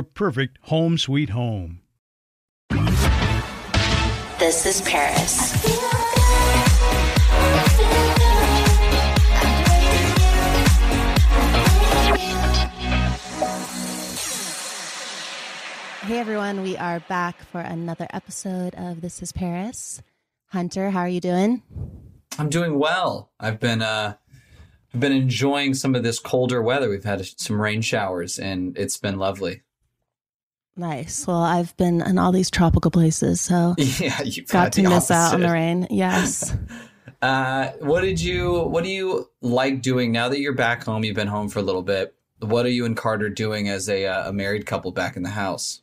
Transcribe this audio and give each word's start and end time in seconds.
perfect 0.00 0.56
home 0.62 0.96
sweet 0.96 1.28
home. 1.28 1.80
This 4.38 4.64
is 4.64 4.80
Paris. 4.82 5.52
Hey 16.02 16.18
everyone, 16.18 16.62
we 16.62 16.76
are 16.76 17.00
back 17.00 17.42
for 17.42 17.60
another 17.60 18.06
episode 18.10 18.74
of 18.74 19.00
This 19.00 19.22
is 19.22 19.32
Paris. 19.32 20.02
Hunter, 20.46 20.90
how 20.90 21.00
are 21.00 21.08
you 21.08 21.20
doing? 21.20 21.62
I'm 22.38 22.48
doing 22.48 22.78
well. 22.78 23.30
I've 23.38 23.60
been 23.60 23.82
uh 23.82 24.14
I've 24.92 25.00
been 25.00 25.12
enjoying 25.12 25.74
some 25.74 25.94
of 25.94 26.02
this 26.02 26.18
colder 26.18 26.60
weather. 26.60 26.88
We've 26.88 27.04
had 27.04 27.24
some 27.38 27.60
rain 27.60 27.82
showers 27.82 28.38
and 28.38 28.76
it's 28.76 28.96
been 28.96 29.18
lovely. 29.18 29.62
Nice. 30.76 31.26
Well, 31.26 31.42
I've 31.42 31.76
been 31.76 32.00
in 32.00 32.18
all 32.18 32.32
these 32.32 32.50
tropical 32.50 32.90
places, 32.90 33.40
so 33.40 33.74
yeah, 33.78 34.22
you 34.22 34.44
got 34.44 34.72
to 34.74 34.82
miss 34.82 35.10
opposite. 35.10 35.14
out 35.14 35.34
on 35.34 35.40
the 35.40 35.50
rain. 35.50 35.86
Yes. 35.90 36.56
uh, 37.22 37.68
what 37.80 38.00
did 38.00 38.20
you 38.20 38.62
What 38.62 38.84
do 38.84 38.90
you 38.90 39.30
like 39.42 39.82
doing 39.82 40.12
now 40.12 40.28
that 40.28 40.40
you're 40.40 40.54
back 40.54 40.84
home? 40.84 41.04
You've 41.04 41.16
been 41.16 41.28
home 41.28 41.48
for 41.48 41.58
a 41.58 41.62
little 41.62 41.82
bit. 41.82 42.14
What 42.40 42.66
are 42.66 42.70
you 42.70 42.84
and 42.84 42.96
Carter 42.96 43.28
doing 43.28 43.68
as 43.68 43.88
a, 43.88 44.06
uh, 44.06 44.30
a 44.30 44.32
married 44.32 44.66
couple 44.66 44.90
back 44.90 45.16
in 45.16 45.22
the 45.22 45.30
house? 45.30 45.82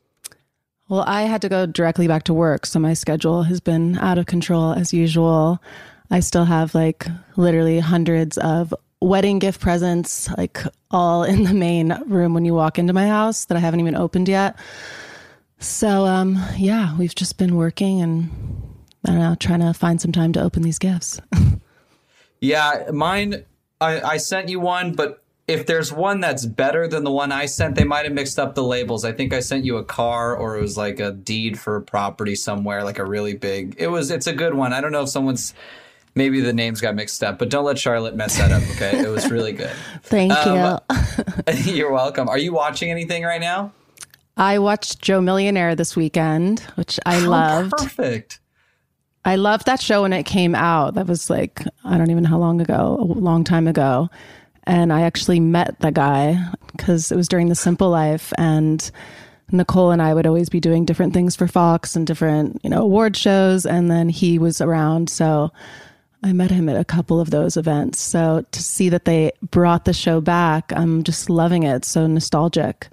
Well, 0.90 1.04
I 1.06 1.22
had 1.22 1.42
to 1.44 1.50
go 1.50 1.68
directly 1.68 2.08
back 2.08 2.24
to 2.24 2.34
work, 2.34 2.66
so 2.66 2.80
my 2.80 2.94
schedule 2.94 3.44
has 3.44 3.60
been 3.60 3.98
out 4.00 4.18
of 4.18 4.26
control 4.26 4.74
as 4.74 4.92
usual. 4.92 5.62
I 6.10 6.20
still 6.20 6.46
have 6.46 6.74
like 6.74 7.06
literally 7.38 7.80
hundreds 7.80 8.38
of 8.40 8.74
wedding 9.02 9.40
gift 9.40 9.62
presents, 9.62 10.30
like 10.38 10.62
all 10.92 11.24
in 11.24 11.44
the 11.44 11.54
main 11.54 12.02
room 12.06 12.34
when 12.34 12.46
you 12.46 12.54
walk 12.54 12.80
into 12.80 12.94
my 12.94 13.08
house 13.08 13.46
that 13.46 13.58
I 13.58 13.60
haven't 13.60 13.80
even 13.80 13.96
opened 13.96 14.28
yet. 14.28 14.58
So, 15.60 16.06
um, 16.06 16.42
yeah, 16.58 16.98
we've 16.98 17.16
just 17.16 17.38
been 17.38 17.56
working 17.56 18.02
and 18.02 18.30
I 19.06 19.12
don't 19.12 19.20
know, 19.20 19.36
trying 19.36 19.60
to 19.62 19.74
find 19.74 20.02
some 20.02 20.12
time 20.12 20.34
to 20.34 20.42
open 20.42 20.64
these 20.64 20.80
gifts. 20.80 21.22
yeah, 22.42 22.90
mine, 22.92 23.46
I, 23.82 24.02
I 24.02 24.18
sent 24.18 24.50
you 24.50 24.60
one, 24.60 24.94
but 24.94 25.24
if 25.48 25.66
there's 25.66 25.92
one 25.92 26.20
that's 26.20 26.46
better 26.46 26.88
than 26.88 27.04
the 27.04 27.12
one 27.12 27.32
I 27.32 27.48
sent, 27.48 27.76
they 27.76 27.84
might 27.84 28.06
have 28.06 28.14
mixed 28.14 28.38
up 28.38 28.56
the 28.56 28.64
labels. 28.64 29.04
I 29.04 29.12
think 29.12 29.34
I 29.34 29.40
sent 29.40 29.66
you 29.66 29.78
a 29.78 29.84
car 29.84 30.36
or 30.36 30.58
it 30.58 30.62
was 30.62 30.78
like 30.78 31.00
a 31.00 31.12
deed 31.12 31.58
for 31.58 31.78
a 31.78 31.82
property 31.82 32.36
somewhere, 32.36 32.84
like 32.84 33.00
a 33.00 33.06
really 33.06 33.34
big. 33.34 33.76
It 33.80 33.88
was 33.88 34.12
it's 34.12 34.28
a 34.28 34.34
good 34.34 34.54
one. 34.54 34.74
I 34.74 34.82
don't 34.82 34.92
know 34.92 35.02
if 35.02 35.10
someone's 35.10 35.56
maybe 36.20 36.40
the 36.40 36.54
names 36.54 36.82
got 36.82 36.94
mixed 36.94 37.24
up, 37.24 37.40
but 37.40 37.50
don't 37.50 37.66
let 37.66 37.80
Charlotte 37.80 38.16
mess 38.16 38.38
that 38.38 38.52
up, 38.52 38.62
okay? 38.76 39.00
it 39.00 39.10
was 39.10 39.32
really 39.32 39.54
good. 39.54 39.72
Thank 40.04 40.34
um, 40.34 40.80
you. 41.48 41.54
you're 41.74 41.92
welcome. 41.92 42.30
Are 42.30 42.38
you 42.38 42.54
watching 42.54 42.92
anything 42.92 43.24
right 43.24 43.42
now? 43.42 43.74
I 44.38 44.60
watched 44.60 45.02
Joe 45.02 45.20
Millionaire 45.20 45.76
this 45.76 45.96
weekend, 45.96 46.60
which 46.76 47.00
I 47.08 47.16
How 47.16 47.30
loved. 47.30 47.72
Perfect. 47.72 48.40
I 49.26 49.36
loved 49.36 49.66
that 49.66 49.82
show 49.82 50.04
when 50.04 50.14
it 50.14 50.24
came 50.24 50.54
out. 50.54 50.94
That 50.94 51.08
was 51.08 51.30
like 51.30 51.64
I 51.84 51.98
don't 51.98 52.12
even 52.12 52.24
know 52.24 52.30
how 52.30 52.38
long 52.38 52.62
ago, 52.62 52.98
a 53.00 53.04
long 53.04 53.44
time 53.44 53.68
ago 53.68 54.10
and 54.70 54.94
I 54.94 55.02
actually 55.02 55.40
met 55.40 55.80
the 55.80 55.92
guy 55.92 56.38
because 56.72 57.12
it 57.12 57.16
was 57.16 57.28
during 57.28 57.50
the 57.50 57.56
Simple 57.56 57.90
Life 57.90 58.32
and 58.38 58.90
Nicole 59.52 59.90
and 59.90 60.00
I 60.00 60.14
would 60.14 60.28
always 60.28 60.48
be 60.48 60.60
doing 60.60 60.86
different 60.86 61.12
things 61.12 61.36
for 61.36 61.48
Fox 61.48 61.96
and 61.96 62.06
different, 62.06 62.62
you 62.64 62.70
know, 62.70 62.84
award 62.84 63.18
shows 63.18 63.66
and 63.66 63.90
then 63.90 64.10
he 64.10 64.38
was 64.38 64.62
around 64.62 65.10
so 65.10 65.52
I 66.24 66.34
met 66.34 66.52
him 66.52 66.68
at 66.68 66.76
a 66.76 66.86
couple 66.86 67.20
of 67.20 67.30
those 67.30 67.56
events. 67.56 68.00
So 68.02 68.46
to 68.52 68.64
see 68.64 68.90
that 68.90 69.06
they 69.06 69.32
brought 69.42 69.86
the 69.86 69.94
show 69.94 70.20
back, 70.20 70.74
I'm 70.76 71.04
just 71.04 71.30
loving 71.30 71.64
it. 71.64 71.86
so 71.86 72.08
nostalgic. 72.08 72.90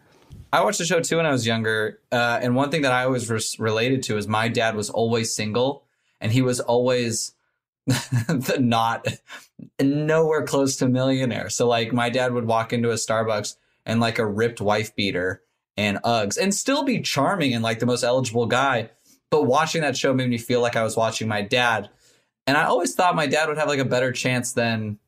I 0.52 0.62
watched 0.62 0.78
the 0.78 0.84
show 0.84 1.00
too 1.00 1.16
when 1.16 1.26
I 1.26 1.32
was 1.32 1.46
younger. 1.46 2.00
Uh, 2.12 2.38
and 2.40 2.54
one 2.54 2.70
thing 2.70 2.82
that 2.82 2.92
I 2.92 3.04
always 3.04 3.28
was 3.28 3.58
related 3.58 4.04
to 4.04 4.16
is 4.16 4.28
my 4.28 4.48
dad 4.48 4.76
was 4.76 4.90
always 4.90 5.34
single 5.34 5.84
and 6.20 6.32
he 6.32 6.40
was 6.40 6.60
always 6.60 7.32
the 7.86 8.56
not 8.60 9.06
nowhere 9.80 10.44
close 10.44 10.76
to 10.76 10.88
millionaire. 10.88 11.50
So 11.50 11.66
like 11.66 11.92
my 11.92 12.10
dad 12.10 12.32
would 12.32 12.46
walk 12.46 12.72
into 12.72 12.90
a 12.90 12.94
Starbucks 12.94 13.56
and 13.84 14.00
like 14.00 14.18
a 14.18 14.26
ripped 14.26 14.60
wife 14.60 14.94
beater 14.94 15.42
and 15.76 15.98
Uggs 16.02 16.38
and 16.38 16.54
still 16.54 16.84
be 16.84 17.00
charming 17.00 17.54
and 17.54 17.62
like 17.62 17.80
the 17.80 17.86
most 17.86 18.02
eligible 18.02 18.46
guy. 18.46 18.90
But 19.30 19.44
watching 19.44 19.82
that 19.82 19.96
show 19.96 20.14
made 20.14 20.30
me 20.30 20.38
feel 20.38 20.60
like 20.60 20.76
I 20.76 20.84
was 20.84 20.96
watching 20.96 21.28
my 21.28 21.42
dad. 21.42 21.90
And 22.46 22.56
I 22.56 22.64
always 22.64 22.94
thought 22.94 23.16
my 23.16 23.26
dad 23.26 23.48
would 23.48 23.58
have 23.58 23.68
like 23.68 23.78
a 23.78 23.84
better 23.84 24.12
chance 24.12 24.52
than 24.52 24.98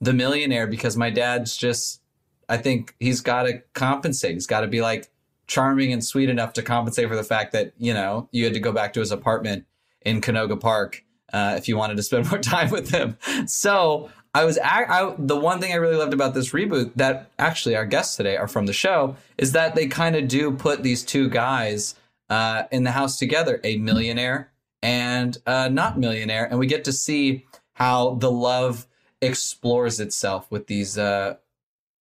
the 0.00 0.12
millionaire 0.12 0.66
because 0.66 0.96
my 0.96 1.10
dad's 1.10 1.56
just 1.56 2.00
I 2.48 2.56
think 2.56 2.94
he's 3.00 3.20
got 3.20 3.44
to 3.44 3.62
compensate. 3.72 4.34
He's 4.34 4.46
got 4.46 4.60
to 4.60 4.66
be 4.66 4.80
like 4.80 5.10
charming 5.46 5.92
and 5.92 6.04
sweet 6.04 6.28
enough 6.28 6.52
to 6.54 6.62
compensate 6.62 7.08
for 7.08 7.16
the 7.16 7.24
fact 7.24 7.52
that, 7.52 7.72
you 7.78 7.94
know, 7.94 8.28
you 8.32 8.44
had 8.44 8.54
to 8.54 8.60
go 8.60 8.72
back 8.72 8.92
to 8.94 9.00
his 9.00 9.10
apartment 9.10 9.64
in 10.02 10.20
Canoga 10.20 10.60
Park 10.60 11.04
uh, 11.32 11.54
if 11.56 11.68
you 11.68 11.76
wanted 11.76 11.96
to 11.96 12.02
spend 12.02 12.30
more 12.30 12.38
time 12.38 12.70
with 12.70 12.90
him. 12.90 13.16
So 13.46 14.10
I 14.34 14.44
was 14.44 14.58
I, 14.58 15.14
the 15.18 15.36
one 15.36 15.60
thing 15.60 15.72
I 15.72 15.76
really 15.76 15.96
loved 15.96 16.12
about 16.12 16.34
this 16.34 16.50
reboot 16.50 16.92
that 16.96 17.30
actually 17.38 17.76
our 17.76 17.86
guests 17.86 18.16
today 18.16 18.36
are 18.36 18.48
from 18.48 18.66
the 18.66 18.72
show 18.72 19.16
is 19.38 19.52
that 19.52 19.74
they 19.74 19.86
kind 19.86 20.16
of 20.16 20.28
do 20.28 20.52
put 20.52 20.82
these 20.82 21.02
two 21.02 21.28
guys 21.28 21.94
uh, 22.30 22.64
in 22.72 22.84
the 22.84 22.90
house 22.90 23.18
together, 23.18 23.60
a 23.64 23.76
millionaire 23.76 24.50
and 24.84 25.38
a 25.46 25.70
not 25.70 25.98
millionaire, 25.98 26.44
and 26.44 26.58
we 26.58 26.66
get 26.66 26.84
to 26.84 26.92
see 26.92 27.46
how 27.72 28.16
the 28.16 28.30
love 28.30 28.86
explores 29.22 29.98
itself 29.98 30.46
with 30.50 30.66
these 30.66 30.98
uh, 30.98 31.36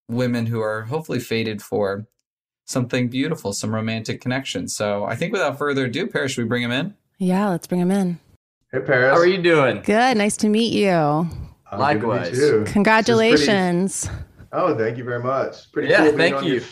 women 0.09 0.45
who 0.45 0.59
are 0.61 0.81
hopefully 0.81 1.19
fated 1.19 1.61
for 1.61 2.05
something 2.65 3.07
beautiful, 3.07 3.53
some 3.53 3.73
romantic 3.73 4.19
connection. 4.19 4.67
So 4.67 5.05
I 5.05 5.15
think 5.15 5.31
without 5.31 5.57
further 5.57 5.85
ado, 5.85 6.07
Paris, 6.07 6.33
should 6.33 6.43
we 6.43 6.47
bring 6.49 6.61
him 6.61 6.71
in? 6.71 6.93
Yeah, 7.19 7.47
let's 7.49 7.67
bring 7.67 7.79
him 7.79 7.89
in. 7.91 8.19
Hey, 8.73 8.81
Paris. 8.81 9.13
How 9.15 9.17
are 9.21 9.25
you 9.25 9.41
doing? 9.41 9.81
Good. 9.81 10.17
Nice 10.17 10.35
to 10.37 10.49
meet 10.49 10.73
you. 10.73 10.89
Uh, 10.89 11.27
Likewise. 11.77 12.31
good 12.31 12.35
to 12.35 12.57
meet 12.59 12.67
you. 12.67 12.73
Congratulations. 12.73 14.07
Pretty, 14.07 14.23
oh, 14.51 14.77
thank 14.77 14.97
you 14.97 15.05
very 15.05 15.23
much. 15.23 15.71
Pretty 15.71 15.87
Yeah, 15.87 15.97
cool 15.99 16.05
being 16.07 16.17
thank 16.17 16.35
on 16.35 16.43
you. 16.43 16.53
Your, 16.55 16.63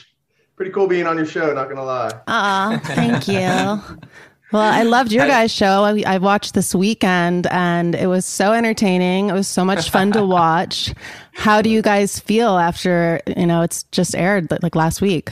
pretty 0.58 0.72
cool 0.72 0.88
being 0.88 1.08
on 1.08 1.16
your 1.16 1.26
show. 1.26 1.54
Not 1.54 1.70
gonna 1.70 1.86
lie. 1.86 2.12
Aw, 2.28 2.82
thank 2.84 3.30
you. 3.30 4.00
Well, 4.52 4.62
I 4.62 4.84
loved 4.84 5.12
your 5.12 5.28
guys' 5.38 5.52
show. 5.52 5.84
I, 5.84 6.04
I 6.06 6.18
watched 6.18 6.54
this 6.54 6.76
weekend 6.76 7.48
and 7.48 7.96
it 7.96 8.08
was 8.08 8.26
so 8.26 8.54
entertaining. 8.54 9.30
It 9.30 9.34
was 9.34 9.48
so 9.48 9.64
much 9.64 9.90
fun 9.90 10.12
to 10.14 10.26
watch. 10.26 10.94
How 11.34 11.62
do 11.62 11.70
you 11.70 11.82
guys 11.82 12.20
feel 12.20 12.58
after, 12.58 13.22
you 13.26 13.46
know, 13.46 13.62
it's 13.62 13.84
just 13.92 14.16
aired 14.16 14.52
like 14.62 14.76
last 14.76 15.02
week? 15.02 15.30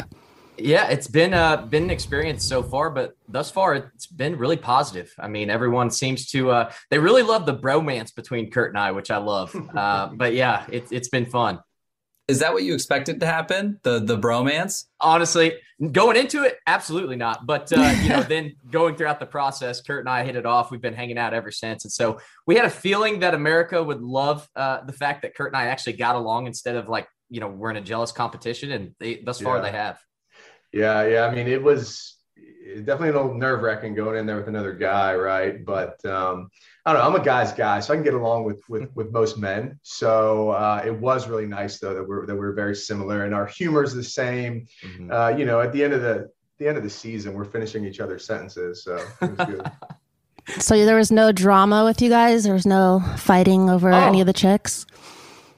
Yeah, 0.61 0.89
it's 0.89 1.07
been 1.07 1.33
uh 1.33 1.65
been 1.67 1.83
an 1.83 1.89
experience 1.89 2.43
so 2.43 2.61
far, 2.61 2.89
but 2.89 3.15
thus 3.29 3.49
far 3.49 3.75
it's 3.75 4.07
been 4.07 4.37
really 4.37 4.57
positive. 4.57 5.13
I 5.17 5.27
mean, 5.27 5.49
everyone 5.49 5.89
seems 5.89 6.27
to 6.31 6.51
uh 6.51 6.71
they 6.89 6.99
really 6.99 7.23
love 7.23 7.45
the 7.45 7.55
bromance 7.55 8.13
between 8.13 8.51
Kurt 8.51 8.71
and 8.71 8.77
I, 8.77 8.91
which 8.91 9.09
I 9.11 9.17
love. 9.17 9.55
Uh, 9.79 10.07
but 10.07 10.33
yeah, 10.33 10.65
it's 10.69 10.91
it's 10.91 11.07
been 11.07 11.25
fun. 11.25 11.59
Is 12.29 12.39
that 12.39 12.53
what 12.53 12.61
you 12.61 12.75
expected 12.75 13.19
to 13.21 13.25
happen? 13.25 13.79
The 13.81 13.99
the 13.99 14.15
bromance? 14.15 14.85
Honestly, 15.01 15.55
going 15.91 16.15
into 16.15 16.43
it, 16.43 16.57
absolutely 16.67 17.15
not. 17.15 17.47
But 17.47 17.73
uh, 17.73 17.81
you 18.03 18.09
know, 18.09 18.21
then 18.29 18.53
going 18.69 18.95
throughout 18.95 19.19
the 19.19 19.25
process, 19.25 19.81
Kurt 19.81 20.01
and 20.01 20.09
I 20.09 20.23
hit 20.23 20.35
it 20.35 20.45
off. 20.45 20.69
We've 20.69 20.79
been 20.79 20.93
hanging 20.93 21.17
out 21.17 21.33
ever 21.33 21.49
since, 21.49 21.85
and 21.85 21.91
so 21.91 22.19
we 22.45 22.55
had 22.55 22.65
a 22.65 22.69
feeling 22.69 23.21
that 23.21 23.33
America 23.33 23.83
would 23.83 24.01
love 24.01 24.47
uh, 24.55 24.83
the 24.85 24.93
fact 24.93 25.23
that 25.23 25.33
Kurt 25.33 25.51
and 25.51 25.57
I 25.57 25.65
actually 25.65 25.93
got 25.93 26.15
along 26.15 26.45
instead 26.45 26.75
of 26.75 26.87
like 26.87 27.07
you 27.31 27.39
know 27.39 27.47
we're 27.47 27.71
in 27.71 27.77
a 27.77 27.81
jealous 27.81 28.11
competition, 28.11 28.71
and 28.71 28.95
they, 28.99 29.15
thus 29.15 29.41
far 29.41 29.55
Yeah. 29.57 29.61
they 29.63 29.71
have. 29.71 29.99
Yeah, 30.71 31.07
yeah. 31.07 31.25
I 31.25 31.33
mean, 31.33 31.47
it 31.47 31.63
was 31.63 32.15
definitely 32.75 33.09
a 33.09 33.13
little 33.13 33.33
nerve 33.33 33.63
wracking 33.63 33.95
going 33.95 34.19
in 34.19 34.27
there 34.27 34.37
with 34.37 34.47
another 34.47 34.73
guy, 34.73 35.15
right? 35.15 35.65
But 35.65 36.03
um, 36.05 36.49
I 36.89 36.93
don't 36.93 37.01
know. 37.03 37.07
I'm 37.07 37.21
a 37.21 37.23
guy's 37.23 37.51
guy, 37.53 37.79
so 37.81 37.93
I 37.93 37.97
can 37.97 38.03
get 38.03 38.15
along 38.15 38.45
with 38.45 38.67
with, 38.67 38.89
with 38.95 39.11
most 39.11 39.37
men. 39.37 39.79
So 39.83 40.49
uh, 40.49 40.81
it 40.83 40.91
was 40.99 41.27
really 41.27 41.45
nice 41.45 41.77
though 41.79 41.93
that 41.93 42.07
we're 42.07 42.25
that 42.25 42.35
we're 42.35 42.53
very 42.53 42.75
similar 42.75 43.25
and 43.25 43.35
our 43.35 43.45
humor's 43.45 43.93
the 43.93 44.03
same. 44.03 44.65
Mhm. 44.83 45.11
Uh, 45.11 45.37
you 45.37 45.45
know, 45.45 45.61
at 45.61 45.71
the 45.71 45.83
end 45.83 45.93
of 45.93 46.01
the 46.01 46.31
the 46.57 46.67
end 46.67 46.77
of 46.77 46.83
the 46.83 46.89
season, 46.89 47.33
we're 47.35 47.45
finishing 47.45 47.85
each 47.85 47.99
other's 47.99 48.25
sentences, 48.25 48.83
so 48.83 48.95
it 49.21 49.37
was 49.37 49.47
good. 49.47 49.71
So 50.57 50.83
there 50.83 50.95
was 50.95 51.11
no 51.11 51.31
drama 51.31 51.85
with 51.85 52.01
you 52.01 52.09
guys? 52.09 52.43
There 52.43 52.53
was 52.53 52.65
no 52.65 53.01
fighting 53.17 53.69
over 53.69 53.91
Oh. 53.93 53.95
any 54.07 54.19
of 54.19 54.25
the 54.25 54.33
chicks? 54.33 54.83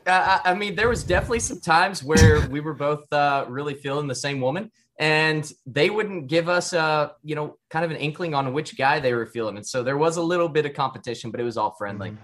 Uh, 0.06 0.40
I 0.44 0.52
I 0.52 0.54
mean, 0.54 0.76
there 0.76 0.90
was 0.90 1.06
definitely 1.06 1.40
some 1.40 1.62
times 1.62 2.04
where 2.04 2.46
we 2.50 2.60
were 2.60 2.74
both 2.74 3.06
uh, 3.14 3.46
really 3.48 3.74
feeling 3.74 4.08
the 4.08 4.16
same 4.16 4.42
woman, 4.42 4.70
and 5.00 5.52
they 5.66 5.90
wouldn't 5.90 6.28
give 6.28 6.48
us 6.50 6.74
a, 6.74 7.14
you 7.24 7.36
know, 7.36 7.58
kind 7.70 7.84
of 7.86 7.92
an 7.92 7.98
inkling 7.98 8.34
on 8.34 8.54
which 8.54 8.78
guy 8.78 9.00
they 9.00 9.14
were 9.14 9.26
feeling, 9.26 9.58
and 9.58 9.66
so 9.66 9.84
there 9.84 9.98
was 9.98 10.18
a 10.18 10.22
little 10.22 10.50
bit 10.50 10.66
of 10.66 10.74
competition, 10.74 11.32
but 11.32 11.40
it 11.40 11.44
was 11.44 11.58
all 11.58 11.72
friendly. 11.78 12.10
Mm-hmm. 12.10 12.24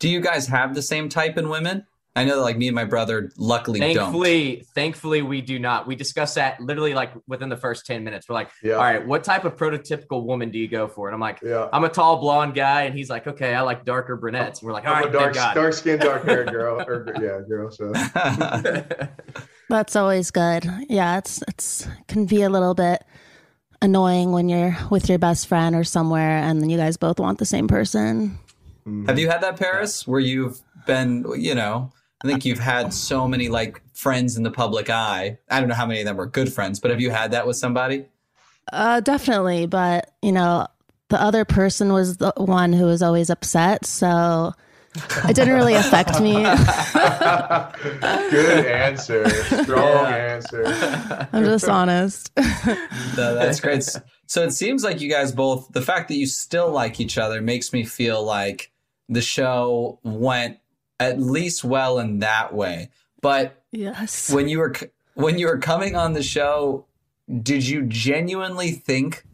Do 0.00 0.08
you 0.08 0.20
guys 0.20 0.46
have 0.48 0.74
the 0.74 0.82
same 0.82 1.08
type 1.08 1.38
in 1.38 1.48
women? 1.48 1.86
I 2.16 2.22
know 2.24 2.36
that 2.36 2.42
like 2.42 2.56
me 2.56 2.68
and 2.68 2.76
my 2.76 2.84
brother 2.84 3.32
luckily 3.36 3.80
don't. 3.80 3.94
Thankfully, 3.96 4.64
thankfully, 4.76 5.22
we 5.22 5.40
do 5.40 5.58
not. 5.58 5.88
We 5.88 5.96
discussed 5.96 6.36
that 6.36 6.60
literally 6.60 6.94
like 6.94 7.12
within 7.26 7.48
the 7.48 7.56
first 7.56 7.86
ten 7.86 8.04
minutes. 8.04 8.28
We're 8.28 8.34
like, 8.36 8.50
Yeah. 8.62 8.74
all 8.74 8.82
right, 8.84 9.04
what 9.04 9.24
type 9.24 9.44
of 9.44 9.56
prototypical 9.56 10.24
woman 10.24 10.50
do 10.50 10.58
you 10.60 10.68
go 10.68 10.86
for? 10.86 11.08
And 11.08 11.14
I'm 11.14 11.20
like, 11.20 11.40
Yeah. 11.42 11.68
I'm 11.72 11.82
a 11.82 11.88
tall 11.88 12.18
blonde 12.18 12.54
guy, 12.54 12.82
and 12.82 12.96
he's 12.96 13.10
like, 13.10 13.26
okay, 13.26 13.52
I 13.54 13.62
like 13.62 13.84
darker 13.84 14.16
brunettes. 14.16 14.60
And 14.60 14.66
we're 14.68 14.74
like, 14.74 14.86
all 14.86 14.94
I'm 14.94 15.02
right, 15.04 15.08
a 15.08 15.12
dark, 15.12 15.24
thank 15.34 15.34
God. 15.34 15.54
dark 15.54 15.72
skinned, 15.72 16.02
dark 16.02 16.24
hair 16.24 16.44
girl. 16.56 16.80
Or, 16.82 17.12
yeah, 17.20 17.40
girl. 17.48 17.70
So 17.72 17.92
That's 19.68 19.96
always 19.96 20.30
good. 20.30 20.66
Yeah, 20.88 21.18
it's 21.18 21.42
it's 21.48 21.88
can 22.08 22.26
be 22.26 22.42
a 22.42 22.50
little 22.50 22.74
bit 22.74 23.04
annoying 23.82 24.32
when 24.32 24.48
you're 24.48 24.76
with 24.90 25.08
your 25.08 25.18
best 25.18 25.46
friend 25.46 25.74
or 25.74 25.84
somewhere 25.84 26.38
and 26.38 26.60
then 26.62 26.70
you 26.70 26.78
guys 26.78 26.96
both 26.96 27.20
want 27.20 27.38
the 27.38 27.46
same 27.46 27.68
person. 27.68 28.38
Have 29.06 29.18
you 29.18 29.28
had 29.30 29.42
that, 29.42 29.58
Paris, 29.58 30.06
where 30.06 30.20
you've 30.20 30.60
been, 30.86 31.24
you 31.38 31.54
know, 31.54 31.90
I 32.22 32.26
think 32.26 32.44
you've 32.44 32.58
had 32.58 32.92
so 32.92 33.26
many 33.26 33.48
like 33.48 33.82
friends 33.94 34.36
in 34.36 34.42
the 34.42 34.50
public 34.50 34.90
eye. 34.90 35.38
I 35.50 35.60
don't 35.60 35.68
know 35.68 35.74
how 35.74 35.86
many 35.86 36.00
of 36.00 36.06
them 36.06 36.16
were 36.16 36.26
good 36.26 36.52
friends, 36.52 36.80
but 36.80 36.90
have 36.90 37.00
you 37.00 37.10
had 37.10 37.32
that 37.32 37.46
with 37.46 37.56
somebody? 37.56 38.06
Uh 38.72 39.00
definitely, 39.00 39.66
but 39.66 40.10
you 40.22 40.32
know, 40.32 40.66
the 41.10 41.20
other 41.20 41.44
person 41.44 41.92
was 41.92 42.16
the 42.16 42.32
one 42.36 42.72
who 42.72 42.86
was 42.86 43.02
always 43.02 43.28
upset, 43.28 43.84
so 43.84 44.52
it 45.28 45.34
didn't 45.34 45.54
really 45.54 45.74
affect 45.74 46.20
me. 46.20 46.32
good 48.30 48.66
answer. 48.66 49.28
Strong 49.28 50.04
Yeah. 50.04 50.16
answer. 50.16 50.64
I'm 51.32 51.44
just 51.44 51.68
honest. 51.68 52.30
No, 53.16 53.34
that's 53.34 53.60
great. 53.60 53.84
So 54.26 54.42
it 54.42 54.50
seems 54.52 54.82
like 54.82 55.00
you 55.00 55.08
guys 55.08 55.30
both, 55.30 55.68
the 55.72 55.82
fact 55.82 56.08
that 56.08 56.16
you 56.16 56.26
still 56.26 56.70
like 56.70 56.98
each 57.00 57.16
other 57.16 57.40
makes 57.40 57.72
me 57.72 57.84
feel 57.84 58.22
like 58.24 58.72
the 59.08 59.20
show 59.22 60.00
went 60.02 60.58
at 60.98 61.20
least 61.20 61.62
well 61.62 61.98
in 62.00 62.18
that 62.20 62.52
way. 62.54 62.90
But 63.20 63.62
yes. 63.70 64.32
when 64.32 64.48
you 64.48 64.58
were 64.58 64.74
when 65.14 65.38
you 65.38 65.46
were 65.46 65.58
coming 65.58 65.94
on 65.94 66.12
the 66.14 66.22
show, 66.24 66.86
did 67.42 67.66
you 67.66 67.82
genuinely 67.82 68.72
think, 68.72 69.24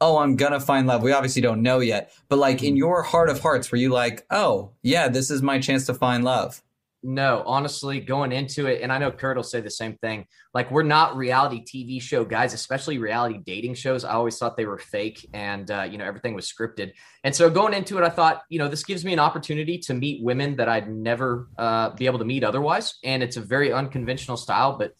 "Oh, 0.00 0.18
I'm 0.18 0.36
gonna 0.36 0.60
find 0.60 0.86
love"? 0.86 1.02
We 1.02 1.12
obviously 1.12 1.42
don't 1.42 1.62
know 1.62 1.80
yet, 1.80 2.12
but 2.28 2.38
like 2.38 2.62
in 2.62 2.76
your 2.76 3.02
heart 3.02 3.30
of 3.30 3.40
hearts, 3.40 3.70
were 3.70 3.78
you 3.78 3.90
like, 3.90 4.26
"Oh, 4.30 4.72
yeah, 4.82 5.08
this 5.08 5.30
is 5.30 5.42
my 5.42 5.58
chance 5.58 5.86
to 5.86 5.94
find 5.94 6.24
love"? 6.24 6.62
No, 7.02 7.44
honestly, 7.46 8.00
going 8.00 8.32
into 8.32 8.66
it, 8.66 8.82
and 8.82 8.92
I 8.92 8.98
know 8.98 9.12
Kurt 9.12 9.36
will 9.36 9.44
say 9.44 9.60
the 9.60 9.70
same 9.70 9.96
thing. 9.98 10.26
Like, 10.52 10.68
we're 10.72 10.82
not 10.82 11.16
reality 11.16 11.64
TV 11.64 12.02
show 12.02 12.24
guys, 12.24 12.54
especially 12.54 12.98
reality 12.98 13.38
dating 13.38 13.74
shows. 13.74 14.04
I 14.04 14.14
always 14.14 14.36
thought 14.36 14.56
they 14.56 14.66
were 14.66 14.78
fake 14.78 15.28
and, 15.32 15.70
uh, 15.70 15.86
you 15.88 15.96
know, 15.96 16.04
everything 16.04 16.34
was 16.34 16.52
scripted. 16.52 16.90
And 17.22 17.34
so 17.34 17.48
going 17.50 17.72
into 17.72 17.98
it, 17.98 18.04
I 18.04 18.08
thought, 18.08 18.42
you 18.48 18.58
know, 18.58 18.66
this 18.66 18.82
gives 18.82 19.04
me 19.04 19.12
an 19.12 19.20
opportunity 19.20 19.78
to 19.78 19.94
meet 19.94 20.24
women 20.24 20.56
that 20.56 20.68
I'd 20.68 20.90
never 20.90 21.48
uh, 21.56 21.90
be 21.90 22.06
able 22.06 22.18
to 22.18 22.24
meet 22.24 22.42
otherwise. 22.42 22.94
And 23.04 23.22
it's 23.22 23.36
a 23.36 23.42
very 23.42 23.72
unconventional 23.72 24.36
style, 24.36 24.76
but 24.76 24.94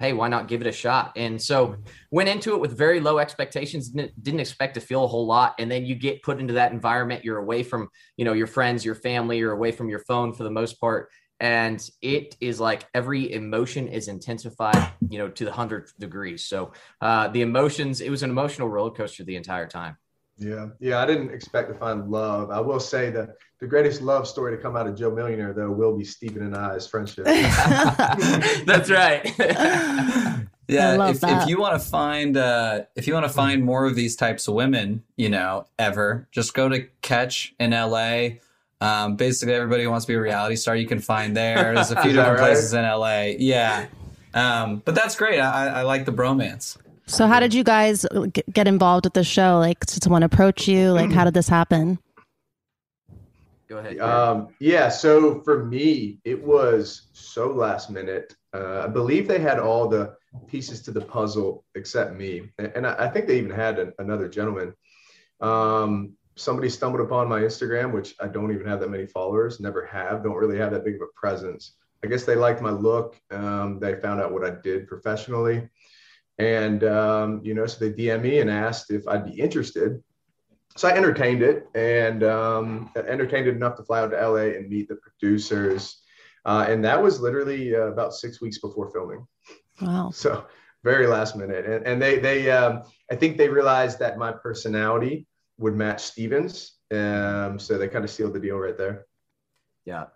hey, 0.00 0.12
why 0.12 0.28
not 0.28 0.48
give 0.48 0.60
it 0.60 0.66
a 0.66 0.72
shot? 0.72 1.12
And 1.16 1.40
so 1.40 1.76
went 2.10 2.28
into 2.28 2.54
it 2.54 2.60
with 2.60 2.76
very 2.76 3.00
low 3.00 3.18
expectations, 3.18 3.90
didn't, 3.90 4.22
didn't 4.22 4.40
expect 4.40 4.74
to 4.74 4.80
feel 4.80 5.04
a 5.04 5.08
whole 5.08 5.26
lot. 5.26 5.54
And 5.58 5.70
then 5.70 5.86
you 5.86 5.94
get 5.94 6.22
put 6.22 6.40
into 6.40 6.54
that 6.54 6.72
environment. 6.72 7.24
You're 7.24 7.38
away 7.38 7.62
from, 7.62 7.88
you 8.16 8.24
know, 8.24 8.32
your 8.32 8.46
friends, 8.46 8.84
your 8.84 8.96
family, 8.96 9.38
you're 9.38 9.52
away 9.52 9.72
from 9.72 9.88
your 9.88 10.00
phone 10.00 10.32
for 10.32 10.42
the 10.42 10.50
most 10.50 10.80
part 10.80 11.10
and 11.40 11.90
it 12.00 12.36
is 12.40 12.60
like 12.60 12.86
every 12.94 13.32
emotion 13.32 13.88
is 13.88 14.08
intensified 14.08 14.92
you 15.08 15.18
know 15.18 15.28
to 15.28 15.44
the 15.44 15.52
hundredth 15.52 15.92
degree 15.98 16.36
so 16.36 16.72
uh 17.00 17.26
the 17.28 17.42
emotions 17.42 18.00
it 18.00 18.08
was 18.08 18.22
an 18.22 18.30
emotional 18.30 18.68
roller 18.68 18.92
coaster 18.92 19.24
the 19.24 19.34
entire 19.34 19.66
time 19.66 19.96
Yeah, 20.36 20.68
yeah. 20.80 21.00
I 21.00 21.06
didn't 21.06 21.30
expect 21.30 21.68
to 21.68 21.74
find 21.74 22.10
love. 22.10 22.50
I 22.50 22.60
will 22.60 22.80
say 22.80 23.10
that 23.10 23.36
the 23.60 23.66
greatest 23.66 24.02
love 24.02 24.26
story 24.26 24.56
to 24.56 24.62
come 24.62 24.76
out 24.76 24.86
of 24.86 24.96
Joe 24.96 25.10
Millionaire, 25.10 25.52
though, 25.52 25.70
will 25.70 25.96
be 25.96 26.04
Steven 26.04 26.42
and 26.42 26.56
I's 26.56 26.86
friendship. 26.86 27.24
that's 28.66 28.90
right 28.90 29.32
Yeah, 30.68 31.08
if, 31.08 31.20
that. 31.20 31.42
if 31.42 31.48
you 31.48 31.60
want 31.60 31.80
to 31.80 31.88
find 31.88 32.36
uh, 32.36 32.82
if 32.96 33.06
you 33.06 33.14
want 33.14 33.26
to 33.26 33.32
find 33.32 33.62
more 33.62 33.84
of 33.86 33.94
these 33.94 34.16
types 34.16 34.48
of 34.48 34.54
women, 34.54 35.02
you 35.16 35.28
know, 35.28 35.66
ever, 35.78 36.26
just 36.30 36.54
go 36.54 36.68
to 36.68 36.86
Catch 37.02 37.54
in 37.60 37.72
LA. 37.72 38.28
Um, 38.80 39.16
basically, 39.16 39.54
everybody 39.54 39.84
who 39.84 39.90
wants 39.90 40.06
to 40.06 40.12
be 40.12 40.14
a 40.14 40.20
reality 40.20 40.56
star, 40.56 40.74
you 40.74 40.86
can 40.86 41.00
find 41.00 41.36
there. 41.36 41.74
There's 41.74 41.90
a 41.90 42.00
few 42.02 42.12
different 42.12 42.40
right? 42.40 42.46
places 42.46 42.72
in 42.72 42.82
LA. 42.82 43.34
Yeah, 43.38 43.86
um, 44.32 44.82
but 44.84 44.94
that's 44.94 45.16
great. 45.16 45.38
I, 45.38 45.68
I 45.68 45.82
like 45.82 46.06
the 46.06 46.12
bromance. 46.12 46.78
So 47.06 47.26
how 47.26 47.40
did 47.40 47.52
you 47.52 47.64
guys 47.64 48.06
get 48.52 48.66
involved 48.66 49.04
with 49.04 49.14
the 49.14 49.24
show? 49.24 49.58
Like, 49.58 49.80
did 49.86 50.02
someone 50.02 50.22
approach 50.22 50.66
you? 50.66 50.90
Like, 50.90 51.12
how 51.12 51.24
did 51.24 51.34
this 51.34 51.48
happen? 51.48 51.98
go 53.74 53.78
ahead 53.78 53.98
Um, 53.98 54.48
yeah, 54.60 54.88
so 54.88 55.40
for 55.42 55.64
me, 55.64 56.20
it 56.24 56.42
was 56.42 57.08
so 57.12 57.48
last 57.48 57.90
minute. 57.90 58.34
Uh, 58.52 58.82
I 58.84 58.86
believe 58.86 59.26
they 59.26 59.40
had 59.40 59.58
all 59.58 59.88
the 59.88 60.14
pieces 60.46 60.82
to 60.82 60.92
the 60.92 61.00
puzzle 61.00 61.64
except 61.74 62.14
me, 62.14 62.50
and, 62.58 62.72
and 62.74 62.86
I, 62.86 63.06
I 63.06 63.08
think 63.08 63.26
they 63.26 63.38
even 63.38 63.50
had 63.50 63.78
an, 63.78 63.92
another 63.98 64.28
gentleman. 64.28 64.74
Um, 65.40 66.14
somebody 66.36 66.68
stumbled 66.68 67.00
upon 67.00 67.28
my 67.28 67.40
Instagram, 67.40 67.92
which 67.92 68.14
I 68.20 68.28
don't 68.28 68.52
even 68.52 68.66
have 68.66 68.80
that 68.80 68.90
many 68.90 69.06
followers, 69.06 69.60
never 69.60 69.84
have, 69.86 70.22
don't 70.22 70.36
really 70.36 70.58
have 70.58 70.72
that 70.72 70.84
big 70.84 70.96
of 70.96 71.02
a 71.02 71.12
presence. 71.14 71.74
I 72.04 72.06
guess 72.06 72.24
they 72.24 72.36
liked 72.36 72.60
my 72.60 72.70
look. 72.70 73.16
Um, 73.30 73.78
they 73.80 73.94
found 73.96 74.20
out 74.20 74.32
what 74.32 74.44
I 74.44 74.50
did 74.62 74.86
professionally, 74.86 75.68
and 76.38 76.84
um, 76.84 77.40
you 77.44 77.54
know, 77.54 77.66
so 77.66 77.84
they 77.84 77.92
DM 77.92 78.22
me 78.22 78.40
and 78.40 78.50
asked 78.50 78.90
if 78.90 79.06
I'd 79.08 79.24
be 79.24 79.40
interested 79.40 80.02
so 80.76 80.88
I 80.88 80.92
entertained 80.92 81.42
it 81.42 81.68
and 81.74 82.24
um, 82.24 82.90
entertained 82.96 83.46
it 83.46 83.54
enough 83.54 83.76
to 83.76 83.84
fly 83.84 84.00
out 84.00 84.10
to 84.10 84.16
LA 84.16 84.56
and 84.56 84.68
meet 84.68 84.88
the 84.88 84.96
producers. 84.96 86.00
Uh, 86.44 86.66
and 86.68 86.84
that 86.84 87.00
was 87.00 87.20
literally 87.20 87.74
uh, 87.74 87.82
about 87.82 88.12
six 88.12 88.40
weeks 88.40 88.58
before 88.58 88.90
filming. 88.90 89.26
Wow. 89.80 90.10
So 90.12 90.44
very 90.82 91.06
last 91.06 91.36
minute, 91.36 91.64
and, 91.64 91.86
and 91.86 92.02
they 92.02 92.18
they 92.18 92.50
um, 92.50 92.82
I 93.10 93.14
think 93.16 93.38
they 93.38 93.48
realized 93.48 93.98
that 94.00 94.18
my 94.18 94.30
personality 94.32 95.26
would 95.58 95.74
match 95.74 96.02
Stevens, 96.02 96.74
um, 96.92 97.58
so 97.58 97.78
they 97.78 97.88
kind 97.88 98.04
of 98.04 98.10
sealed 98.10 98.34
the 98.34 98.40
deal 98.40 98.56
right 98.58 98.76
there. 98.76 99.06
Yeah. 99.86 100.06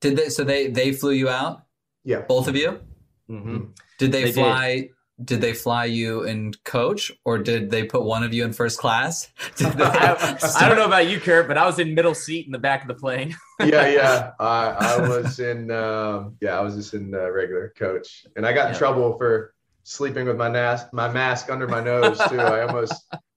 Did 0.00 0.16
they? 0.16 0.28
So 0.30 0.44
they 0.44 0.68
they 0.68 0.92
flew 0.92 1.12
you 1.12 1.28
out, 1.28 1.64
Yeah, 2.04 2.22
both 2.22 2.48
of 2.48 2.56
you. 2.56 2.80
hmm 3.28 3.64
Did 3.98 4.12
they, 4.12 4.24
They 4.24 4.32
fly? 4.32 4.74
Did. 4.76 4.90
They 5.26 5.52
fly 5.52 5.84
you 5.84 6.24
in 6.24 6.54
coach, 6.64 7.12
or 7.24 7.38
did 7.38 7.70
they 7.70 7.84
put 7.84 8.02
one 8.02 8.22
of 8.22 8.32
you 8.32 8.44
in 8.44 8.52
first 8.52 8.78
class? 8.78 9.28
Did 9.56 9.72
they 9.72 9.84
I, 9.84 10.38
I 10.58 10.68
don't 10.68 10.78
know 10.78 10.86
about 10.86 11.08
you, 11.08 11.20
Kurt, 11.20 11.46
but 11.46 11.58
I 11.58 11.66
was 11.66 11.78
in 11.78 11.94
middle 11.94 12.14
seat 12.14 12.46
in 12.46 12.52
the 12.52 12.58
back 12.58 12.82
of 12.82 12.88
the 12.88 12.94
plane. 12.94 13.36
yeah, 13.60 13.86
yeah. 13.88 14.30
I, 14.40 14.70
I 14.70 15.08
was 15.08 15.38
in, 15.38 15.70
um, 15.70 16.36
yeah, 16.40 16.58
I 16.58 16.60
was 16.60 16.74
just 16.74 16.94
in 16.94 17.14
uh, 17.14 17.30
regular 17.30 17.72
coach, 17.76 18.26
and 18.36 18.46
I 18.46 18.52
got 18.52 18.70
in 18.70 18.76
trouble 18.76 19.16
for 19.18 19.54
sleeping 19.82 20.26
with 20.26 20.36
my 20.36 20.48
nas- 20.48 20.86
my 20.92 21.12
mask 21.12 21.50
under 21.50 21.68
my 21.68 21.82
nose 21.82 22.18
too. 22.28 22.40
I 22.40 22.62
almost 22.62 22.94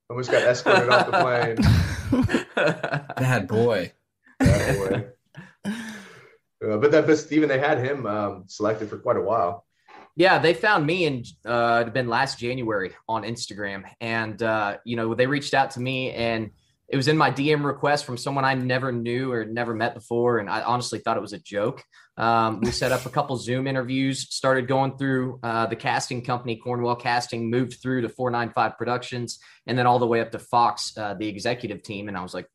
almost 0.09 0.31
got 0.31 0.43
escorted 0.43 0.89
off 0.89 1.05
the 1.05 1.11
plane. 1.19 3.05
Bad 3.17 3.47
boy. 3.47 3.91
That 4.39 4.79
way. 4.79 5.07
Uh, 6.63 6.77
but 6.77 6.91
that, 6.91 7.05
but 7.05 7.17
Steven, 7.17 7.49
they 7.49 7.59
had 7.59 7.79
him 7.79 8.05
um, 8.05 8.43
selected 8.47 8.89
for 8.89 8.97
quite 8.97 9.17
a 9.17 9.21
while. 9.21 9.65
Yeah, 10.15 10.39
they 10.39 10.53
found 10.53 10.85
me 10.85 11.05
in 11.05 11.23
uh 11.45 11.79
it'd 11.81 11.93
been 11.93 12.07
last 12.07 12.39
January 12.39 12.93
on 13.07 13.23
Instagram. 13.23 13.83
And 13.99 14.41
uh, 14.41 14.77
you 14.85 14.95
know, 14.95 15.15
they 15.15 15.27
reached 15.27 15.53
out 15.53 15.71
to 15.71 15.79
me 15.79 16.11
and 16.11 16.51
it 16.89 16.95
was 16.95 17.07
in 17.07 17.17
my 17.17 17.31
DM 17.31 17.63
request 17.63 18.05
from 18.05 18.17
someone 18.17 18.45
I 18.45 18.53
never 18.53 18.91
knew 18.91 19.31
or 19.31 19.45
never 19.45 19.73
met 19.73 19.95
before. 19.95 20.37
And 20.37 20.49
I 20.49 20.61
honestly 20.61 20.99
thought 20.99 21.17
it 21.17 21.21
was 21.21 21.33
a 21.33 21.39
joke. 21.39 21.83
Um, 22.17 22.59
we 22.59 22.69
set 22.69 22.91
up 22.91 23.07
a 23.07 23.09
couple 23.09 23.35
Zoom 23.37 23.65
interviews, 23.65 24.27
started 24.29 24.67
going 24.67 24.97
through 24.97 25.39
uh, 25.41 25.65
the 25.65 25.75
casting 25.75 26.23
company, 26.23 26.57
Cornwell 26.57 26.95
Casting, 26.95 27.49
moved 27.49 27.77
through 27.81 28.01
to 28.01 28.09
495 28.09 28.77
Productions, 28.77 29.39
and 29.65 29.75
then 29.75 29.87
all 29.87 29.97
the 29.97 30.05
way 30.05 30.21
up 30.21 30.31
to 30.31 30.39
Fox, 30.39 30.95
uh, 30.95 31.15
the 31.15 31.27
executive 31.27 31.81
team. 31.81 32.09
And 32.09 32.17
I 32.17 32.21
was 32.21 32.33
like, 32.35 32.45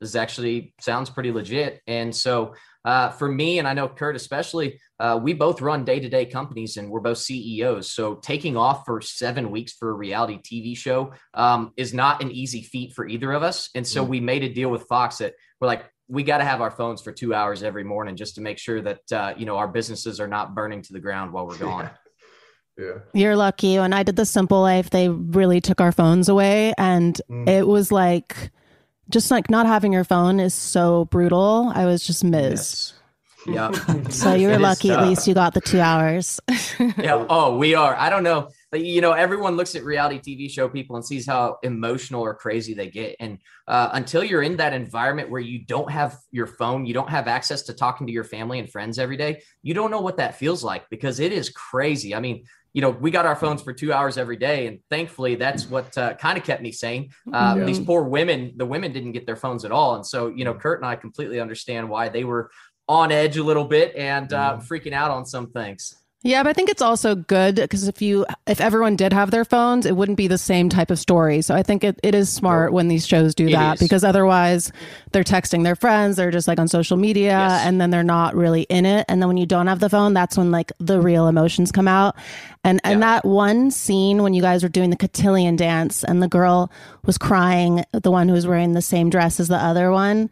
this 0.00 0.14
actually 0.14 0.74
sounds 0.80 1.08
pretty 1.08 1.32
legit. 1.32 1.80
And 1.86 2.14
so 2.14 2.54
uh, 2.86 3.10
for 3.10 3.28
me, 3.28 3.58
and 3.58 3.66
I 3.68 3.74
know 3.74 3.88
Kurt 3.88 4.16
especially, 4.16 4.80
uh, 5.00 5.18
we 5.22 5.34
both 5.34 5.60
run 5.60 5.84
day 5.84 6.00
to 6.00 6.08
day 6.08 6.24
companies 6.24 6.76
and 6.78 6.88
we're 6.88 7.00
both 7.00 7.18
CEOs. 7.18 7.92
So 7.92 8.14
taking 8.14 8.56
off 8.56 8.84
for 8.86 9.00
seven 9.02 9.50
weeks 9.50 9.72
for 9.74 9.90
a 9.90 9.92
reality 9.92 10.38
TV 10.38 10.74
show 10.76 11.12
um, 11.34 11.72
is 11.76 11.92
not 11.92 12.22
an 12.22 12.30
easy 12.30 12.62
feat 12.62 12.94
for 12.94 13.06
either 13.06 13.32
of 13.32 13.42
us. 13.42 13.68
And 13.74 13.86
so 13.86 14.02
we 14.04 14.20
made 14.20 14.44
a 14.44 14.48
deal 14.48 14.70
with 14.70 14.84
Fox 14.84 15.18
that 15.18 15.34
we're 15.60 15.66
like, 15.66 15.84
we 16.08 16.22
got 16.22 16.38
to 16.38 16.44
have 16.44 16.60
our 16.60 16.70
phones 16.70 17.02
for 17.02 17.10
two 17.10 17.34
hours 17.34 17.64
every 17.64 17.82
morning 17.82 18.14
just 18.16 18.36
to 18.36 18.40
make 18.40 18.58
sure 18.58 18.80
that, 18.80 19.12
uh, 19.12 19.34
you 19.36 19.44
know, 19.44 19.56
our 19.56 19.68
businesses 19.68 20.20
are 20.20 20.28
not 20.28 20.54
burning 20.54 20.80
to 20.82 20.92
the 20.92 21.00
ground 21.00 21.32
while 21.32 21.46
we're 21.46 21.58
gone. 21.58 21.90
Yeah. 22.78 22.98
You're 23.14 23.36
lucky. 23.36 23.78
When 23.78 23.94
I 23.94 24.02
did 24.02 24.16
the 24.16 24.26
Simple 24.26 24.60
Life, 24.60 24.90
they 24.90 25.08
really 25.08 25.62
took 25.62 25.80
our 25.80 25.92
phones 25.92 26.28
away, 26.28 26.74
and 26.76 27.18
Mm. 27.30 27.48
it 27.48 27.66
was 27.66 27.90
like, 27.90 28.50
just 29.10 29.30
like 29.30 29.50
not 29.50 29.66
having 29.66 29.92
your 29.92 30.04
phone 30.04 30.40
is 30.40 30.54
so 30.54 31.06
brutal. 31.06 31.72
I 31.74 31.84
was 31.84 32.06
just 32.06 32.24
Ms. 32.24 32.92
Yeah. 33.46 33.70
So 34.10 34.34
you 34.34 34.48
were 34.48 34.58
lucky. 34.58 34.90
At 34.90 35.02
least 35.06 35.26
you 35.26 35.34
got 35.34 35.54
the 35.54 35.60
two 35.60 35.80
hours. 35.80 36.40
yeah. 36.78 37.24
Oh, 37.28 37.56
we 37.56 37.74
are. 37.74 37.94
I 37.94 38.08
don't 38.08 38.22
know. 38.22 38.48
Like, 38.72 38.82
you 38.82 39.00
know, 39.00 39.12
everyone 39.12 39.56
looks 39.56 39.74
at 39.74 39.84
reality 39.84 40.20
TV 40.20 40.50
show 40.50 40.68
people 40.68 40.96
and 40.96 41.04
sees 41.04 41.26
how 41.26 41.58
emotional 41.62 42.22
or 42.22 42.34
crazy 42.34 42.74
they 42.74 42.88
get. 42.88 43.16
And 43.20 43.38
uh, 43.68 43.90
until 43.92 44.24
you're 44.24 44.42
in 44.42 44.56
that 44.56 44.72
environment 44.72 45.30
where 45.30 45.40
you 45.40 45.64
don't 45.64 45.90
have 45.90 46.18
your 46.30 46.46
phone, 46.46 46.86
you 46.86 46.94
don't 46.94 47.10
have 47.10 47.28
access 47.28 47.62
to 47.62 47.74
talking 47.74 48.06
to 48.06 48.12
your 48.12 48.24
family 48.24 48.58
and 48.58 48.70
friends 48.70 48.98
every 48.98 49.16
day, 49.16 49.42
you 49.62 49.74
don't 49.74 49.90
know 49.90 50.00
what 50.00 50.16
that 50.18 50.36
feels 50.36 50.64
like 50.64 50.88
because 50.90 51.20
it 51.20 51.32
is 51.32 51.50
crazy. 51.50 52.14
I 52.14 52.20
mean, 52.20 52.44
you 52.76 52.82
know, 52.82 52.90
we 52.90 53.10
got 53.10 53.24
our 53.24 53.34
phones 53.34 53.62
for 53.62 53.72
two 53.72 53.90
hours 53.90 54.18
every 54.18 54.36
day, 54.36 54.66
and 54.66 54.80
thankfully, 54.90 55.34
that's 55.34 55.64
what 55.66 55.96
uh, 55.96 56.12
kind 56.16 56.36
of 56.36 56.44
kept 56.44 56.60
me 56.60 56.70
sane. 56.70 57.08
Uh, 57.32 57.54
Yeah. 57.56 57.64
These 57.64 57.80
poor 57.80 58.02
women, 58.02 58.52
the 58.54 58.66
women 58.66 58.92
didn't 58.92 59.12
get 59.12 59.24
their 59.24 59.34
phones 59.34 59.64
at 59.64 59.72
all, 59.72 59.94
and 59.94 60.04
so 60.04 60.28
you 60.28 60.44
know, 60.44 60.52
Kurt 60.52 60.80
and 60.80 60.86
I 60.86 60.94
completely 60.94 61.40
understand 61.40 61.88
why 61.88 62.10
they 62.10 62.24
were 62.24 62.50
on 62.86 63.10
edge 63.10 63.38
a 63.38 63.42
little 63.42 63.64
bit 63.64 63.96
and 63.96 64.30
uh, 64.30 64.58
freaking 64.58 64.92
out 64.92 65.10
on 65.10 65.24
some 65.24 65.46
things. 65.52 65.94
Yeah, 66.26 66.42
but 66.42 66.50
I 66.50 66.52
think 66.54 66.70
it's 66.70 66.82
also 66.82 67.14
good 67.14 67.54
because 67.54 67.86
if 67.86 68.02
you 68.02 68.26
if 68.48 68.60
everyone 68.60 68.96
did 68.96 69.12
have 69.12 69.30
their 69.30 69.44
phones, 69.44 69.86
it 69.86 69.94
wouldn't 69.96 70.16
be 70.18 70.26
the 70.26 70.38
same 70.38 70.68
type 70.68 70.90
of 70.90 70.98
story. 70.98 71.40
So 71.40 71.54
I 71.54 71.62
think 71.62 71.84
it, 71.84 72.00
it 72.02 72.14
is 72.16 72.28
smart 72.32 72.72
when 72.72 72.88
these 72.88 73.06
shows 73.06 73.32
do 73.34 73.46
It 73.46 73.52
that 73.52 73.74
is. 73.74 73.80
because 73.80 74.02
otherwise 74.02 74.72
they're 75.12 75.22
texting 75.22 75.62
their 75.62 75.76
friends, 75.76 76.16
they're 76.16 76.32
just 76.32 76.48
like 76.48 76.58
on 76.58 76.66
social 76.66 76.96
media 76.96 77.30
Yes. 77.30 77.62
and 77.64 77.80
then 77.80 77.90
they're 77.90 78.02
not 78.02 78.34
really 78.34 78.62
in 78.62 78.84
it. 78.86 79.04
And 79.08 79.22
then 79.22 79.28
when 79.28 79.36
you 79.36 79.46
don't 79.46 79.68
have 79.68 79.78
the 79.78 79.88
phone, 79.88 80.14
that's 80.14 80.36
when 80.36 80.50
like 80.50 80.72
the 80.80 81.00
real 81.00 81.28
emotions 81.28 81.70
come 81.70 81.86
out. 81.86 82.16
And 82.64 82.80
and 82.82 83.00
Yeah. 83.00 83.06
that 83.06 83.24
one 83.24 83.70
scene 83.70 84.22
when 84.24 84.34
you 84.34 84.42
guys 84.42 84.64
were 84.64 84.68
doing 84.68 84.90
the 84.90 84.96
cotillion 84.96 85.54
dance 85.54 86.02
and 86.02 86.20
the 86.20 86.28
girl 86.28 86.72
was 87.04 87.18
crying, 87.18 87.84
the 87.92 88.10
one 88.10 88.26
who 88.28 88.34
was 88.34 88.48
wearing 88.48 88.72
the 88.72 88.82
same 88.82 89.10
dress 89.10 89.38
as 89.38 89.46
the 89.46 89.56
other 89.56 89.92
one, 89.92 90.30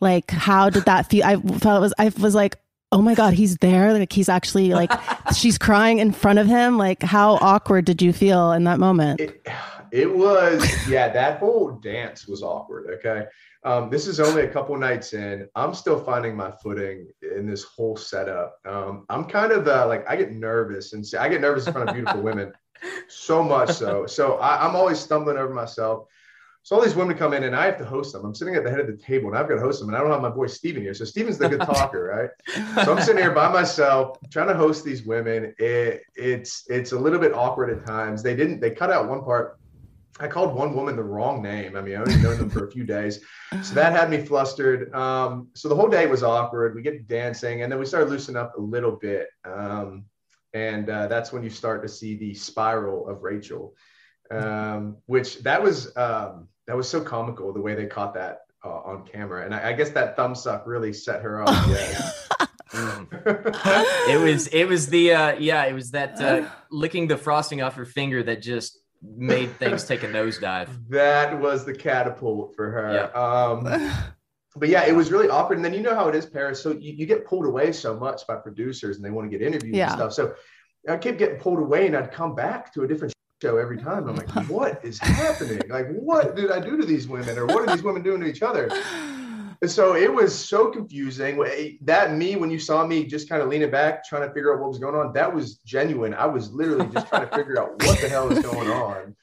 like 0.00 0.30
how 0.30 0.70
did 0.70 0.84
that 0.84 1.10
feel? 1.10 1.24
I 1.24 1.34
felt 1.36 1.78
it 1.78 1.80
was 1.80 1.94
I 1.98 2.12
was 2.20 2.34
like 2.36 2.56
oh 2.92 3.02
my 3.02 3.14
god 3.14 3.34
he's 3.34 3.56
there 3.58 3.92
like 3.92 4.12
he's 4.12 4.28
actually 4.28 4.72
like 4.72 4.92
she's 5.36 5.58
crying 5.58 5.98
in 5.98 6.12
front 6.12 6.38
of 6.38 6.46
him 6.46 6.78
like 6.78 7.02
how 7.02 7.34
awkward 7.40 7.84
did 7.84 8.00
you 8.00 8.12
feel 8.12 8.52
in 8.52 8.64
that 8.64 8.78
moment 8.78 9.20
It, 9.20 9.46
it 9.92 10.10
was, 10.10 10.66
yeah, 10.88 11.10
that 11.10 11.38
whole 11.38 11.72
dance 11.72 12.26
was 12.26 12.42
awkward. 12.42 12.98
Okay. 12.98 13.26
Um, 13.62 13.90
this 13.90 14.06
is 14.06 14.20
only 14.20 14.42
a 14.42 14.48
couple 14.48 14.74
nights 14.78 15.12
in. 15.12 15.46
I'm 15.54 15.74
still 15.74 16.02
finding 16.02 16.34
my 16.34 16.50
footing 16.50 17.08
in 17.20 17.46
this 17.46 17.62
whole 17.62 17.98
setup. 17.98 18.56
Um, 18.66 19.04
I'm 19.10 19.26
kind 19.26 19.52
of 19.52 19.68
uh, 19.68 19.86
like, 19.86 20.08
I 20.08 20.16
get 20.16 20.32
nervous 20.32 20.94
and 20.94 21.04
I 21.20 21.28
get 21.28 21.42
nervous 21.42 21.66
in 21.66 21.74
front 21.74 21.90
of 21.90 21.94
beautiful 21.94 22.22
women 22.22 22.52
so 23.08 23.42
much 23.42 23.70
so. 23.70 24.06
So 24.06 24.38
I, 24.38 24.66
I'm 24.66 24.74
always 24.74 24.98
stumbling 24.98 25.36
over 25.36 25.52
myself. 25.52 26.06
So 26.64 26.76
all 26.76 26.82
these 26.82 26.94
women 26.94 27.16
come 27.16 27.32
in 27.32 27.42
and 27.42 27.56
I 27.56 27.66
have 27.66 27.78
to 27.78 27.84
host 27.84 28.12
them. 28.12 28.24
I'm 28.24 28.34
sitting 28.34 28.54
at 28.54 28.62
the 28.62 28.70
head 28.70 28.78
of 28.78 28.86
the 28.86 28.96
table 28.96 29.28
and 29.28 29.36
I've 29.36 29.48
got 29.48 29.56
to 29.56 29.60
host 29.60 29.80
them 29.80 29.88
and 29.88 29.96
I 29.96 30.00
don't 30.00 30.12
have 30.12 30.22
my 30.22 30.28
boy 30.28 30.46
Steven 30.46 30.80
here. 30.80 30.94
So 30.94 31.04
Steven's 31.04 31.36
the 31.36 31.48
good 31.48 31.60
talker, 31.60 32.04
right? 32.04 32.30
So 32.84 32.94
I'm 32.94 33.02
sitting 33.02 33.20
here 33.20 33.32
by 33.32 33.50
myself 33.50 34.18
trying 34.30 34.46
to 34.46 34.54
host 34.54 34.84
these 34.84 35.02
women. 35.02 35.54
It, 35.58 36.02
it's 36.14 36.64
it's 36.68 36.92
a 36.92 36.98
little 36.98 37.18
bit 37.18 37.34
awkward 37.34 37.76
at 37.76 37.84
times. 37.84 38.22
They 38.22 38.36
didn't 38.36 38.60
they 38.60 38.70
cut 38.70 38.90
out 38.92 39.08
one 39.08 39.24
part. 39.24 39.58
I 40.20 40.28
called 40.28 40.54
one 40.54 40.76
woman 40.76 40.94
the 40.94 41.02
wrong 41.02 41.42
name. 41.42 41.74
I 41.76 41.80
mean, 41.80 41.96
I 41.96 42.00
only 42.00 42.16
known 42.16 42.38
them 42.38 42.50
for 42.50 42.66
a 42.66 42.70
few 42.70 42.84
days, 42.84 43.20
so 43.62 43.74
that 43.74 43.92
had 43.92 44.10
me 44.10 44.18
flustered. 44.18 44.94
Um, 44.94 45.48
so 45.54 45.68
the 45.68 45.74
whole 45.74 45.88
day 45.88 46.06
was 46.06 46.22
awkward. 46.22 46.76
We 46.76 46.82
get 46.82 47.08
dancing, 47.08 47.62
and 47.62 47.72
then 47.72 47.78
we 47.78 47.86
started 47.86 48.10
loosening 48.10 48.36
up 48.36 48.56
a 48.56 48.60
little 48.60 48.92
bit, 48.92 49.28
um, 49.44 50.04
and 50.52 50.88
uh, 50.90 51.06
that's 51.08 51.32
when 51.32 51.42
you 51.42 51.50
start 51.50 51.82
to 51.82 51.88
see 51.88 52.16
the 52.16 52.34
spiral 52.34 53.08
of 53.08 53.22
Rachel, 53.22 53.74
um, 54.30 54.98
which 55.06 55.38
that 55.40 55.62
was 55.62 55.96
um, 55.96 56.46
that 56.66 56.76
was 56.76 56.88
so 56.88 57.00
comical 57.00 57.52
the 57.52 57.60
way 57.60 57.74
they 57.74 57.86
caught 57.86 58.14
that 58.14 58.40
uh, 58.64 58.68
on 58.68 59.04
camera, 59.06 59.44
and 59.44 59.54
I, 59.54 59.70
I 59.70 59.72
guess 59.72 59.90
that 59.90 60.16
thumb 60.16 60.34
suck 60.34 60.66
really 60.66 60.92
set 60.92 61.22
her 61.22 61.42
off. 61.42 61.68
Yeah. 62.74 63.04
it 64.08 64.18
was 64.18 64.46
it 64.48 64.64
was 64.66 64.86
the 64.88 65.12
uh 65.12 65.32
yeah 65.38 65.64
it 65.66 65.74
was 65.74 65.90
that 65.90 66.18
uh 66.22 66.48
licking 66.70 67.06
the 67.06 67.18
frosting 67.18 67.60
off 67.60 67.74
her 67.74 67.84
finger 67.84 68.22
that 68.22 68.40
just 68.40 68.78
made 69.02 69.54
things 69.58 69.84
take 69.84 70.02
a 70.04 70.08
nosedive 70.08 70.68
that 70.88 71.38
was 71.38 71.66
the 71.66 71.74
catapult 71.74 72.54
for 72.56 72.70
her. 72.70 72.94
Yeah. 72.94 73.20
Um, 73.20 73.92
but 74.56 74.68
yeah, 74.70 74.84
it 74.86 74.94
was 74.94 75.10
really 75.10 75.28
awkward. 75.28 75.56
And 75.58 75.64
then 75.64 75.74
you 75.74 75.80
know 75.80 75.94
how 75.94 76.08
it 76.08 76.14
is, 76.14 76.24
Paris. 76.24 76.62
So 76.62 76.70
you, 76.72 76.92
you 76.92 77.04
get 77.06 77.26
pulled 77.26 77.46
away 77.46 77.72
so 77.72 77.96
much 77.98 78.26
by 78.26 78.36
producers 78.36 78.96
and 78.96 79.04
they 79.04 79.10
want 79.10 79.30
to 79.30 79.36
get 79.38 79.44
interviews 79.46 79.74
Yeah. 79.76 79.92
and 79.92 79.94
stuff. 79.98 80.12
So 80.12 80.34
I 80.88 80.96
kept 80.98 81.18
getting 81.18 81.38
pulled 81.38 81.58
away 81.58 81.86
and 81.86 81.96
I'd 81.96 82.12
come 82.12 82.34
back 82.34 82.72
to 82.74 82.82
a 82.82 82.88
different 82.88 83.12
show 83.42 83.58
every 83.58 83.76
time. 83.76 84.08
I'm 84.08 84.14
like, 84.14 84.30
what 84.48 84.80
is 84.84 84.98
happening? 85.00 85.62
Like, 85.68 85.88
what 85.90 86.36
did 86.36 86.52
I 86.52 86.60
do 86.60 86.76
to 86.76 86.86
these 86.86 87.08
women? 87.08 87.36
Or 87.36 87.46
what 87.46 87.68
are 87.68 87.74
these 87.74 87.82
women 87.82 88.02
doing 88.02 88.20
to 88.20 88.26
each 88.26 88.42
other? 88.42 88.70
And 89.60 89.70
so 89.70 89.96
it 89.96 90.12
was 90.12 90.32
so 90.32 90.70
confusing. 90.70 91.42
That 91.82 92.12
me, 92.12 92.36
when 92.36 92.50
you 92.50 92.60
saw 92.60 92.86
me 92.86 93.04
just 93.04 93.28
kind 93.28 93.42
of 93.42 93.48
leaning 93.48 93.70
back, 93.70 94.04
trying 94.04 94.26
to 94.26 94.32
figure 94.32 94.54
out 94.54 94.60
what 94.60 94.68
was 94.68 94.78
going 94.78 94.94
on, 94.94 95.12
that 95.14 95.32
was 95.32 95.56
genuine. 95.58 96.14
I 96.14 96.26
was 96.26 96.52
literally 96.52 96.86
just 96.92 97.08
trying 97.08 97.28
to 97.28 97.36
figure 97.36 97.60
out 97.60 97.70
what 97.84 98.00
the 98.00 98.08
hell 98.08 98.30
is 98.32 98.44
going 98.44 98.70
on. 98.70 99.16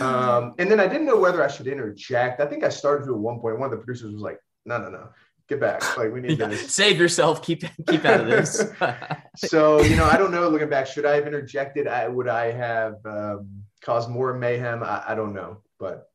Um, 0.00 0.54
and 0.58 0.70
then 0.70 0.80
I 0.80 0.86
didn't 0.86 1.06
know 1.06 1.18
whether 1.18 1.44
I 1.44 1.48
should 1.48 1.66
interject. 1.66 2.40
I 2.40 2.46
think 2.46 2.64
I 2.64 2.70
started 2.70 3.04
to 3.06 3.14
at 3.14 3.18
one 3.18 3.40
point. 3.40 3.58
One 3.58 3.70
of 3.70 3.72
the 3.72 3.84
producers 3.84 4.12
was 4.12 4.22
like, 4.22 4.38
no, 4.64 4.78
no, 4.78 4.88
no, 4.88 5.08
get 5.48 5.60
back. 5.60 5.96
Like, 5.96 6.12
we 6.12 6.20
need 6.20 6.38
Yeah. 6.38 6.48
this. 6.48 6.74
save 6.74 6.98
yourself 6.98 7.42
keep 7.42 7.62
keep 7.88 8.04
out 8.04 8.20
of 8.20 8.26
this 8.26 8.64
So, 9.36 9.80
you 9.82 9.96
know, 9.96 10.04
I 10.04 10.16
don't 10.16 10.30
know. 10.30 10.48
Looking 10.48 10.68
back, 10.68 10.86
should 10.86 11.06
I 11.06 11.14
have 11.14 11.26
interjected? 11.26 11.86
I, 11.86 12.08
would 12.08 12.28
I 12.28 12.52
have 12.52 12.94
um, 13.04 13.64
caused 13.82 14.08
more 14.10 14.34
mayhem? 14.34 14.82
I, 14.82 15.02
I 15.08 15.14
don't 15.14 15.32
know. 15.34 15.58
But 15.78 16.10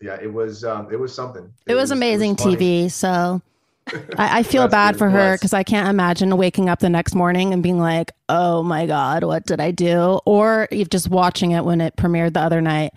yeah, 0.00 0.18
it 0.20 0.32
was 0.32 0.64
um, 0.64 0.88
it 0.92 0.96
was 0.98 1.14
something. 1.14 1.52
it 1.66 1.74
was 1.74 1.90
amazing 1.90 2.36
funny. 2.36 2.56
tv 2.56 2.90
so 2.90 3.42
I, 4.16 4.38
I 4.40 4.42
feel 4.44 4.68
bad 4.68 4.96
for 4.96 5.08
her 5.10 5.34
because 5.34 5.52
I 5.52 5.62
can't 5.62 5.88
imagine 5.88 6.36
waking 6.36 6.68
up 6.68 6.78
the 6.78 6.90
next 6.90 7.14
morning 7.14 7.52
and 7.54 7.62
being 7.62 7.78
like, 7.80 8.12
"Oh 8.28 8.62
my 8.62 8.86
god, 8.86 9.24
what 9.24 9.46
did 9.46 9.60
I 9.60 9.70
do?" 9.70 10.20
Or 10.26 10.68
you're 10.70 10.84
just 10.86 11.08
watching 11.08 11.52
it 11.52 11.64
when 11.64 11.80
it 11.80 11.96
premiered 11.96 12.34
the 12.34 12.40
other 12.40 12.60
night. 12.60 12.92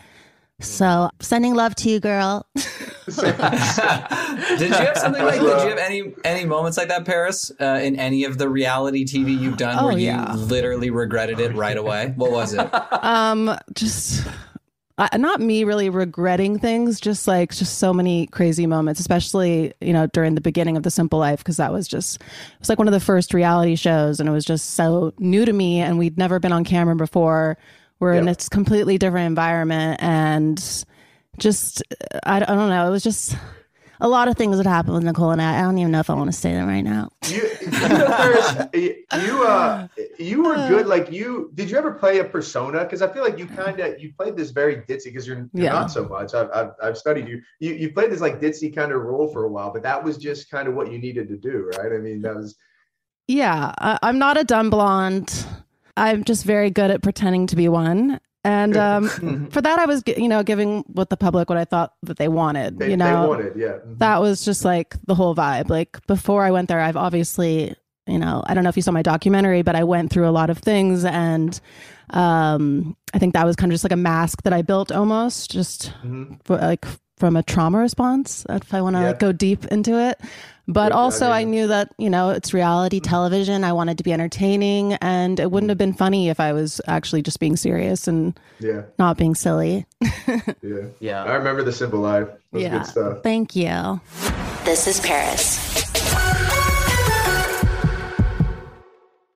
So, 0.62 1.10
sending 1.20 1.56
love 1.56 1.76
to 1.76 1.90
you, 1.90 2.00
girl. 2.00 2.46
did 2.56 3.18
you 3.18 3.24
have 4.70 4.98
something 4.98 5.24
like? 5.24 5.40
Did 5.42 5.64
you 5.64 5.70
have 5.70 5.78
any 5.78 6.14
any 6.24 6.46
moments 6.46 6.78
like 6.78 6.88
that, 6.90 7.06
Paris, 7.06 7.52
uh, 7.60 7.80
in 7.84 7.96
any 7.98 8.24
of 8.24 8.38
the 8.38 8.48
reality 8.50 9.06
TV 9.06 9.38
you've 9.38 9.58
done 9.58 9.78
Oh, 9.80 9.88
where 9.88 9.98
you 9.98 10.06
yeah. 10.08 10.34
literally 10.36 10.90
regretted 10.90 11.40
it 11.40 11.54
right 11.56 11.78
away? 11.78 12.14
What 12.16 12.32
was 12.32 12.54
it? 12.54 12.70
um 13.04 13.58
just 13.74 14.26
uh, 14.98 15.08
not 15.18 15.42
me 15.42 15.64
really 15.64 15.90
regretting 15.90 16.60
things 16.60 17.00
just 17.00 17.28
like 17.28 17.52
just 17.54 17.80
so 17.80 17.92
many 17.94 18.28
crazy 18.28 18.68
moments 18.68 19.00
especially 19.00 19.74
you 19.82 19.94
know 19.94 20.06
during 20.08 20.36
the 20.36 20.42
beginning 20.42 20.78
of 20.78 20.84
the 20.84 20.92
simple 20.92 21.18
life 21.18 21.40
because 21.40 21.58
that 21.58 21.74
was 21.74 21.88
just 21.88 22.18
it 22.22 22.60
was 22.60 22.70
like 22.70 22.78
one 22.78 22.88
of 22.88 22.92
the 22.92 23.00
first 23.00 23.34
reality 23.34 23.76
shows 23.76 24.20
and 24.20 24.30
it 24.30 24.32
was 24.32 24.46
just 24.46 24.72
so 24.72 25.12
new 25.18 25.44
to 25.46 25.54
me 25.54 25.80
and 25.80 25.98
we'd 25.98 26.18
never 26.18 26.40
been 26.40 26.52
on 26.52 26.64
camera 26.64 26.96
before 26.96 27.58
we're 28.02 28.14
in 28.14 28.28
a 28.28 28.36
completely 28.36 28.98
different 28.98 29.28
environment 29.28 30.02
and 30.04 30.84
just 31.38 31.82
I, 32.26 32.38
I 32.38 32.40
don't 32.40 32.70
know 32.70 32.86
it 32.88 32.92
was 32.92 33.04
just 33.04 33.38
a 34.02 34.10
lot 34.10 34.28
of 34.28 34.36
things 34.36 34.58
that 34.58 34.66
happened 34.66 34.96
with 34.96 35.04
nicole 35.04 35.32
and 35.32 35.42
i 35.42 35.60
i 35.60 35.62
don't 35.62 35.78
even 35.78 35.92
know 35.92 36.00
if 36.00 36.10
i 36.10 36.14
want 36.14 36.30
to 36.30 36.38
say 36.38 36.52
them 36.52 36.68
right 36.68 36.82
now 36.82 37.10
You, 37.30 37.50
you, 38.74 38.96
you, 39.14 39.44
uh, 39.44 39.88
you 40.20 40.44
were 40.44 40.56
good. 40.68 40.88
Like 40.88 41.12
you, 41.12 41.52
did 41.54 41.70
you 41.70 41.78
ever 41.78 41.92
play 41.94 42.18
a 42.20 42.24
persona? 42.24 42.80
Because 42.84 43.02
I 43.02 43.08
feel 43.14 43.24
like 43.24 43.38
you 43.38 43.46
kind 43.46 43.80
of 43.80 44.00
you 44.02 44.12
played 44.18 44.36
this 44.36 44.50
very 44.52 44.78
ditzy. 44.78 45.06
Because 45.06 45.28
you're, 45.28 45.38
you're 45.38 45.66
Yeah. 45.66 45.72
not 45.80 45.92
so 45.92 46.04
much. 46.08 46.34
I've, 46.34 46.50
I've 46.52 46.72
I've 46.84 46.98
studied 46.98 47.28
you. 47.28 47.42
You 47.60 47.74
you 47.76 47.92
played 47.94 48.12
this 48.12 48.22
like 48.22 48.42
ditzy 48.42 48.74
kind 48.76 48.92
of 48.92 49.02
role 49.04 49.28
for 49.32 49.46
a 49.46 49.50
while, 49.50 49.72
but 49.72 49.84
that 49.84 50.04
was 50.04 50.18
just 50.18 50.50
kind 50.50 50.68
of 50.68 50.74
what 50.74 50.92
you 50.92 50.98
needed 50.98 51.28
to 51.30 51.38
do, 51.38 51.70
right? 51.78 51.92
I 51.94 52.00
mean, 52.00 52.22
that 52.24 52.36
was 52.36 52.56
Yeah, 53.28 53.72
I, 53.78 54.00
I'm 54.02 54.18
not 54.18 54.38
a 54.38 54.44
dumb 54.44 54.70
blonde. 54.70 55.46
I'm 55.98 56.24
just 56.24 56.46
very 56.46 56.70
good 56.70 56.92
at 56.92 57.02
pretending 57.02 57.48
to 57.48 57.56
be 57.56 57.68
one. 57.70 58.20
And 58.44 58.76
um, 58.76 59.08
for 59.52 59.62
that, 59.62 59.78
I 59.80 59.86
was, 59.86 60.02
you 60.08 60.28
know, 60.28 60.42
giving 60.44 60.84
what 60.88 61.10
the 61.10 61.18
public 61.18 61.50
what 61.50 61.58
I 61.60 61.66
thought 61.66 61.94
that 62.04 62.18
they 62.18 62.28
wanted. 62.28 62.80
they, 62.80 62.90
you 62.90 62.98
know, 62.98 63.22
they 63.22 63.28
wanted, 63.28 63.56
yeah. 63.56 63.78
that 63.98 64.20
was 64.20 64.44
just 64.44 64.66
like 64.66 64.96
the 65.06 65.14
whole 65.16 65.36
vibe. 65.36 65.70
Like 65.70 66.06
before 66.08 66.44
I 66.44 66.50
went 66.52 66.68
there, 66.68 66.80
I've 66.80 66.98
obviously, 66.98 67.76
you 68.08 68.18
know, 68.18 68.44
I 68.48 68.56
don't 68.56 68.64
know 68.64 68.70
if 68.70 68.76
you 68.76 68.82
saw 68.82 68.92
my 68.92 69.04
documentary, 69.04 69.62
but 69.62 69.76
I 69.76 69.84
went 69.84 70.12
through 70.12 70.28
a 70.28 70.32
lot 70.32 70.50
of 70.50 70.58
things, 70.58 71.06
and 71.06 71.60
um, 72.10 72.98
I 73.14 73.20
think 73.20 73.34
that 73.34 73.46
was 73.46 73.56
kind 73.56 73.72
of 73.72 73.76
just 73.76 73.84
like 73.84 73.92
a 73.92 73.96
mask 73.98 74.42
that 74.44 74.54
I 74.54 74.62
built 74.64 74.92
almost, 74.92 75.52
just 75.52 75.94
Mhm. 76.04 76.40
for, 76.44 76.58
like 76.58 76.86
from 77.22 77.36
a 77.38 77.44
trauma 77.44 77.78
response. 77.78 78.44
If 78.50 78.74
I 78.74 78.82
want 78.82 78.96
to 78.96 79.02
Yeah. 79.02 79.08
like 79.10 79.20
go 79.20 79.32
deep 79.32 79.66
into 79.68 80.00
it, 80.00 80.20
but 80.68 80.92
Yeah, 80.92 80.98
I 80.98 81.02
also 81.02 81.30
I, 81.30 81.46
mean- 81.46 81.52
knew 81.52 81.68
that 81.68 81.94
you 82.00 82.10
know 82.10 82.32
it's 82.32 82.52
reality 82.52 82.98
mm-hmm. 83.00 83.10
television. 83.10 83.64
I 83.64 83.74
wanted 83.74 84.00
to 84.00 84.04
be 84.04 84.12
entertaining, 84.12 84.94
and 84.96 85.40
it 85.40 85.52
wouldn't 85.52 85.68
mm-hmm. 85.68 85.70
have 85.70 85.78
been 85.78 85.94
funny 85.94 86.30
if 86.30 86.40
I 86.40 86.52
was 86.52 86.82
actually 86.88 87.22
just 87.22 87.40
being 87.40 87.56
serious 87.56 88.08
and 88.08 88.38
Yeah, 88.60 88.82
not 88.98 89.18
being 89.18 89.36
silly. 89.36 89.86
yeah. 90.28 90.88
Yeah. 91.00 91.24
I 91.24 91.36
remember 91.36 91.62
the 91.64 91.72
simple 91.72 92.00
life. 92.00 92.28
It 92.28 92.54
was 92.54 92.64
yeah, 92.64 92.78
good 92.80 92.86
stuff. 92.88 93.18
thank 93.24 93.56
you. 93.56 94.02
This 94.66 94.88
is 94.88 95.00
Paris. 95.00 95.71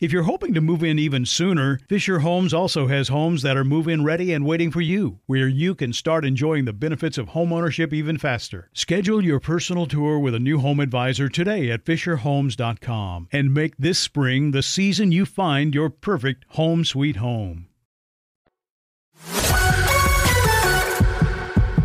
If 0.00 0.12
you're 0.12 0.22
hoping 0.22 0.54
to 0.54 0.62
move 0.62 0.82
in 0.82 0.98
even 0.98 1.26
sooner, 1.26 1.78
Fisher 1.86 2.20
Homes 2.20 2.54
also 2.54 2.86
has 2.86 3.08
homes 3.08 3.42
that 3.42 3.58
are 3.58 3.64
move 3.64 3.86
in 3.86 4.02
ready 4.02 4.32
and 4.32 4.46
waiting 4.46 4.70
for 4.70 4.80
you, 4.80 5.18
where 5.26 5.46
you 5.46 5.74
can 5.74 5.92
start 5.92 6.24
enjoying 6.24 6.64
the 6.64 6.72
benefits 6.72 7.18
of 7.18 7.28
homeownership 7.28 7.92
even 7.92 8.16
faster. 8.16 8.70
Schedule 8.72 9.22
your 9.22 9.38
personal 9.40 9.84
tour 9.84 10.18
with 10.18 10.34
a 10.34 10.38
new 10.38 10.58
home 10.58 10.80
advisor 10.80 11.28
today 11.28 11.70
at 11.70 11.84
FisherHomes.com 11.84 13.28
and 13.30 13.52
make 13.52 13.76
this 13.76 13.98
spring 13.98 14.52
the 14.52 14.62
season 14.62 15.12
you 15.12 15.26
find 15.26 15.74
your 15.74 15.90
perfect 15.90 16.46
home 16.48 16.82
sweet 16.82 17.16
home. 17.16 17.66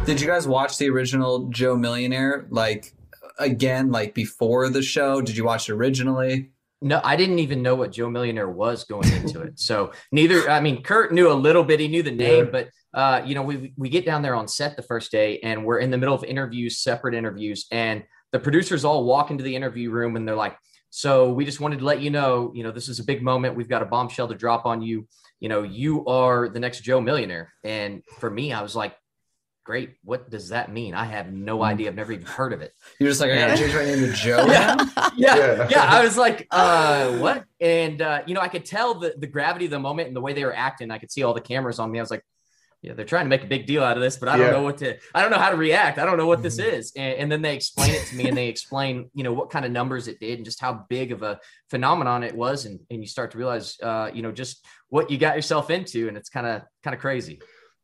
Did 0.05 0.21
you 0.21 0.27
guys 0.27 0.47
watch 0.47 0.77
the 0.77 0.89
original 0.89 1.49
Joe 1.49 1.75
Millionaire? 1.75 2.47
Like, 2.49 2.93
again 3.37 3.91
like 3.91 4.13
before 4.13 4.69
the 4.69 4.81
show? 4.81 5.19
Did 5.19 5.35
you 5.35 5.43
watch 5.43 5.67
it 5.67 5.73
originally? 5.73 6.51
No, 6.81 7.01
I 7.03 7.15
didn't 7.15 7.39
even 7.39 7.61
know 7.61 7.75
what 7.75 7.91
Joe 7.91 8.09
Millionaire 8.09 8.49
was 8.49 8.83
going 8.83 9.11
into 9.11 9.41
it. 9.41 9.59
So 9.59 9.91
neither, 10.11 10.49
I 10.49 10.59
mean, 10.59 10.83
Kurt 10.83 11.13
knew 11.13 11.31
a 11.31 11.33
little 11.33 11.63
bit. 11.63 11.79
He 11.79 11.87
knew 11.87 12.03
the 12.03 12.11
name, 12.11 12.45
yeah. 12.45 12.51
but 12.51 12.69
uh, 12.93 13.21
you 13.25 13.35
know, 13.35 13.41
we 13.41 13.73
we 13.77 13.89
get 13.89 14.05
down 14.05 14.21
there 14.21 14.35
on 14.35 14.47
set 14.47 14.75
the 14.75 14.81
first 14.81 15.11
day, 15.11 15.39
and 15.39 15.65
we're 15.65 15.79
in 15.79 15.91
the 15.91 15.97
middle 15.97 16.15
of 16.15 16.23
interviews, 16.23 16.79
separate 16.79 17.13
interviews, 17.13 17.65
and 17.71 18.03
the 18.31 18.39
producers 18.39 18.85
all 18.85 19.03
walk 19.03 19.31
into 19.31 19.43
the 19.43 19.55
interview 19.55 19.91
room, 19.91 20.15
and 20.15 20.27
they're 20.27 20.35
like, 20.35 20.57
"So 20.89 21.33
we 21.33 21.43
just 21.43 21.59
wanted 21.59 21.79
to 21.79 21.85
let 21.85 22.01
you 22.01 22.09
know, 22.09 22.51
you 22.55 22.63
know, 22.63 22.71
this 22.71 22.87
is 22.87 22.99
a 22.99 23.03
big 23.03 23.21
moment. 23.21 23.55
We've 23.55 23.69
got 23.69 23.81
a 23.81 23.85
bombshell 23.85 24.27
to 24.29 24.35
drop 24.35 24.65
on 24.65 24.81
you. 24.81 25.07
You 25.39 25.49
know, 25.49 25.63
you 25.63 26.05
are 26.05 26.47
the 26.47 26.59
next 26.59 26.81
Joe 26.81 27.01
Millionaire." 27.01 27.51
And 27.63 28.01
for 28.19 28.29
me, 28.29 28.53
I 28.53 28.61
was 28.61 28.75
like, 28.75 28.95
great. 29.65 29.95
What 30.03 30.29
does 30.29 30.49
that 30.49 30.71
mean? 30.71 30.93
I 30.93 31.05
have 31.05 31.33
no 31.33 31.59
mm. 31.59 31.65
idea. 31.65 31.89
I've 31.89 31.95
never 31.95 32.13
even 32.13 32.25
heard 32.25 32.53
of 32.53 32.61
it. 32.61 32.71
You're 32.99 33.09
just 33.09 33.19
like, 33.19 33.31
I 33.31 33.35
gotta 33.35 33.57
change 33.57 33.73
my 33.73 33.83
name 33.83 33.99
to 33.99 34.13
Joe. 34.13 34.45
yeah. 34.47 34.77
yeah. 35.17 35.35
yeah. 35.35 35.67
Yeah. 35.69 35.83
I 35.83 36.03
was 36.03 36.17
like, 36.17 36.47
uh, 36.51 37.17
what? 37.17 37.43
And, 37.59 38.01
uh, 38.01 38.21
you 38.25 38.35
know, 38.35 38.41
I 38.41 38.47
could 38.47 38.63
tell 38.63 38.93
the, 38.99 39.15
the 39.17 39.27
gravity 39.27 39.65
of 39.65 39.71
the 39.71 39.79
moment 39.79 40.07
and 40.07 40.15
the 40.15 40.21
way 40.21 40.33
they 40.33 40.45
were 40.45 40.55
acting. 40.55 40.91
I 40.91 40.99
could 40.99 41.11
see 41.11 41.23
all 41.23 41.33
the 41.33 41.41
cameras 41.41 41.79
on 41.79 41.91
me. 41.91 41.99
I 41.99 42.03
was 42.03 42.11
like, 42.11 42.23
yeah, 42.83 42.93
they're 42.93 43.05
trying 43.05 43.25
to 43.25 43.29
make 43.29 43.43
a 43.43 43.47
big 43.47 43.65
deal 43.65 43.83
out 43.83 43.97
of 43.97 44.03
this, 44.03 44.17
but 44.17 44.29
I 44.29 44.37
don't 44.37 44.45
yeah. 44.45 44.51
know 44.51 44.61
what 44.61 44.77
to, 44.77 44.97
I 45.15 45.23
don't 45.23 45.31
know 45.31 45.39
how 45.39 45.49
to 45.49 45.57
react. 45.57 45.97
I 45.97 46.05
don't 46.05 46.17
know 46.17 46.27
what 46.27 46.43
this 46.43 46.59
mm-hmm. 46.59 46.75
is. 46.75 46.91
And, 46.95 47.15
and, 47.15 47.31
then 47.31 47.41
they 47.41 47.55
explain 47.55 47.89
it 47.95 48.05
to 48.05 48.15
me 48.15 48.27
and 48.27 48.37
they 48.37 48.47
explain, 48.47 49.09
you 49.15 49.23
know, 49.23 49.33
what 49.33 49.49
kind 49.49 49.65
of 49.65 49.71
numbers 49.71 50.07
it 50.07 50.19
did 50.19 50.37
and 50.37 50.45
just 50.45 50.61
how 50.61 50.85
big 50.87 51.11
of 51.11 51.23
a 51.23 51.39
phenomenon 51.71 52.21
it 52.21 52.35
was. 52.35 52.65
And, 52.65 52.79
and 52.91 53.01
you 53.01 53.07
start 53.07 53.31
to 53.31 53.39
realize, 53.39 53.77
uh, 53.81 54.11
you 54.13 54.21
know, 54.21 54.31
just 54.31 54.63
what 54.89 55.09
you 55.09 55.17
got 55.17 55.35
yourself 55.35 55.71
into. 55.71 56.07
And 56.07 56.15
it's 56.15 56.29
kind 56.29 56.45
of, 56.45 56.61
kind 56.83 56.93
of 56.93 57.01
crazy. 57.01 57.39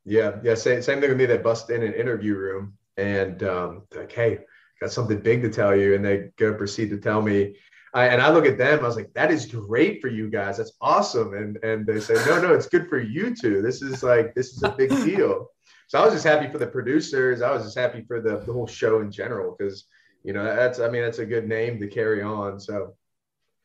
Yeah, 0.05 0.39
yeah. 0.43 0.55
Same 0.55 0.81
same 0.81 0.99
thing 0.99 1.09
with 1.09 1.17
me. 1.17 1.25
They 1.25 1.37
bust 1.37 1.69
in 1.69 1.83
an 1.83 1.93
interview 1.93 2.35
room 2.35 2.73
and 2.97 3.43
um, 3.43 3.83
like, 3.95 4.11
hey, 4.11 4.39
got 4.79 4.91
something 4.91 5.19
big 5.19 5.41
to 5.43 5.49
tell 5.49 5.75
you, 5.75 5.95
and 5.95 6.03
they 6.03 6.29
go 6.37 6.53
proceed 6.53 6.89
to 6.89 6.97
tell 6.97 7.21
me. 7.21 7.55
I, 7.93 8.07
and 8.07 8.21
I 8.21 8.31
look 8.31 8.45
at 8.45 8.57
them, 8.57 8.79
I 8.79 8.87
was 8.87 8.95
like, 8.95 9.13
that 9.15 9.31
is 9.31 9.45
great 9.45 10.01
for 10.01 10.07
you 10.07 10.29
guys. 10.29 10.57
That's 10.57 10.71
awesome. 10.79 11.33
And 11.33 11.57
and 11.63 11.85
they 11.85 11.99
say, 11.99 12.13
no, 12.25 12.41
no, 12.41 12.53
it's 12.53 12.67
good 12.67 12.87
for 12.87 12.99
you 12.99 13.35
too. 13.35 13.61
This 13.61 13.81
is 13.81 14.01
like 14.01 14.33
this 14.33 14.53
is 14.53 14.63
a 14.63 14.69
big 14.69 14.89
deal. 15.05 15.47
So 15.87 15.99
I 15.99 16.05
was 16.05 16.13
just 16.13 16.25
happy 16.25 16.49
for 16.49 16.57
the 16.57 16.67
producers. 16.67 17.41
I 17.41 17.51
was 17.51 17.63
just 17.63 17.77
happy 17.77 18.05
for 18.07 18.21
the, 18.21 18.37
the 18.39 18.53
whole 18.53 18.65
show 18.65 19.01
in 19.01 19.11
general 19.11 19.55
because 19.57 19.85
you 20.23 20.31
know 20.31 20.43
that's 20.43 20.79
I 20.79 20.89
mean 20.89 21.01
that's 21.01 21.19
a 21.19 21.25
good 21.25 21.47
name 21.47 21.79
to 21.81 21.87
carry 21.87 22.21
on. 22.21 22.59
So 22.61 22.95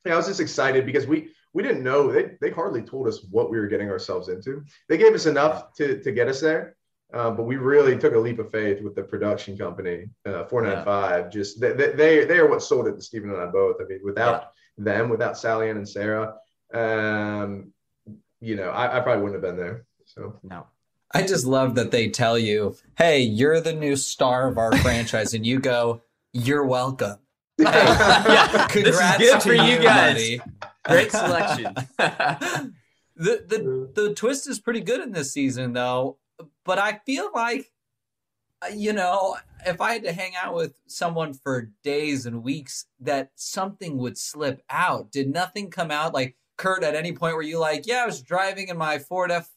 yeah, 0.05 0.15
I 0.15 0.17
was 0.17 0.27
just 0.27 0.41
excited 0.41 0.87
because 0.87 1.07
we 1.07 1.31
we 1.57 1.63
didn't 1.63 1.83
know. 1.83 2.13
They, 2.13 2.33
they 2.41 2.51
hardly 2.51 2.83
told 2.83 3.09
us 3.09 3.25
what 3.31 3.51
we 3.51 3.59
were 3.59 3.67
getting 3.67 3.91
ourselves 3.91 4.29
into. 4.29 4.63
They 4.89 4.99
gave 4.99 5.15
us 5.15 5.27
enough 5.27 5.73
to, 5.75 6.01
to 6.03 6.13
get 6.13 6.29
us 6.29 6.41
there 6.41 6.77
uh, 7.15 7.31
but 7.31 7.45
we 7.45 7.57
really 7.57 7.97
took 7.97 8.15
a 8.15 8.19
leap 8.19 8.39
of 8.39 8.51
faith 8.51 8.83
with 8.83 8.95
the 8.95 9.03
production 9.03 9.57
company 9.57 10.07
uh, 10.27 10.45
495 10.47 11.25
yeah. 11.25 11.29
just 11.29 11.61
they, 11.61 11.73
they, 11.73 12.25
they 12.25 12.39
are 12.39 12.49
what 12.49 12.63
sold 12.63 12.89
it 12.89 12.97
to 12.97 13.03
steven 13.03 13.31
and 13.31 13.41
i 13.41 13.47
both. 13.47 13.77
I 13.81 13.85
mean 13.85 14.01
without 14.05 14.53
yeah. 14.77 14.85
them 14.85 15.09
without 15.09 15.39
sally 15.39 15.71
ann 15.71 15.77
and 15.77 15.89
sarah 15.89 16.35
um, 16.75 17.73
you 18.41 18.57
know 18.57 18.71
I, 18.71 18.99
I 18.99 19.01
probably 19.01 19.23
wouldn't 19.23 19.43
have 19.43 19.57
been 19.57 19.65
there 19.65 19.87
so. 20.05 20.39
No. 20.43 20.67
I 21.13 21.23
just 21.23 21.47
love 21.47 21.77
that 21.77 21.91
they 21.91 22.09
tell 22.09 22.39
you 22.39 22.77
hey 22.99 23.21
you're 23.21 23.61
the 23.61 23.73
new 23.73 23.97
star 23.97 24.49
of 24.49 24.59
our 24.59 24.77
franchise 24.79 25.33
and 25.33 25.47
you 25.47 25.61
go 25.61 26.03
you're 26.33 26.67
welcome. 26.67 27.19
Yeah, 27.59 28.67
congrats 28.69 29.19
this 29.19 29.29
is 29.29 29.33
good 29.33 29.43
for 29.43 29.55
you, 29.55 29.79
guys. 29.79 30.15
Buddy. 30.15 30.41
Great 30.87 31.11
selection. 31.11 31.75
the 31.99 32.73
the 33.17 33.91
the 33.95 34.15
twist 34.15 34.49
is 34.49 34.61
pretty 34.61 34.81
good 34.81 35.01
in 35.01 35.13
this 35.13 35.33
season 35.33 35.73
though, 35.73 36.19
but 36.65 36.79
I 36.79 37.01
feel 37.07 37.31
like 37.35 37.73
uh, 38.63 38.69
you 38.75 38.93
know, 38.93 39.37
if 39.67 39.81
I 39.81 39.93
had 39.93 40.05
to 40.05 40.13
hang 40.13 40.33
out 40.35 40.55
with 40.55 40.75
someone 40.87 41.35
for 41.35 41.71
days 41.83 42.27
and 42.27 42.43
weeks, 42.43 42.87
that 43.01 43.31
something 43.35 43.99
would 43.99 44.17
slip 44.17 44.63
out. 44.71 45.11
Did 45.11 45.33
nothing 45.33 45.71
come 45.71 45.91
out? 45.91 46.15
Like 46.15 46.37
Kurt, 46.57 46.83
at 46.83 46.95
any 46.95 47.13
point 47.13 47.37
were 47.37 47.43
you 47.43 47.59
like, 47.59 47.87
yeah, 47.87 48.03
I 48.03 48.07
was 48.07 48.23
driving 48.23 48.69
in 48.69 48.79
my 48.79 48.99
Ford 48.99 49.31
F 49.31 49.51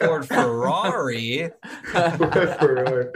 Ford 0.00 0.26
Ferrari. 0.26 1.50
Ferrari. 1.84 3.06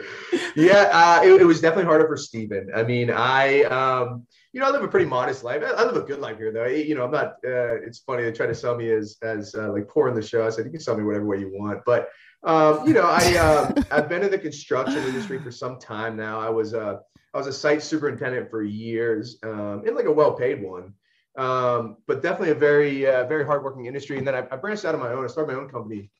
Yeah, 0.54 0.90
uh, 0.92 1.20
it, 1.24 1.40
it, 1.40 1.44
was 1.44 1.60
definitely 1.60 1.86
harder 1.86 2.06
for 2.06 2.16
Steven. 2.16 2.70
I 2.74 2.82
mean, 2.82 3.10
I, 3.10 3.62
um, 3.64 4.26
you 4.52 4.60
know, 4.60 4.66
I 4.66 4.70
live 4.70 4.82
a 4.82 4.88
pretty 4.88 5.06
modest 5.06 5.44
life. 5.44 5.62
I, 5.64 5.70
I 5.70 5.84
live 5.84 5.96
a 5.96 6.02
good 6.02 6.20
life 6.20 6.38
here, 6.38 6.52
though. 6.52 6.66
You 6.66 6.94
know, 6.94 7.04
I'm 7.04 7.10
not. 7.10 7.36
Uh, 7.44 7.80
it's 7.82 8.00
funny 8.00 8.22
they 8.22 8.32
try 8.32 8.46
to 8.46 8.54
sell 8.54 8.76
me 8.76 8.90
as 8.90 9.16
as 9.22 9.54
uh, 9.54 9.72
like 9.72 9.88
poor 9.88 10.08
in 10.08 10.14
the 10.14 10.22
show. 10.22 10.46
I 10.46 10.50
said 10.50 10.64
you 10.66 10.70
can 10.70 10.80
sell 10.80 10.96
me 10.96 11.04
whatever 11.04 11.26
way 11.26 11.38
you 11.38 11.50
want, 11.52 11.80
but 11.84 12.08
um, 12.44 12.86
you 12.86 12.94
know, 12.94 13.06
I 13.06 13.36
uh, 13.36 13.82
I've 13.90 14.08
been 14.08 14.22
in 14.22 14.30
the 14.30 14.38
construction 14.38 15.02
industry 15.04 15.40
for 15.42 15.50
some 15.50 15.78
time 15.78 16.16
now. 16.16 16.40
I 16.40 16.50
was 16.50 16.74
uh, 16.74 16.98
I 17.32 17.38
was 17.38 17.46
a 17.46 17.52
site 17.52 17.82
superintendent 17.82 18.50
for 18.50 18.62
years, 18.62 19.38
um, 19.42 19.82
in 19.86 19.94
like 19.94 20.06
a 20.06 20.12
well-paid 20.12 20.62
one. 20.62 20.94
Um, 21.36 21.96
but 22.06 22.22
definitely 22.22 22.50
a 22.50 22.54
very, 22.54 23.08
uh, 23.08 23.26
very 23.26 23.44
hardworking 23.44 23.86
industry. 23.86 24.18
And 24.18 24.26
then 24.26 24.36
I, 24.36 24.46
I 24.52 24.56
branched 24.56 24.84
out 24.84 24.94
on 24.94 25.00
my 25.00 25.10
own. 25.10 25.24
I 25.24 25.26
started 25.26 25.52
my 25.52 25.58
own 25.58 25.68
company 25.68 26.10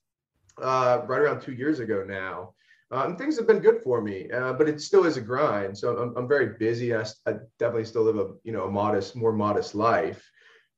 uh, 0.61 1.03
right 1.07 1.21
around 1.21 1.41
two 1.41 1.53
years 1.53 1.81
ago 1.81 2.05
now. 2.07 2.55
And 2.91 3.19
things 3.19 3.37
have 3.39 3.49
been 3.49 3.59
good 3.59 3.83
for 3.83 4.01
me, 4.01 4.31
uh, 4.31 4.53
but 4.53 4.69
it 4.69 4.81
still 4.81 5.05
is 5.05 5.17
a 5.17 5.21
grind. 5.21 5.77
So 5.77 5.97
I'm, 5.97 6.17
I'm 6.17 6.29
very 6.29 6.57
busy. 6.59 6.95
I, 6.95 7.03
I, 7.27 7.35
definitely 7.59 7.87
still 7.87 8.05
live 8.05 8.19
a 8.19 8.35
you 8.45 8.53
know 8.53 8.65
a 8.65 8.71
modest, 8.71 9.17
more 9.17 9.33
modest 9.33 9.75
life, 9.75 10.25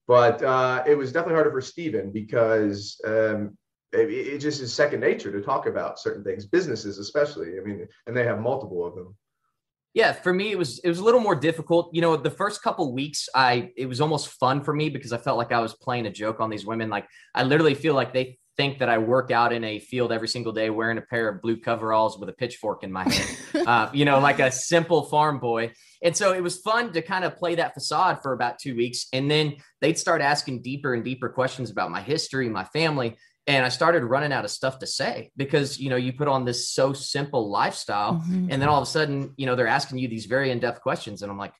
but 0.08 0.42
uh, 0.42 0.82
it 0.86 0.96
was 0.96 1.12
definitely 1.12 1.34
harder 1.34 1.50
for 1.50 1.60
Steven 1.60 2.12
because 2.12 2.98
um, 3.04 3.58
it, 3.92 4.10
it, 4.10 4.38
just 4.38 4.62
is 4.62 4.72
second 4.72 5.00
nature 5.00 5.30
to 5.30 5.42
talk 5.42 5.66
about 5.66 5.98
certain 5.98 6.24
things, 6.24 6.46
businesses 6.46 6.98
especially. 6.98 7.58
I 7.58 7.62
mean, 7.62 7.86
and 8.06 8.16
they 8.16 8.24
have 8.24 8.40
multiple 8.40 8.86
of 8.86 8.94
them. 8.94 9.14
Yeah, 9.92 10.12
for 10.12 10.32
me 10.32 10.52
it 10.52 10.58
was 10.58 10.78
it 10.80 10.88
was 10.88 10.98
a 10.98 11.04
little 11.04 11.20
more 11.20 11.34
difficult. 11.34 11.90
You 11.92 12.02
know, 12.02 12.16
the 12.16 12.30
first 12.30 12.62
couple 12.62 12.92
weeks, 12.92 13.28
I 13.34 13.70
it 13.76 13.86
was 13.86 14.00
almost 14.00 14.28
fun 14.28 14.62
for 14.62 14.74
me 14.74 14.90
because 14.90 15.12
I 15.12 15.18
felt 15.18 15.38
like 15.38 15.52
I 15.52 15.60
was 15.60 15.74
playing 15.74 16.06
a 16.06 16.10
joke 16.10 16.38
on 16.40 16.50
these 16.50 16.66
women. 16.66 16.90
Like 16.90 17.08
I 17.34 17.42
literally 17.42 17.74
feel 17.74 17.94
like 17.94 18.12
they 18.12 18.38
think 18.56 18.78
that 18.78 18.88
I 18.88 18.98
work 18.98 19.30
out 19.30 19.52
in 19.52 19.64
a 19.64 19.78
field 19.78 20.12
every 20.12 20.28
single 20.28 20.52
day 20.52 20.70
wearing 20.70 20.98
a 20.98 21.02
pair 21.02 21.28
of 21.28 21.42
blue 21.42 21.58
coveralls 21.58 22.18
with 22.18 22.28
a 22.28 22.32
pitchfork 22.32 22.82
in 22.82 22.92
my 22.92 23.04
hand, 23.08 23.38
uh, 23.68 23.90
you 23.92 24.04
know, 24.04 24.18
like 24.18 24.40
a 24.40 24.50
simple 24.50 25.04
farm 25.04 25.38
boy. 25.38 25.72
And 26.02 26.16
so 26.16 26.32
it 26.32 26.42
was 26.42 26.58
fun 26.58 26.92
to 26.92 27.02
kind 27.02 27.24
of 27.24 27.36
play 27.36 27.56
that 27.56 27.74
facade 27.74 28.22
for 28.22 28.32
about 28.32 28.58
two 28.58 28.76
weeks. 28.76 29.06
And 29.12 29.30
then 29.30 29.56
they'd 29.80 29.98
start 29.98 30.20
asking 30.20 30.62
deeper 30.62 30.94
and 30.94 31.04
deeper 31.04 31.28
questions 31.28 31.70
about 31.70 31.90
my 31.90 32.00
history, 32.00 32.48
my 32.48 32.64
family. 32.64 33.16
And 33.46 33.64
I 33.64 33.68
started 33.68 34.04
running 34.04 34.32
out 34.32 34.44
of 34.44 34.50
stuff 34.50 34.80
to 34.80 34.86
say 34.86 35.30
because, 35.36 35.78
you 35.78 35.88
know, 35.88 35.96
you 35.96 36.12
put 36.12 36.26
on 36.26 36.44
this 36.44 36.70
so 36.70 36.92
simple 36.92 37.48
lifestyle. 37.48 38.14
Mm-hmm. 38.14 38.48
And 38.50 38.60
then 38.60 38.68
all 38.68 38.78
of 38.78 38.88
a 38.88 38.90
sudden, 38.90 39.34
you 39.36 39.46
know, 39.46 39.54
they're 39.54 39.68
asking 39.68 39.98
you 39.98 40.08
these 40.08 40.26
very 40.26 40.50
in 40.50 40.58
depth 40.58 40.80
questions. 40.80 41.22
And 41.22 41.30
I'm 41.30 41.38
like, 41.38 41.54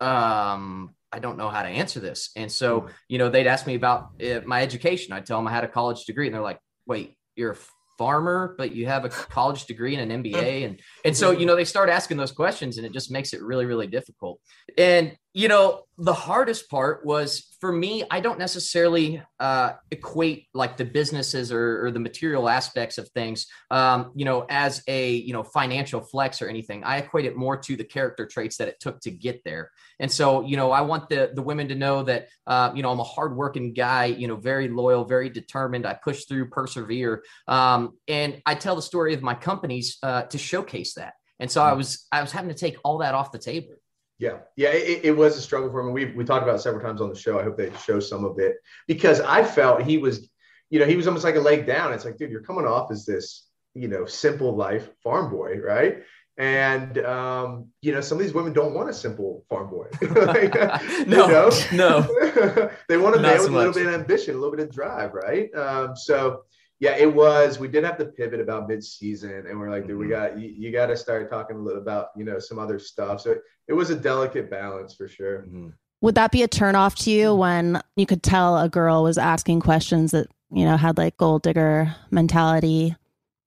um, 0.00 0.94
I 1.12 1.18
don't 1.18 1.36
know 1.36 1.48
how 1.48 1.62
to 1.62 1.68
answer 1.68 2.00
this. 2.00 2.30
And 2.36 2.50
so, 2.50 2.80
hmm. 2.80 2.88
you 3.08 3.18
know, 3.18 3.28
they'd 3.28 3.46
ask 3.46 3.66
me 3.66 3.74
about 3.74 4.10
uh, 4.22 4.40
my 4.46 4.62
education. 4.62 5.12
I'd 5.12 5.26
tell 5.26 5.38
them 5.38 5.46
I 5.46 5.52
had 5.52 5.64
a 5.64 5.68
college 5.68 6.04
degree, 6.04 6.26
and 6.26 6.34
they're 6.34 6.42
like, 6.42 6.58
"Wait, 6.86 7.16
you're 7.36 7.52
a 7.52 7.56
farmer, 7.98 8.54
but 8.56 8.74
you 8.74 8.86
have 8.86 9.04
a 9.04 9.08
college 9.08 9.66
degree 9.66 9.94
and 9.94 10.10
an 10.10 10.22
MBA?" 10.22 10.64
And 10.64 10.80
and 11.04 11.16
so, 11.16 11.30
you 11.30 11.46
know, 11.46 11.54
they 11.56 11.64
start 11.64 11.88
asking 11.88 12.16
those 12.16 12.32
questions, 12.32 12.78
and 12.78 12.86
it 12.86 12.92
just 12.92 13.10
makes 13.10 13.32
it 13.32 13.42
really, 13.42 13.66
really 13.66 13.86
difficult. 13.86 14.40
And 14.78 15.16
you 15.34 15.48
know, 15.48 15.82
the 15.98 16.14
hardest 16.14 16.70
part 16.70 17.04
was 17.04 17.51
for 17.62 17.72
me. 17.72 18.02
I 18.10 18.18
don't 18.18 18.40
necessarily 18.40 19.22
uh, 19.38 19.74
equate 19.92 20.48
like 20.52 20.76
the 20.76 20.84
businesses 20.84 21.52
or, 21.52 21.86
or, 21.86 21.92
the 21.92 22.00
material 22.00 22.48
aspects 22.48 22.98
of 22.98 23.08
things, 23.10 23.46
um, 23.70 24.10
you 24.16 24.24
know, 24.24 24.44
as 24.50 24.82
a 24.88 25.12
you 25.12 25.32
know 25.32 25.44
financial 25.44 26.00
flex 26.00 26.42
or 26.42 26.48
anything. 26.48 26.82
I 26.82 26.96
equate 26.96 27.24
it 27.24 27.36
more 27.36 27.56
to 27.56 27.76
the 27.76 27.84
character 27.84 28.26
traits 28.26 28.56
that 28.56 28.66
it 28.66 28.80
took 28.80 28.98
to 29.02 29.12
get 29.12 29.44
there. 29.44 29.70
And 30.00 30.10
so, 30.10 30.44
you 30.44 30.56
know, 30.56 30.72
I 30.72 30.80
want 30.80 31.08
the 31.08 31.30
the 31.32 31.40
women 31.40 31.68
to 31.68 31.76
know 31.76 32.02
that, 32.02 32.26
uh, 32.48 32.72
you 32.74 32.82
know, 32.82 32.90
I'm 32.90 32.98
a 32.98 33.04
hardworking 33.04 33.74
guy, 33.74 34.06
you 34.06 34.26
know, 34.26 34.34
very 34.34 34.66
loyal, 34.66 35.04
very 35.04 35.30
determined. 35.30 35.86
I 35.86 35.94
push 35.94 36.24
through, 36.24 36.48
persevere, 36.48 37.22
um, 37.46 37.96
and 38.08 38.42
I 38.44 38.56
tell 38.56 38.74
the 38.74 38.82
story 38.82 39.14
of 39.14 39.22
my 39.22 39.34
companies 39.34 39.98
uh, 40.02 40.22
to 40.22 40.36
showcase 40.36 40.94
that. 40.94 41.14
And 41.38 41.48
so 41.48 41.62
I 41.62 41.74
was 41.74 42.08
I 42.10 42.22
was 42.22 42.32
having 42.32 42.50
to 42.50 42.56
take 42.56 42.76
all 42.82 42.98
that 42.98 43.14
off 43.14 43.30
the 43.30 43.38
table. 43.38 43.74
Yeah, 44.22 44.38
yeah, 44.54 44.68
it, 44.68 45.00
it, 45.06 45.16
was 45.16 45.36
a 45.36 45.40
struggle 45.40 45.68
for 45.68 45.80
him. 45.80 45.92
We 45.92 46.04
we 46.12 46.22
talked 46.22 46.44
about 46.44 46.54
it 46.54 46.62
several 46.62 46.80
times 46.80 47.00
on 47.00 47.08
the 47.08 47.18
show. 47.18 47.40
I 47.40 47.42
hope 47.42 47.56
they 47.56 47.72
show 47.84 47.98
some 47.98 48.24
of 48.24 48.38
it 48.38 48.54
because 48.86 49.20
I 49.20 49.42
felt 49.42 49.82
he 49.82 49.98
was, 49.98 50.30
you 50.70 50.78
know, 50.78 50.86
he 50.86 50.94
was 50.94 51.08
almost 51.08 51.24
like 51.24 51.34
a 51.34 51.40
leg 51.40 51.66
down. 51.66 51.92
It's 51.92 52.04
like, 52.04 52.18
dude, 52.18 52.30
you're 52.30 52.44
coming 52.44 52.64
off 52.64 52.92
as 52.92 53.04
this, 53.04 53.48
you 53.74 53.88
know, 53.88 54.06
simple 54.06 54.54
life 54.54 54.90
farm 55.02 55.28
boy, 55.28 55.58
right? 55.58 56.04
And 56.38 56.98
um, 56.98 57.70
you 57.80 57.90
know, 57.90 58.00
some 58.00 58.16
of 58.16 58.22
these 58.22 58.32
women 58.32 58.52
don't 58.52 58.74
want 58.74 58.88
a 58.88 58.94
simple 58.94 59.44
farm 59.48 59.68
boy. 59.70 59.88
like, 60.14 60.54
no, 61.08 61.50
no, 61.72 62.70
they 62.88 62.98
want 62.98 63.16
a 63.16 63.20
man 63.20 63.40
with 63.40 63.48
a 63.48 63.50
little 63.50 63.72
bit 63.72 63.88
of 63.88 63.94
ambition, 63.94 64.36
a 64.36 64.38
little 64.38 64.54
bit 64.54 64.68
of 64.68 64.72
drive, 64.72 65.14
right? 65.14 65.52
Um, 65.52 65.96
so 65.96 66.44
yeah, 66.82 66.96
it 66.96 67.14
was. 67.14 67.60
We 67.60 67.68
did 67.68 67.84
have 67.84 67.96
to 67.98 68.06
pivot 68.06 68.40
about 68.40 68.66
mid-season, 68.66 69.44
and 69.48 69.56
we're 69.56 69.70
like, 69.70 69.86
dude, 69.86 69.98
we 69.98 70.06
mm-hmm. 70.06 70.34
got 70.34 70.36
you, 70.36 70.48
you 70.48 70.72
got 70.72 70.86
to 70.86 70.96
start 70.96 71.30
talking 71.30 71.56
a 71.56 71.60
little 71.60 71.80
about 71.80 72.08
you 72.16 72.24
know 72.24 72.40
some 72.40 72.58
other 72.58 72.80
stuff. 72.80 73.20
So 73.20 73.30
it, 73.30 73.42
it 73.68 73.72
was 73.72 73.90
a 73.90 73.94
delicate 73.94 74.50
balance 74.50 74.92
for 74.92 75.06
sure. 75.06 75.42
Mm-hmm. 75.42 75.68
Would 76.00 76.16
that 76.16 76.32
be 76.32 76.42
a 76.42 76.48
turnoff 76.48 76.96
to 77.04 77.12
you 77.12 77.36
when 77.36 77.80
you 77.94 78.04
could 78.04 78.24
tell 78.24 78.58
a 78.58 78.68
girl 78.68 79.04
was 79.04 79.16
asking 79.16 79.60
questions 79.60 80.10
that 80.10 80.26
you 80.50 80.64
know 80.64 80.76
had 80.76 80.98
like 80.98 81.16
gold 81.18 81.42
digger 81.42 81.94
mentality 82.10 82.96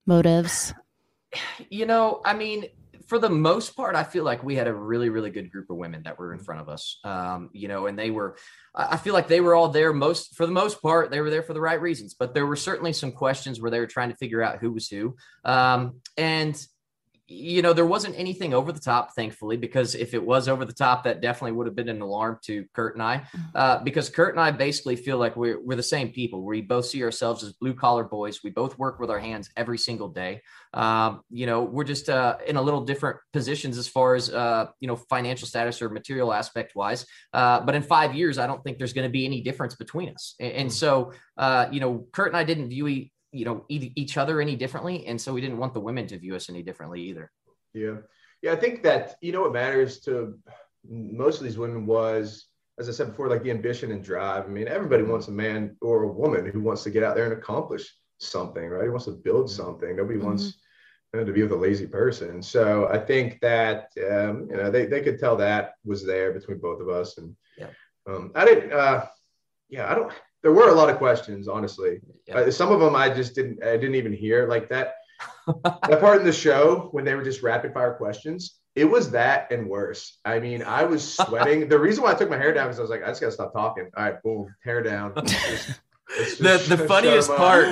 motives? 0.06 0.72
You 1.68 1.84
know, 1.84 2.22
I 2.24 2.32
mean, 2.32 2.64
for 3.06 3.18
the 3.18 3.30
most 3.30 3.76
part, 3.76 3.94
I 3.94 4.04
feel 4.04 4.24
like 4.24 4.42
we 4.42 4.56
had 4.56 4.66
a 4.66 4.74
really, 4.74 5.08
really 5.08 5.30
good 5.30 5.50
group 5.50 5.70
of 5.70 5.76
women 5.76 6.02
that 6.04 6.18
were 6.18 6.32
in 6.32 6.40
front 6.40 6.60
of 6.60 6.68
us. 6.68 6.98
Um, 7.04 7.50
you 7.52 7.68
know, 7.68 7.86
and 7.86 7.98
they 7.98 8.10
were, 8.10 8.36
I 8.74 8.96
feel 8.96 9.14
like 9.14 9.28
they 9.28 9.40
were 9.40 9.54
all 9.54 9.68
there 9.68 9.92
most, 9.92 10.34
for 10.34 10.46
the 10.46 10.52
most 10.52 10.82
part, 10.82 11.10
they 11.10 11.20
were 11.20 11.30
there 11.30 11.42
for 11.42 11.54
the 11.54 11.60
right 11.60 11.80
reasons. 11.80 12.14
But 12.14 12.34
there 12.34 12.46
were 12.46 12.56
certainly 12.56 12.92
some 12.92 13.12
questions 13.12 13.60
where 13.60 13.70
they 13.70 13.78
were 13.78 13.86
trying 13.86 14.10
to 14.10 14.16
figure 14.16 14.42
out 14.42 14.58
who 14.58 14.72
was 14.72 14.88
who. 14.88 15.16
Um, 15.44 16.00
and 16.16 16.60
you 17.28 17.60
know, 17.60 17.72
there 17.72 17.86
wasn't 17.86 18.16
anything 18.16 18.54
over 18.54 18.70
the 18.70 18.80
top, 18.80 19.14
thankfully, 19.14 19.56
because 19.56 19.94
if 19.96 20.14
it 20.14 20.24
was 20.24 20.48
over 20.48 20.64
the 20.64 20.72
top, 20.72 21.04
that 21.04 21.20
definitely 21.20 21.52
would 21.52 21.66
have 21.66 21.74
been 21.74 21.88
an 21.88 22.00
alarm 22.00 22.38
to 22.44 22.64
Kurt 22.72 22.94
and 22.94 23.02
I, 23.02 23.16
mm-hmm. 23.18 23.40
uh, 23.54 23.78
because 23.82 24.08
Kurt 24.08 24.34
and 24.34 24.40
I 24.40 24.52
basically 24.52 24.94
feel 24.94 25.18
like 25.18 25.36
we're, 25.36 25.60
we're 25.60 25.76
the 25.76 25.82
same 25.82 26.10
people. 26.10 26.44
We 26.44 26.60
both 26.60 26.86
see 26.86 27.02
ourselves 27.02 27.42
as 27.42 27.52
blue 27.52 27.74
collar 27.74 28.04
boys. 28.04 28.44
We 28.44 28.50
both 28.50 28.78
work 28.78 29.00
with 29.00 29.10
our 29.10 29.18
hands 29.18 29.50
every 29.56 29.78
single 29.78 30.08
day. 30.08 30.42
Um, 30.72 31.22
you 31.30 31.46
know, 31.46 31.62
we're 31.62 31.84
just 31.84 32.08
uh, 32.08 32.36
in 32.46 32.56
a 32.56 32.62
little 32.62 32.84
different 32.84 33.18
positions 33.32 33.76
as 33.76 33.88
far 33.88 34.14
as, 34.14 34.30
uh, 34.30 34.66
you 34.78 34.86
know, 34.86 34.96
financial 34.96 35.48
status 35.48 35.82
or 35.82 35.88
material 35.88 36.32
aspect 36.32 36.76
wise. 36.76 37.06
Uh, 37.32 37.60
but 37.60 37.74
in 37.74 37.82
five 37.82 38.14
years, 38.14 38.38
I 38.38 38.46
don't 38.46 38.62
think 38.62 38.78
there's 38.78 38.92
going 38.92 39.08
to 39.08 39.12
be 39.12 39.24
any 39.24 39.40
difference 39.40 39.74
between 39.74 40.10
us. 40.10 40.34
And, 40.38 40.52
and 40.52 40.68
mm. 40.68 40.72
so, 40.72 41.12
uh, 41.36 41.66
you 41.72 41.80
know, 41.80 42.06
Kurt 42.12 42.28
and 42.28 42.36
I 42.36 42.44
didn't 42.44 42.68
view 42.68 42.86
you 43.32 43.44
know 43.44 43.64
each 43.68 44.16
other 44.16 44.40
any 44.40 44.56
differently 44.56 45.06
and 45.06 45.20
so 45.20 45.32
we 45.32 45.40
didn't 45.40 45.58
want 45.58 45.74
the 45.74 45.80
women 45.80 46.06
to 46.06 46.18
view 46.18 46.34
us 46.34 46.48
any 46.48 46.62
differently 46.62 47.02
either. 47.02 47.30
Yeah. 47.74 47.96
Yeah 48.42 48.52
i 48.52 48.56
think 48.56 48.82
that 48.82 49.16
you 49.20 49.32
know 49.32 49.42
what 49.42 49.52
matters 49.52 50.00
to 50.00 50.38
most 50.88 51.38
of 51.38 51.44
these 51.44 51.58
women 51.58 51.86
was 51.86 52.46
as 52.78 52.88
i 52.88 52.92
said 52.92 53.08
before 53.08 53.28
like 53.28 53.42
the 53.42 53.50
ambition 53.50 53.90
and 53.92 54.04
drive. 54.04 54.44
I 54.44 54.48
mean 54.48 54.68
everybody 54.68 55.02
wants 55.02 55.28
a 55.28 55.32
man 55.32 55.76
or 55.80 56.04
a 56.04 56.12
woman 56.12 56.46
who 56.46 56.60
wants 56.60 56.82
to 56.84 56.90
get 56.90 57.02
out 57.02 57.16
there 57.16 57.24
and 57.24 57.32
accomplish 57.32 57.94
something 58.18 58.66
right? 58.68 58.84
Who 58.84 58.90
wants 58.90 59.06
to 59.06 59.12
build 59.12 59.50
something. 59.50 59.96
Nobody 59.96 60.18
mm-hmm. 60.18 60.28
wants 60.28 60.58
you 61.12 61.20
know, 61.20 61.26
to 61.26 61.32
be 61.32 61.42
with 61.42 61.52
a 61.52 61.56
lazy 61.56 61.86
person. 61.86 62.42
So 62.42 62.88
i 62.88 62.98
think 62.98 63.40
that 63.40 63.90
um, 64.10 64.48
you 64.50 64.56
know 64.56 64.70
they, 64.70 64.86
they 64.86 65.02
could 65.02 65.18
tell 65.18 65.36
that 65.36 65.74
was 65.84 66.04
there 66.04 66.32
between 66.32 66.58
both 66.58 66.80
of 66.80 66.88
us 66.88 67.18
and 67.18 67.34
yeah. 67.58 67.70
um, 68.08 68.32
i 68.34 68.44
didn't 68.44 68.72
uh, 68.72 69.06
yeah 69.68 69.90
i 69.90 69.94
don't 69.94 70.12
there 70.46 70.54
were 70.54 70.68
a 70.68 70.74
lot 70.74 70.88
of 70.88 70.98
questions, 70.98 71.48
honestly. 71.48 71.98
Yeah. 72.28 72.36
Uh, 72.36 72.50
some 72.52 72.70
of 72.70 72.78
them 72.78 72.94
I 72.94 73.10
just 73.12 73.34
didn't 73.34 73.64
I 73.64 73.76
didn't 73.76 73.96
even 73.96 74.12
hear. 74.12 74.46
Like 74.46 74.68
that 74.68 74.94
that 75.88 76.00
part 76.00 76.20
in 76.20 76.24
the 76.24 76.32
show 76.32 76.88
when 76.92 77.04
they 77.04 77.16
were 77.16 77.24
just 77.24 77.42
rapid 77.42 77.74
fire 77.74 77.94
questions. 77.94 78.60
It 78.76 78.84
was 78.84 79.10
that 79.10 79.50
and 79.50 79.68
worse. 79.68 80.20
I 80.24 80.38
mean, 80.38 80.62
I 80.62 80.84
was 80.84 81.16
sweating. 81.16 81.68
the 81.74 81.80
reason 81.80 82.04
why 82.04 82.12
I 82.12 82.14
took 82.14 82.30
my 82.30 82.36
hair 82.36 82.54
down 82.54 82.68
was 82.68 82.78
I 82.78 82.82
was 82.82 82.92
like, 82.92 83.02
I 83.02 83.08
just 83.08 83.20
gotta 83.20 83.32
stop 83.32 83.54
talking. 83.54 83.90
All 83.96 84.04
right, 84.04 84.22
boom, 84.22 84.54
hair 84.62 84.84
down. 84.84 85.14
Just, 85.26 85.80
the 86.08 86.64
the 86.68 86.86
funniest 86.86 87.28
part 87.30 87.66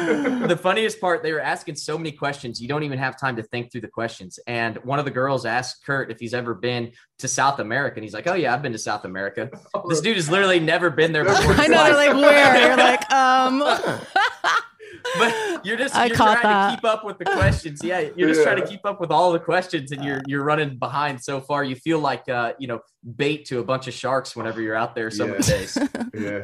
the 0.48 0.56
funniest 0.56 1.00
part 1.00 1.22
they 1.22 1.32
were 1.32 1.40
asking 1.40 1.76
so 1.76 1.96
many 1.96 2.10
questions 2.10 2.60
you 2.60 2.66
don't 2.66 2.82
even 2.82 2.98
have 2.98 3.18
time 3.18 3.36
to 3.36 3.42
think 3.44 3.70
through 3.70 3.80
the 3.80 3.88
questions. 3.88 4.38
And 4.46 4.76
one 4.78 4.98
of 4.98 5.04
the 5.04 5.10
girls 5.10 5.46
asked 5.46 5.84
kurt 5.84 6.10
if 6.10 6.18
he's 6.18 6.34
ever 6.34 6.52
been 6.54 6.92
to 7.18 7.28
south 7.28 7.60
america 7.60 7.96
and 7.96 8.04
he's 8.04 8.12
like 8.14 8.26
oh 8.26 8.34
yeah 8.34 8.52
i've 8.52 8.62
been 8.62 8.72
to 8.72 8.78
south 8.78 9.04
america. 9.04 9.50
This 9.88 10.00
dude 10.00 10.16
has 10.16 10.28
literally 10.28 10.58
never 10.58 10.90
been 10.90 11.12
there 11.12 11.24
before 11.24 11.52
i 11.54 11.68
know 11.68 11.84
they're 11.84 11.94
like 11.94 12.14
where? 12.14 12.68
You're 12.68 12.76
like 12.76 13.10
um 13.12 13.60
but 15.18 15.64
you're 15.64 15.76
just 15.76 15.94
you're 15.94 16.16
trying 16.16 16.42
that. 16.42 16.70
to 16.70 16.76
keep 16.76 16.84
up 16.84 17.04
with 17.04 17.18
the 17.18 17.26
questions. 17.26 17.82
Yeah 17.84 18.00
you're 18.16 18.28
just 18.28 18.40
yeah. 18.40 18.52
trying 18.52 18.62
to 18.62 18.66
keep 18.66 18.84
up 18.84 19.00
with 19.00 19.12
all 19.12 19.30
the 19.30 19.38
questions 19.38 19.92
and 19.92 20.04
you're 20.04 20.20
you're 20.26 20.44
running 20.44 20.76
behind 20.76 21.22
so 21.22 21.40
far. 21.40 21.62
You 21.62 21.76
feel 21.76 22.00
like 22.00 22.28
uh 22.28 22.54
you 22.58 22.66
know 22.66 22.80
bait 23.16 23.44
to 23.46 23.60
a 23.60 23.64
bunch 23.64 23.86
of 23.86 23.94
sharks 23.94 24.34
whenever 24.34 24.60
you're 24.60 24.74
out 24.74 24.96
there 24.96 25.10
some 25.10 25.28
yeah. 25.28 25.34
of 25.36 25.46
the 25.46 25.52
days. 25.52 25.78
Yeah 26.14 26.42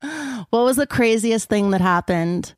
what 0.00 0.64
was 0.64 0.76
the 0.76 0.86
craziest 0.86 1.48
thing 1.48 1.70
that 1.70 1.80
happened? 1.80 2.54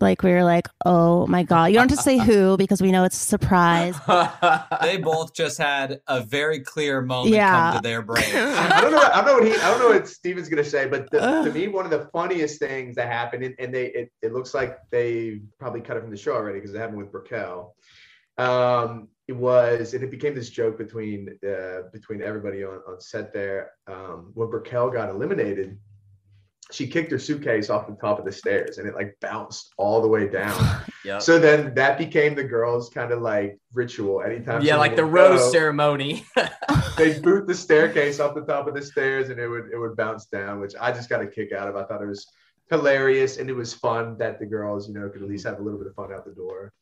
Like 0.00 0.22
we 0.22 0.30
were 0.30 0.44
like, 0.44 0.68
oh 0.84 1.26
my 1.26 1.42
god! 1.42 1.66
You 1.66 1.74
don't 1.74 1.88
have 1.88 1.98
to 1.98 2.02
say 2.02 2.18
who 2.18 2.56
because 2.58 2.80
we 2.80 2.92
know 2.92 3.04
it's 3.04 3.16
a 3.16 3.26
surprise. 3.26 3.98
they 4.80 4.96
both 4.98 5.34
just 5.34 5.58
had 5.58 6.00
a 6.06 6.20
very 6.22 6.60
clear 6.60 7.00
moment 7.02 7.34
yeah. 7.34 7.72
come 7.72 7.82
to 7.82 7.82
their 7.82 8.02
brain. 8.02 8.24
I 8.34 8.80
don't 8.80 8.92
know. 8.92 8.98
I 8.98 9.16
don't 9.16 9.26
know 9.26 9.34
what 9.34 9.46
he. 9.46 9.54
I 9.54 9.70
don't 9.70 9.80
know 9.80 9.88
what 9.88 10.08
Steven's 10.08 10.48
gonna 10.48 10.62
say, 10.62 10.86
but 10.86 11.10
the, 11.10 11.42
to 11.42 11.52
me, 11.52 11.68
one 11.68 11.84
of 11.84 11.90
the 11.90 12.08
funniest 12.12 12.60
things 12.60 12.94
that 12.96 13.08
happened, 13.10 13.42
and, 13.42 13.54
and 13.58 13.74
they, 13.74 13.86
it, 13.86 14.12
it 14.22 14.32
looks 14.32 14.54
like 14.54 14.78
they 14.90 15.40
probably 15.58 15.80
cut 15.80 15.96
it 15.96 16.00
from 16.00 16.10
the 16.10 16.16
show 16.16 16.32
already 16.32 16.60
because 16.60 16.74
it 16.74 16.78
happened 16.78 16.98
with 16.98 17.10
Brickell. 17.10 17.74
Um, 18.36 19.08
it 19.26 19.36
was, 19.36 19.94
and 19.94 20.04
it 20.04 20.10
became 20.10 20.34
this 20.34 20.48
joke 20.48 20.78
between 20.78 21.36
uh, 21.46 21.88
between 21.92 22.22
everybody 22.22 22.62
on, 22.62 22.80
on 22.88 23.00
set 23.00 23.32
there. 23.32 23.72
Um, 23.88 24.30
when 24.34 24.48
Brickell 24.48 24.90
got 24.90 25.10
eliminated, 25.10 25.76
she 26.70 26.86
kicked 26.86 27.10
her 27.10 27.18
suitcase 27.18 27.70
off 27.70 27.86
the 27.86 27.94
top 27.94 28.18
of 28.18 28.24
the 28.24 28.32
stairs 28.32 28.78
and 28.78 28.86
it 28.86 28.94
like 28.94 29.16
bounced 29.20 29.72
all 29.78 30.02
the 30.02 30.08
way 30.08 30.28
down. 30.28 30.82
yeah. 31.04 31.18
So 31.18 31.38
then 31.38 31.74
that 31.74 31.96
became 31.96 32.34
the 32.34 32.44
girls' 32.44 32.90
kind 32.90 33.10
of 33.10 33.22
like 33.22 33.58
ritual. 33.72 34.22
Anytime, 34.22 34.62
yeah, 34.62 34.76
like 34.76 34.94
the 34.94 35.04
rose 35.04 35.40
go, 35.40 35.50
ceremony. 35.50 36.24
they 36.98 37.18
boot 37.20 37.46
the 37.46 37.54
staircase 37.54 38.20
off 38.20 38.34
the 38.34 38.42
top 38.42 38.68
of 38.68 38.74
the 38.74 38.82
stairs 38.82 39.30
and 39.30 39.40
it 39.40 39.48
would 39.48 39.70
it 39.72 39.78
would 39.78 39.96
bounce 39.96 40.26
down, 40.26 40.60
which 40.60 40.74
I 40.78 40.92
just 40.92 41.08
got 41.08 41.22
a 41.22 41.26
kick 41.26 41.52
out 41.52 41.68
of. 41.68 41.76
I 41.76 41.84
thought 41.84 42.02
it 42.02 42.08
was 42.08 42.26
hilarious 42.70 43.38
and 43.38 43.48
it 43.48 43.54
was 43.54 43.72
fun 43.72 44.18
that 44.18 44.38
the 44.38 44.46
girls, 44.46 44.88
you 44.88 44.94
know, 44.94 45.08
could 45.08 45.22
at 45.22 45.28
least 45.28 45.46
have 45.46 45.58
a 45.58 45.62
little 45.62 45.78
bit 45.78 45.88
of 45.88 45.94
fun 45.94 46.12
out 46.12 46.24
the 46.24 46.32
door. 46.32 46.72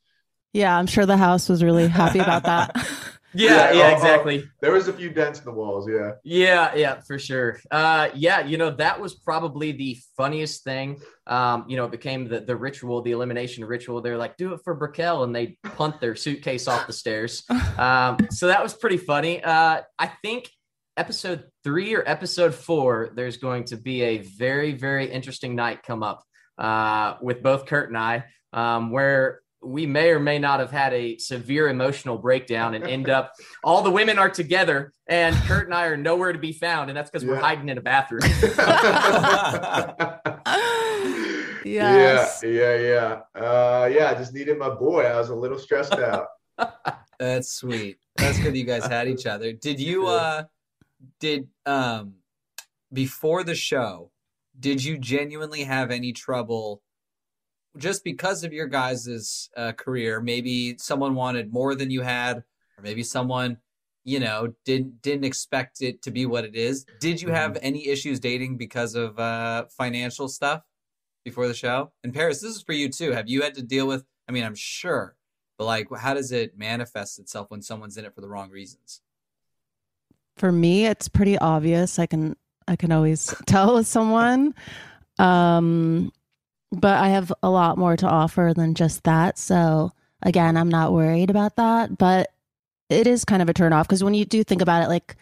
Yeah, 0.52 0.76
I'm 0.76 0.86
sure 0.86 1.06
the 1.06 1.16
house 1.16 1.48
was 1.48 1.62
really 1.62 1.86
happy 1.86 2.18
about 2.18 2.44
that. 2.44 2.74
yeah, 3.36 3.72
yeah, 3.72 3.90
exactly. 3.90 4.44
there 4.60 4.72
was 4.72 4.88
a 4.88 4.92
few 4.92 5.10
dents 5.10 5.38
in 5.38 5.44
the 5.44 5.52
walls. 5.52 5.88
Yeah. 5.88 6.12
Yeah, 6.24 6.74
yeah, 6.74 7.00
for 7.00 7.18
sure. 7.18 7.60
Uh, 7.70 8.08
yeah, 8.14 8.40
you 8.44 8.56
know 8.56 8.70
that 8.70 9.00
was 9.00 9.14
probably 9.14 9.72
the 9.72 9.98
funniest 10.16 10.64
thing. 10.64 11.00
Um, 11.26 11.64
you 11.68 11.76
know, 11.76 11.84
it 11.84 11.90
became 11.90 12.28
the 12.28 12.40
the 12.40 12.56
ritual, 12.56 13.02
the 13.02 13.12
elimination 13.12 13.64
ritual. 13.64 14.00
They're 14.00 14.16
like, 14.16 14.36
do 14.36 14.52
it 14.54 14.60
for 14.64 14.74
Brickell, 14.74 15.24
and 15.24 15.34
they 15.34 15.58
punt 15.62 16.00
their 16.00 16.16
suitcase 16.16 16.68
off 16.68 16.86
the 16.86 16.92
stairs. 16.92 17.44
Um, 17.76 18.16
so 18.30 18.46
that 18.46 18.62
was 18.62 18.72
pretty 18.72 18.96
funny. 18.96 19.42
Uh, 19.42 19.82
I 19.98 20.06
think 20.22 20.50
episode 20.96 21.44
three 21.62 21.94
or 21.94 22.02
episode 22.06 22.54
four, 22.54 23.10
there's 23.14 23.36
going 23.36 23.64
to 23.64 23.76
be 23.76 24.00
a 24.00 24.18
very 24.18 24.72
very 24.72 25.10
interesting 25.10 25.54
night 25.54 25.82
come 25.82 26.02
up 26.02 26.24
uh, 26.58 27.16
with 27.20 27.42
both 27.42 27.66
Kurt 27.66 27.88
and 27.88 27.98
I, 27.98 28.24
um, 28.52 28.90
where 28.90 29.40
we 29.66 29.86
may 29.86 30.10
or 30.10 30.20
may 30.20 30.38
not 30.38 30.60
have 30.60 30.70
had 30.70 30.92
a 30.92 31.18
severe 31.18 31.68
emotional 31.68 32.18
breakdown 32.18 32.74
and 32.74 32.86
end 32.86 33.10
up 33.10 33.32
all 33.64 33.82
the 33.82 33.90
women 33.90 34.18
are 34.18 34.30
together 34.30 34.92
and 35.08 35.34
Kurt 35.46 35.66
and 35.66 35.74
I 35.74 35.86
are 35.86 35.96
nowhere 35.96 36.32
to 36.32 36.38
be 36.38 36.52
found. 36.52 36.90
And 36.90 36.96
that's 36.96 37.10
because 37.10 37.24
yeah. 37.24 37.30
we're 37.30 37.40
hiding 37.40 37.68
in 37.68 37.78
a 37.78 37.80
bathroom. 37.80 38.22
yes. 41.64 42.42
Yeah, 42.42 42.50
yeah, 42.50 42.76
yeah. 42.76 43.40
Uh, 43.40 43.90
yeah, 43.92 44.10
I 44.10 44.14
just 44.14 44.32
needed 44.32 44.58
my 44.58 44.70
boy. 44.70 45.02
I 45.02 45.18
was 45.18 45.30
a 45.30 45.34
little 45.34 45.58
stressed 45.58 45.94
out. 45.94 46.28
that's 47.18 47.50
sweet. 47.50 47.98
That's 48.16 48.38
good 48.38 48.56
you 48.56 48.64
guys 48.64 48.86
had 48.86 49.08
each 49.08 49.26
other. 49.26 49.52
Did 49.52 49.80
you 49.80 50.06
uh 50.06 50.44
did 51.20 51.48
um 51.66 52.14
before 52.92 53.44
the 53.44 53.54
show, 53.54 54.10
did 54.58 54.82
you 54.82 54.98
genuinely 54.98 55.64
have 55.64 55.90
any 55.90 56.12
trouble 56.12 56.82
just 57.76 58.04
because 58.04 58.44
of 58.44 58.52
your 58.52 58.66
guys' 58.66 59.50
uh, 59.56 59.72
career, 59.72 60.20
maybe 60.20 60.76
someone 60.78 61.14
wanted 61.14 61.52
more 61.52 61.74
than 61.74 61.90
you 61.90 62.02
had, 62.02 62.38
or 62.38 62.82
maybe 62.82 63.02
someone, 63.02 63.58
you 64.04 64.20
know, 64.20 64.52
didn't 64.64 65.02
didn't 65.02 65.24
expect 65.24 65.82
it 65.82 66.02
to 66.02 66.10
be 66.10 66.26
what 66.26 66.44
it 66.44 66.54
is. 66.54 66.86
Did 67.00 67.20
you 67.20 67.28
have 67.28 67.52
mm-hmm. 67.52 67.66
any 67.66 67.88
issues 67.88 68.20
dating 68.20 68.56
because 68.56 68.94
of 68.94 69.18
uh, 69.18 69.66
financial 69.76 70.28
stuff 70.28 70.62
before 71.24 71.48
the 71.48 71.54
show? 71.54 71.92
And 72.04 72.14
Paris, 72.14 72.40
this 72.40 72.56
is 72.56 72.62
for 72.62 72.72
you 72.72 72.88
too. 72.88 73.12
Have 73.12 73.28
you 73.28 73.42
had 73.42 73.54
to 73.54 73.62
deal 73.62 73.86
with? 73.86 74.04
I 74.28 74.32
mean, 74.32 74.44
I'm 74.44 74.54
sure, 74.54 75.16
but 75.58 75.64
like, 75.64 75.88
how 75.96 76.14
does 76.14 76.32
it 76.32 76.58
manifest 76.58 77.18
itself 77.18 77.50
when 77.50 77.62
someone's 77.62 77.96
in 77.96 78.04
it 78.04 78.14
for 78.14 78.20
the 78.20 78.28
wrong 78.28 78.50
reasons? 78.50 79.00
For 80.36 80.52
me, 80.52 80.86
it's 80.86 81.08
pretty 81.08 81.38
obvious. 81.38 81.98
I 81.98 82.06
can 82.06 82.36
I 82.68 82.76
can 82.76 82.92
always 82.92 83.34
tell 83.46 83.74
with 83.74 83.86
someone. 83.86 84.54
Um, 85.18 86.12
but 86.72 86.98
I 86.98 87.08
have 87.08 87.32
a 87.42 87.50
lot 87.50 87.78
more 87.78 87.96
to 87.96 88.08
offer 88.08 88.52
than 88.54 88.74
just 88.74 89.04
that. 89.04 89.38
So 89.38 89.92
again, 90.22 90.56
I'm 90.56 90.68
not 90.68 90.92
worried 90.92 91.30
about 91.30 91.56
that, 91.56 91.96
but 91.96 92.30
it 92.88 93.06
is 93.06 93.24
kind 93.24 93.42
of 93.42 93.48
a 93.48 93.54
turn 93.54 93.72
off 93.72 93.86
because 93.86 94.04
when 94.04 94.14
you 94.14 94.24
do 94.24 94.44
think 94.44 94.62
about 94.62 94.82
it, 94.82 94.88
like 94.88 95.16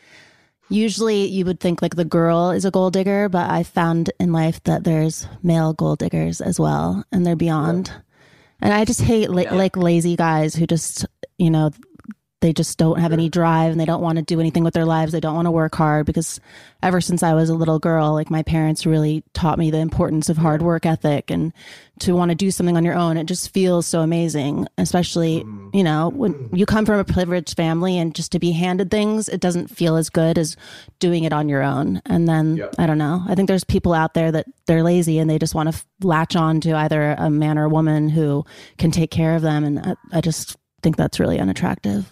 usually 0.69 1.27
you 1.27 1.45
would 1.45 1.61
think 1.61 1.83
like 1.83 1.97
the 1.97 2.05
girl 2.05 2.51
is 2.51 2.65
a 2.65 2.71
gold 2.71 2.93
digger, 2.93 3.29
but 3.29 3.51
I 3.51 3.63
found 3.63 4.11
in 4.19 4.33
life 4.33 4.63
that 4.65 4.85
there's 4.85 5.27
male 5.43 5.73
gold 5.73 5.99
diggers 5.99 6.41
as 6.41 6.59
well, 6.59 7.05
and 7.13 7.27
they're 7.27 7.37
beyond. 7.37 7.93
And 8.61 8.73
I 8.73 8.85
just 8.85 9.03
hate 9.03 9.31
la- 9.31 9.43
yeah. 9.43 9.55
like 9.55 9.77
lazy 9.77 10.17
guys 10.17 10.55
who 10.55 10.67
just, 10.67 11.07
you 11.39 11.51
know, 11.51 11.71
they 12.45 12.53
just 12.53 12.77
don't 12.77 13.01
have 13.01 13.15
any 13.15 13.31
drive 13.31 13.71
and 13.71 13.81
they 13.81 13.87
don't 13.87 14.03
want 14.03 14.17
to 14.17 14.23
do 14.23 14.39
anything 14.39 14.65
with 14.65 14.75
their 14.75 14.85
lives. 14.85 15.13
They 15.13 15.21
don't 15.21 15.35
want 15.35 15.47
to 15.47 15.51
work 15.51 15.75
hard 15.75 16.05
because 16.05 16.41
ever 16.83 17.01
since 17.01 17.23
I 17.23 17.33
was 17.33 17.49
a 17.49 17.55
little 17.55 17.79
girl, 17.79 18.13
like 18.13 18.29
my 18.29 18.43
parents 18.43 18.85
really 18.85 19.25
taught 19.33 19.59
me 19.59 19.71
the 19.71 19.79
importance 19.79 20.29
of 20.29 20.37
hard 20.37 20.61
work 20.61 20.85
ethic 20.85 21.31
and 21.31 21.55
to 22.01 22.15
want 22.15 22.33
to 22.33 22.35
do 22.35 22.51
something 22.51 22.77
on 22.77 22.85
your 22.85 22.97
own. 22.97 23.17
It 23.17 23.25
just 23.25 23.55
feels 23.55 23.87
so 23.87 24.03
amazing, 24.03 24.69
especially, 24.77 25.41
mm-hmm. 25.41 25.71
you 25.73 25.83
know, 25.83 26.11
when 26.11 26.51
you 26.53 26.67
come 26.67 26.85
from 26.85 26.99
a 26.99 27.05
privileged 27.05 27.57
family 27.57 27.97
and 27.97 28.15
just 28.15 28.31
to 28.33 28.39
be 28.39 28.53
handed 28.53 28.91
things, 28.91 29.31
it 29.31 29.41
doesn't 29.41 29.69
feel 29.69 29.97
as 29.97 30.11
good 30.11 30.37
as 30.37 30.55
doing 30.99 31.25
it 31.25 31.33
on 31.33 31.49
your 31.49 31.63
own. 31.63 32.03
And 32.05 32.29
then 32.29 32.69
I 32.77 32.87
don't 32.87 32.99
know. 32.99 33.23
I 33.27 33.35
think 33.35 33.49
there's 33.49 33.65
people 33.65 33.95
out 33.95 34.13
there 34.13 34.31
that 34.31 34.45
they're 34.67 34.83
lazy 34.83 35.19
and 35.19 35.31
they 35.31 35.39
just 35.39 35.55
want 35.55 35.73
to 35.73 35.83
latch 36.03 36.37
on 36.37 36.61
to 36.61 36.77
either 36.77 37.13
a 37.17 37.31
man 37.31 37.57
or 37.57 37.65
a 37.65 37.71
woman 37.71 38.11
who 38.11 38.45
can 38.77 38.91
take 38.91 39.11
care 39.11 39.35
of 39.35 39.41
them. 39.41 39.65
And 39.65 39.79
I, 39.79 39.95
I 40.13 40.21
just 40.21 40.59
think 40.83 40.99
that's 40.99 41.19
really 41.19 41.41
unattractive. 41.41 42.07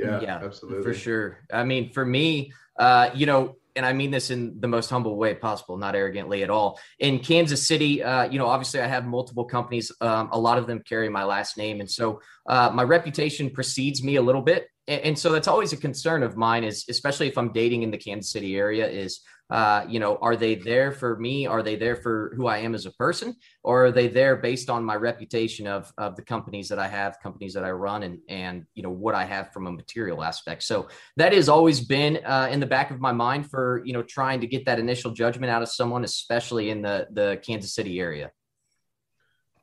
Yeah, 0.00 0.20
yeah, 0.20 0.40
absolutely. 0.42 0.82
for 0.82 0.94
sure. 0.94 1.38
I 1.52 1.64
mean, 1.64 1.92
for 1.92 2.04
me, 2.04 2.52
uh, 2.78 3.10
you 3.14 3.26
know, 3.26 3.56
and 3.76 3.86
I 3.86 3.92
mean 3.92 4.10
this 4.10 4.30
in 4.30 4.60
the 4.60 4.68
most 4.68 4.90
humble 4.90 5.16
way 5.16 5.34
possible, 5.34 5.76
not 5.76 5.94
arrogantly 5.94 6.42
at 6.42 6.50
all. 6.50 6.80
In 6.98 7.20
Kansas 7.20 7.66
City, 7.66 8.02
uh, 8.02 8.24
you 8.24 8.38
know, 8.38 8.46
obviously 8.46 8.80
I 8.80 8.86
have 8.86 9.06
multiple 9.06 9.44
companies. 9.44 9.92
Um, 10.00 10.28
a 10.32 10.38
lot 10.38 10.58
of 10.58 10.66
them 10.66 10.82
carry 10.86 11.08
my 11.08 11.24
last 11.24 11.56
name, 11.56 11.80
and 11.80 11.90
so 11.90 12.20
uh, 12.48 12.70
my 12.72 12.82
reputation 12.82 13.50
precedes 13.50 14.02
me 14.02 14.16
a 14.16 14.22
little 14.22 14.42
bit. 14.42 14.66
And, 14.88 15.00
and 15.02 15.18
so 15.18 15.30
that's 15.32 15.48
always 15.48 15.72
a 15.72 15.76
concern 15.76 16.22
of 16.22 16.36
mine, 16.36 16.64
is 16.64 16.84
especially 16.88 17.28
if 17.28 17.38
I'm 17.38 17.52
dating 17.52 17.82
in 17.82 17.90
the 17.90 17.98
Kansas 17.98 18.32
City 18.32 18.56
area, 18.56 18.88
is 18.88 19.20
uh, 19.50 19.84
you 19.88 19.98
know, 19.98 20.16
are 20.22 20.36
they 20.36 20.54
there 20.54 20.92
for 20.92 21.16
me? 21.16 21.46
Are 21.46 21.62
they 21.62 21.76
there 21.76 21.96
for 21.96 22.32
who 22.36 22.46
I 22.46 22.58
am 22.58 22.74
as 22.74 22.86
a 22.86 22.92
person, 22.92 23.36
or 23.64 23.86
are 23.86 23.92
they 23.92 24.08
there 24.08 24.36
based 24.36 24.70
on 24.70 24.84
my 24.84 24.94
reputation 24.94 25.66
of 25.66 25.92
of 25.98 26.16
the 26.16 26.22
companies 26.22 26.68
that 26.68 26.78
I 26.78 26.88
have, 26.88 27.18
companies 27.20 27.54
that 27.54 27.64
I 27.64 27.70
run, 27.70 28.02
and 28.02 28.18
and 28.28 28.66
you 28.74 28.82
know 28.82 28.90
what 28.90 29.14
I 29.14 29.24
have 29.24 29.52
from 29.52 29.66
a 29.66 29.72
material 29.72 30.22
aspect? 30.22 30.62
So 30.62 30.88
that 31.16 31.32
has 31.32 31.48
always 31.48 31.80
been 31.80 32.20
uh, 32.24 32.48
in 32.50 32.60
the 32.60 32.66
back 32.66 32.90
of 32.90 33.00
my 33.00 33.12
mind 33.12 33.50
for 33.50 33.82
you 33.84 33.92
know 33.92 34.02
trying 34.02 34.40
to 34.40 34.46
get 34.46 34.64
that 34.66 34.78
initial 34.78 35.10
judgment 35.10 35.50
out 35.50 35.62
of 35.62 35.68
someone, 35.68 36.04
especially 36.04 36.70
in 36.70 36.82
the 36.82 37.08
the 37.10 37.40
Kansas 37.44 37.74
City 37.74 37.98
area. 37.98 38.30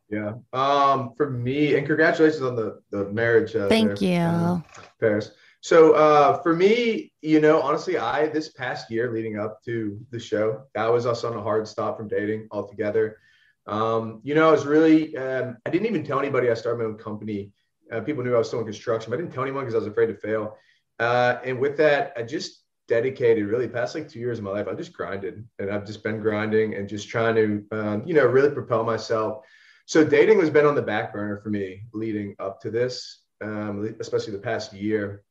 Yeah. 0.09 0.33
Um, 0.53 1.13
for 1.17 1.29
me, 1.29 1.75
and 1.75 1.85
congratulations 1.85 2.41
on 2.41 2.55
the 2.55 2.81
the 2.91 3.05
marriage. 3.11 3.55
Uh, 3.55 3.67
Thank 3.67 3.99
there, 3.99 4.09
you. 4.09 4.19
uh, 4.19 4.61
Paris. 4.99 5.31
So 5.67 5.95
uh, 5.95 6.41
for 6.43 6.55
me, 6.55 7.11
you 7.21 7.41
know, 7.41 7.59
honestly, 7.59 7.97
I 7.97 8.29
this 8.29 8.47
past 8.47 8.89
year 8.89 9.11
leading 9.11 9.37
up 9.37 9.61
to 9.65 9.99
the 10.11 10.17
show, 10.17 10.63
that 10.73 10.85
was 10.87 11.05
us 11.05 11.25
on 11.25 11.35
a 11.35 11.41
hard 11.41 11.67
stop 11.67 11.97
from 11.97 12.07
dating 12.07 12.47
altogether. 12.51 13.17
Um, 13.65 14.21
you 14.23 14.33
know, 14.33 14.47
I 14.47 14.51
was 14.53 14.65
really, 14.65 15.17
um, 15.17 15.57
I 15.65 15.69
didn't 15.69 15.87
even 15.87 16.05
tell 16.05 16.19
anybody 16.19 16.49
I 16.49 16.53
started 16.53 16.79
my 16.79 16.85
own 16.85 16.97
company. 16.97 17.51
Uh, 17.91 17.99
people 17.99 18.23
knew 18.23 18.33
I 18.33 18.37
was 18.37 18.47
still 18.47 18.59
in 18.59 18.65
construction, 18.65 19.09
but 19.09 19.17
I 19.17 19.21
didn't 19.21 19.33
tell 19.33 19.43
anyone 19.43 19.65
because 19.65 19.75
I 19.75 19.79
was 19.79 19.87
afraid 19.87 20.05
to 20.05 20.15
fail. 20.15 20.55
Uh, 20.99 21.39
and 21.43 21.59
with 21.59 21.75
that, 21.75 22.13
I 22.15 22.23
just 22.23 22.63
dedicated 22.87 23.47
really 23.47 23.67
past 23.67 23.93
like 23.93 24.07
two 24.07 24.19
years 24.19 24.37
of 24.37 24.45
my 24.45 24.51
life. 24.51 24.69
I 24.69 24.73
just 24.73 24.93
grinded 24.93 25.45
and 25.59 25.69
I've 25.69 25.85
just 25.85 26.01
been 26.01 26.21
grinding 26.21 26.75
and 26.75 26.87
just 26.87 27.09
trying 27.09 27.35
to, 27.35 27.65
um, 27.73 28.03
you 28.07 28.13
know, 28.13 28.25
really 28.25 28.51
propel 28.51 28.85
myself. 28.85 29.43
So 29.85 30.05
dating 30.05 30.39
has 30.39 30.49
been 30.49 30.65
on 30.65 30.75
the 30.75 30.81
back 30.81 31.11
burner 31.11 31.41
for 31.43 31.49
me 31.49 31.81
leading 31.91 32.37
up 32.39 32.61
to 32.61 32.71
this, 32.71 33.23
um, 33.43 33.93
especially 33.99 34.31
the 34.31 34.39
past 34.39 34.71
year. 34.71 35.25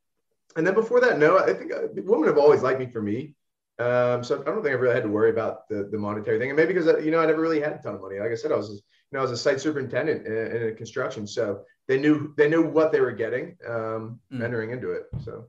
And 0.57 0.65
then 0.65 0.73
before 0.73 0.99
that, 1.01 1.19
no, 1.19 1.37
I 1.37 1.53
think 1.53 1.71
uh, 1.71 1.87
women 1.93 2.27
have 2.27 2.37
always 2.37 2.63
liked 2.63 2.79
me 2.79 2.87
for 2.87 3.01
me. 3.01 3.35
Um, 3.79 4.23
so 4.23 4.41
I 4.41 4.43
don't 4.43 4.63
think 4.63 4.73
I 4.75 4.79
really 4.79 4.95
had 4.95 5.03
to 5.03 5.09
worry 5.09 5.29
about 5.29 5.69
the, 5.69 5.87
the 5.91 5.99
monetary 5.99 6.39
thing. 6.39 6.49
And 6.49 6.57
maybe 6.57 6.73
because, 6.73 6.87
uh, 6.87 6.97
you 6.97 7.11
know, 7.11 7.19
I 7.19 7.27
never 7.27 7.41
really 7.41 7.61
had 7.61 7.73
a 7.73 7.77
ton 7.77 7.93
of 7.95 8.01
money. 8.01 8.19
Like 8.19 8.31
I 8.31 8.35
said, 8.35 8.51
I 8.51 8.55
was, 8.55 8.71
you 8.71 8.81
know, 9.11 9.19
I 9.19 9.21
was 9.21 9.31
a 9.31 9.37
site 9.37 9.61
superintendent 9.61 10.25
in, 10.25 10.69
in 10.69 10.75
construction. 10.75 11.27
So 11.27 11.61
they 11.87 11.99
knew, 11.99 12.33
they 12.37 12.49
knew 12.49 12.63
what 12.63 12.91
they 12.91 13.01
were 13.01 13.11
getting, 13.11 13.55
um, 13.67 14.19
Mm. 14.33 14.43
entering 14.43 14.71
into 14.71 14.91
it. 14.91 15.03
So. 15.23 15.45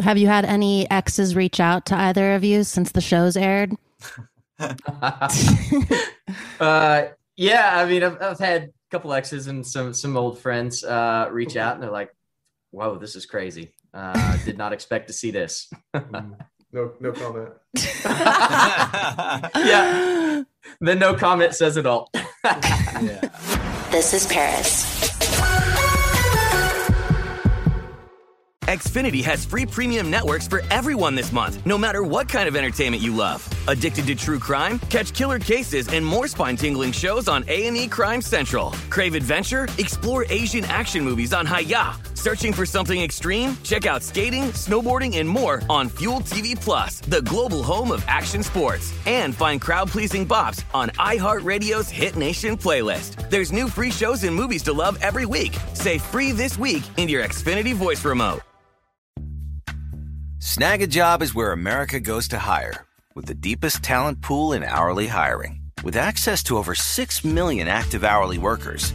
Have 0.00 0.18
you 0.18 0.28
had 0.28 0.44
any 0.44 0.88
exes 0.90 1.34
reach 1.34 1.58
out 1.60 1.84
to 1.86 1.96
either 1.96 2.34
of 2.34 2.44
you 2.44 2.62
since 2.64 2.92
the 2.92 3.00
show's 3.00 3.36
aired? 3.36 3.72
uh, 6.60 7.06
yeah, 7.36 7.70
I 7.74 7.84
mean, 7.86 8.02
I've, 8.04 8.22
I've 8.22 8.38
had 8.38 8.62
a 8.62 8.68
couple 8.90 9.12
exes 9.12 9.48
and 9.48 9.66
some 9.66 9.92
some 9.92 10.16
old 10.16 10.38
friends 10.38 10.84
uh, 10.84 11.28
reach 11.30 11.56
out, 11.56 11.74
and 11.74 11.82
they're 11.82 11.90
like, 11.90 12.14
"Whoa, 12.70 12.96
this 12.96 13.16
is 13.16 13.26
crazy. 13.26 13.72
Uh, 13.94 14.36
did 14.44 14.58
not 14.58 14.72
expect 14.72 15.06
to 15.08 15.12
see 15.12 15.30
this." 15.30 15.72
Mm. 15.94 16.36
No, 16.72 16.92
no 16.98 17.12
comment. 17.12 17.50
yeah, 19.64 20.42
the 20.80 20.94
no 20.96 21.14
comment 21.14 21.54
says 21.54 21.76
it 21.76 21.86
all. 21.86 22.10
yeah. 22.44 23.28
This 23.92 24.12
is 24.12 24.26
Paris. 24.26 24.94
Xfinity 28.64 29.22
has 29.22 29.44
free 29.44 29.66
premium 29.66 30.10
networks 30.10 30.48
for 30.48 30.62
everyone 30.70 31.14
this 31.14 31.30
month, 31.32 31.64
no 31.66 31.76
matter 31.76 32.02
what 32.02 32.28
kind 32.28 32.48
of 32.48 32.56
entertainment 32.56 33.02
you 33.02 33.14
love. 33.14 33.46
Addicted 33.68 34.06
to 34.06 34.14
true 34.14 34.38
crime? 34.38 34.78
Catch 34.88 35.12
killer 35.12 35.38
cases 35.38 35.88
and 35.88 36.04
more 36.04 36.26
spine-tingling 36.26 36.92
shows 36.92 37.28
on 37.28 37.44
A&E 37.46 37.88
Crime 37.88 38.22
Central. 38.22 38.70
Crave 38.90 39.14
adventure? 39.14 39.68
Explore 39.76 40.24
Asian 40.30 40.64
action 40.64 41.04
movies 41.04 41.34
on 41.34 41.44
Hi-YAH. 41.46 42.13
Searching 42.24 42.54
for 42.54 42.64
something 42.64 43.02
extreme? 43.02 43.54
Check 43.64 43.84
out 43.84 44.02
skating, 44.02 44.44
snowboarding, 44.54 45.18
and 45.18 45.28
more 45.28 45.60
on 45.68 45.90
Fuel 45.90 46.20
TV 46.20 46.58
Plus, 46.58 47.00
the 47.00 47.20
global 47.20 47.62
home 47.62 47.92
of 47.92 48.02
action 48.08 48.42
sports. 48.42 48.94
And 49.04 49.36
find 49.36 49.60
crowd-pleasing 49.60 50.26
bops 50.26 50.64
on 50.72 50.88
iHeartRadio's 50.92 51.90
Hit 51.90 52.16
Nation 52.16 52.56
playlist. 52.56 53.28
There's 53.28 53.52
new 53.52 53.68
free 53.68 53.90
shows 53.90 54.24
and 54.24 54.34
movies 54.34 54.62
to 54.62 54.72
love 54.72 54.96
every 55.02 55.26
week. 55.26 55.54
Say 55.74 55.98
free 55.98 56.32
this 56.32 56.58
week 56.58 56.82
in 56.96 57.10
your 57.10 57.22
Xfinity 57.22 57.74
voice 57.74 58.02
remote. 58.02 58.40
Snagajob 60.38 61.20
is 61.20 61.34
where 61.34 61.52
America 61.52 62.00
goes 62.00 62.28
to 62.28 62.38
hire, 62.38 62.86
with 63.14 63.26
the 63.26 63.34
deepest 63.34 63.82
talent 63.82 64.22
pool 64.22 64.54
in 64.54 64.62
hourly 64.64 65.08
hiring. 65.08 65.60
With 65.82 65.94
access 65.94 66.42
to 66.44 66.56
over 66.56 66.74
6 66.74 67.22
million 67.22 67.68
active 67.68 68.02
hourly 68.02 68.38
workers, 68.38 68.94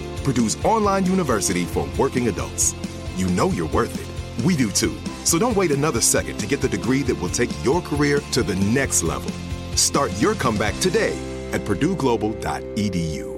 Purdue's 0.23 0.63
online 0.63 1.05
university 1.05 1.65
for 1.65 1.87
working 1.97 2.27
adults. 2.27 2.75
You 3.15 3.27
know 3.29 3.49
you're 3.49 3.69
worth 3.69 3.93
it. 3.95 4.45
We 4.45 4.55
do 4.55 4.69
too. 4.71 4.97
So 5.23 5.37
don't 5.37 5.55
wait 5.55 5.71
another 5.71 6.01
second 6.01 6.37
to 6.39 6.47
get 6.47 6.61
the 6.61 6.69
degree 6.69 7.03
that 7.03 7.15
will 7.15 7.29
take 7.29 7.51
your 7.63 7.81
career 7.81 8.19
to 8.31 8.43
the 8.43 8.55
next 8.55 9.03
level. 9.03 9.31
Start 9.75 10.11
your 10.19 10.35
comeback 10.35 10.77
today 10.79 11.17
at 11.51 11.61
purdueglobal.edu. 11.61 13.31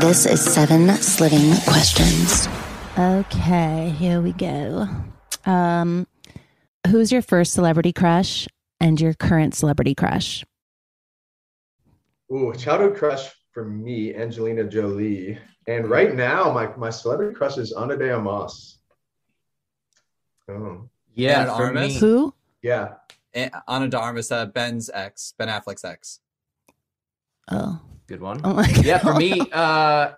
This 0.00 0.24
is 0.24 0.42
seven 0.42 0.88
slitting 0.96 1.54
questions. 1.66 2.48
Okay, 2.98 3.94
here 3.98 4.20
we 4.20 4.32
go. 4.32 4.88
Um, 5.44 6.06
who's 6.86 7.12
your 7.12 7.22
first 7.22 7.52
celebrity 7.52 7.92
crush 7.92 8.48
and 8.80 9.00
your 9.00 9.14
current 9.14 9.54
celebrity 9.54 9.94
crush? 9.94 10.44
Ooh, 12.32 12.54
childhood 12.54 12.96
crush 12.96 13.30
for 13.52 13.64
me, 13.64 14.14
Angelina 14.14 14.64
Jolie. 14.64 15.38
And 15.66 15.88
right 15.88 16.14
now, 16.14 16.52
my, 16.52 16.74
my 16.76 16.90
celebrity 16.90 17.34
crush 17.34 17.58
is 17.58 17.72
Ana 17.72 17.96
de 17.96 18.12
Armas. 18.12 18.78
Oh. 20.48 20.88
Yeah, 21.14 21.42
Anna 21.42 21.56
for 21.56 21.64
Armas? 21.66 21.94
me. 21.94 22.00
Who? 22.00 22.34
Yeah. 22.62 22.94
A- 23.34 23.50
Ana 23.68 23.88
de 23.88 23.98
Armas, 23.98 24.32
uh, 24.32 24.46
Ben's 24.46 24.90
ex, 24.92 25.34
Ben 25.38 25.48
Affleck's 25.48 25.84
ex. 25.84 26.20
Oh, 27.50 27.80
Good 28.06 28.20
one. 28.20 28.40
oh 28.44 28.54
my 28.54 28.68
yeah, 28.82 28.98
for 28.98 29.14
me, 29.14 29.40
uh, 29.52 30.12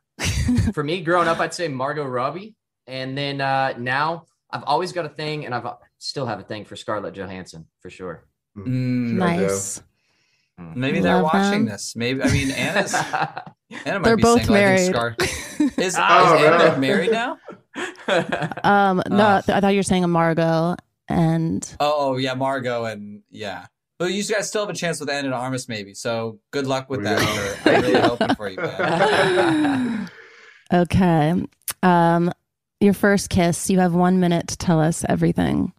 for 0.73 0.83
me, 0.85 1.03
growing 1.03 1.29
up, 1.29 1.41
I'd 1.41 1.55
say 1.55 1.69
Margot 1.69 2.05
Robbie, 2.05 2.55
and 2.87 3.17
then 3.17 3.41
uh, 3.41 3.75
now 3.79 4.27
I've 4.51 4.65
always 4.65 4.93
got 4.93 5.05
a 5.05 5.11
thing, 5.11 5.45
and 5.45 5.55
I've 5.55 5.67
still 5.99 6.27
have 6.27 6.41
a 6.41 6.43
thing 6.43 6.65
for 6.65 6.77
Scarlett 6.77 7.15
Johansson 7.15 7.67
for 7.81 7.91
sure. 7.91 8.25
Mm, 8.57 9.13
nice. 9.15 9.83
Maybe 10.59 11.01
they're 11.01 11.23
watching 11.23 11.65
them. 11.65 11.67
this. 11.67 11.95
Maybe 11.97 12.23
I 12.23 12.31
mean 12.31 12.51
Anna's 12.53 12.95
Anna 13.85 13.99
might 14.01 14.03
They're 14.05 14.17
be 14.17 14.23
both 14.23 14.39
single. 14.45 14.57
I 14.57 14.77
think 14.77 14.95
married. 14.95 14.95
Scar- 14.95 15.17
is, 15.19 15.79
is 15.79 15.97
Oh, 15.99 16.37
Anna 16.37 16.79
married 16.79 17.11
now? 17.11 17.39
Um, 18.63 19.03
no, 19.09 19.41
Oh. 19.49 19.53
I 19.55 19.61
thought 19.61 19.69
you 19.73 19.79
were 19.79 19.83
saying 19.83 20.05
a 20.05 20.09
Margot 20.09 20.77
and 21.09 21.77
Oh, 21.81 21.95
oh 22.13 22.17
yeah, 22.17 22.35
Margot 22.35 22.85
and 22.85 23.23
yeah. 23.31 23.67
But 23.99 24.13
you 24.13 24.23
guys 24.25 24.49
still 24.49 24.63
have 24.63 24.71
a 24.71 24.75
chance 24.79 24.99
with 25.01 25.09
Ana 25.09 25.29
de 25.31 25.35
Armas, 25.35 25.69
maybe. 25.69 25.95
So 25.95 26.41
good 26.51 26.67
luck 26.67 26.91
with 26.91 27.05
that. 27.05 27.21
Yeah. 27.65 27.73
I'm 27.77 27.83
really 27.83 28.01
hoping 28.01 28.35
for 28.35 28.49
you, 28.49 28.57
man. 28.57 30.11
okay. 30.73 31.35
Um, 31.83 32.33
your 32.81 32.95
first 32.95 33.31
kiss. 33.31 33.71
You 33.71 33.79
have 33.79 33.95
one 33.95 34.19
minute 34.21 34.49
to 34.49 34.57
tell 34.57 34.81
us 34.81 35.05
everything. 35.09 35.73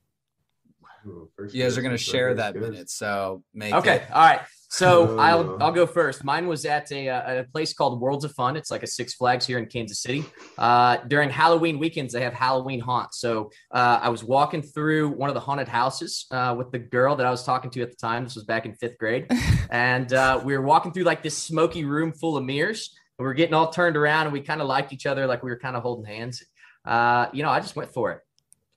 Ooh, 1.05 1.29
You 1.51 1.63
guys 1.63 1.77
are 1.77 1.81
gonna 1.81 1.97
share 1.97 2.33
that 2.35 2.53
kiss. 2.53 2.61
minute, 2.61 2.89
so 2.89 3.43
make 3.53 3.73
Okay, 3.73 3.95
it. 3.97 4.03
all 4.13 4.21
right. 4.21 4.39
So 4.73 5.09
Oh. 5.09 5.17
I'll 5.19 5.63
I'll 5.63 5.71
go 5.71 5.85
first. 5.85 6.23
Mine 6.23 6.47
was 6.47 6.65
at 6.65 6.91
a, 6.91 7.07
uh, 7.07 7.41
a 7.41 7.43
place 7.43 7.73
called 7.73 8.01
Worlds 8.01 8.25
of 8.25 8.31
Fun. 8.31 8.55
It's 8.55 8.71
like 8.71 8.81
a 8.81 8.87
Six 8.87 9.13
Flags 9.13 9.45
here 9.45 9.59
in 9.59 9.67
Kansas 9.67 10.01
City. 10.01 10.25
Uh, 10.57 10.97
during 11.07 11.29
Halloween 11.29 11.77
weekends, 11.77 12.11
they 12.11 12.21
have 12.21 12.33
Halloween 12.33 12.79
haunts. 12.79 13.19
So 13.19 13.51
uh, 13.71 13.99
I 14.01 14.09
was 14.09 14.23
walking 14.23 14.63
through 14.63 15.09
one 15.09 15.29
of 15.29 15.35
the 15.35 15.41
haunted 15.41 15.67
houses 15.67 16.25
uh, 16.31 16.55
with 16.57 16.71
the 16.71 16.79
girl 16.79 17.15
that 17.15 17.25
I 17.27 17.29
was 17.29 17.43
talking 17.43 17.69
to 17.69 17.83
at 17.83 17.91
the 17.91 17.97
time. 17.97 18.23
This 18.23 18.33
was 18.33 18.45
back 18.45 18.65
in 18.65 18.73
fifth 18.73 18.97
grade, 18.97 19.27
and 19.69 20.11
uh, 20.11 20.41
we 20.43 20.57
were 20.57 20.63
walking 20.63 20.91
through 20.91 21.03
like 21.03 21.21
this 21.21 21.37
smoky 21.37 21.85
room 21.85 22.11
full 22.11 22.35
of 22.35 22.43
mirrors. 22.43 22.89
And 23.19 23.25
we 23.25 23.27
were 23.27 23.35
getting 23.35 23.53
all 23.53 23.69
turned 23.69 23.95
around, 23.95 24.25
and 24.25 24.33
we 24.33 24.41
kind 24.41 24.59
of 24.59 24.65
liked 24.67 24.91
each 24.91 25.05
other, 25.05 25.27
like 25.27 25.43
we 25.43 25.51
were 25.51 25.59
kind 25.59 25.75
of 25.75 25.83
holding 25.83 26.05
hands. 26.05 26.43
Uh, 26.83 27.27
you 27.31 27.43
know, 27.43 27.49
I 27.49 27.59
just 27.59 27.75
went 27.75 27.93
for 27.93 28.11
it. 28.11 28.21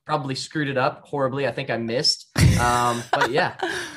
Probably 0.05 0.35
screwed 0.35 0.69
it 0.69 0.77
up 0.77 1.07
horribly. 1.07 1.47
I 1.47 1.51
think 1.51 1.71
I 1.71 1.77
missed. 1.77 2.29
Um, 2.61 3.01
but 3.11 3.31
yeah. 3.31 3.55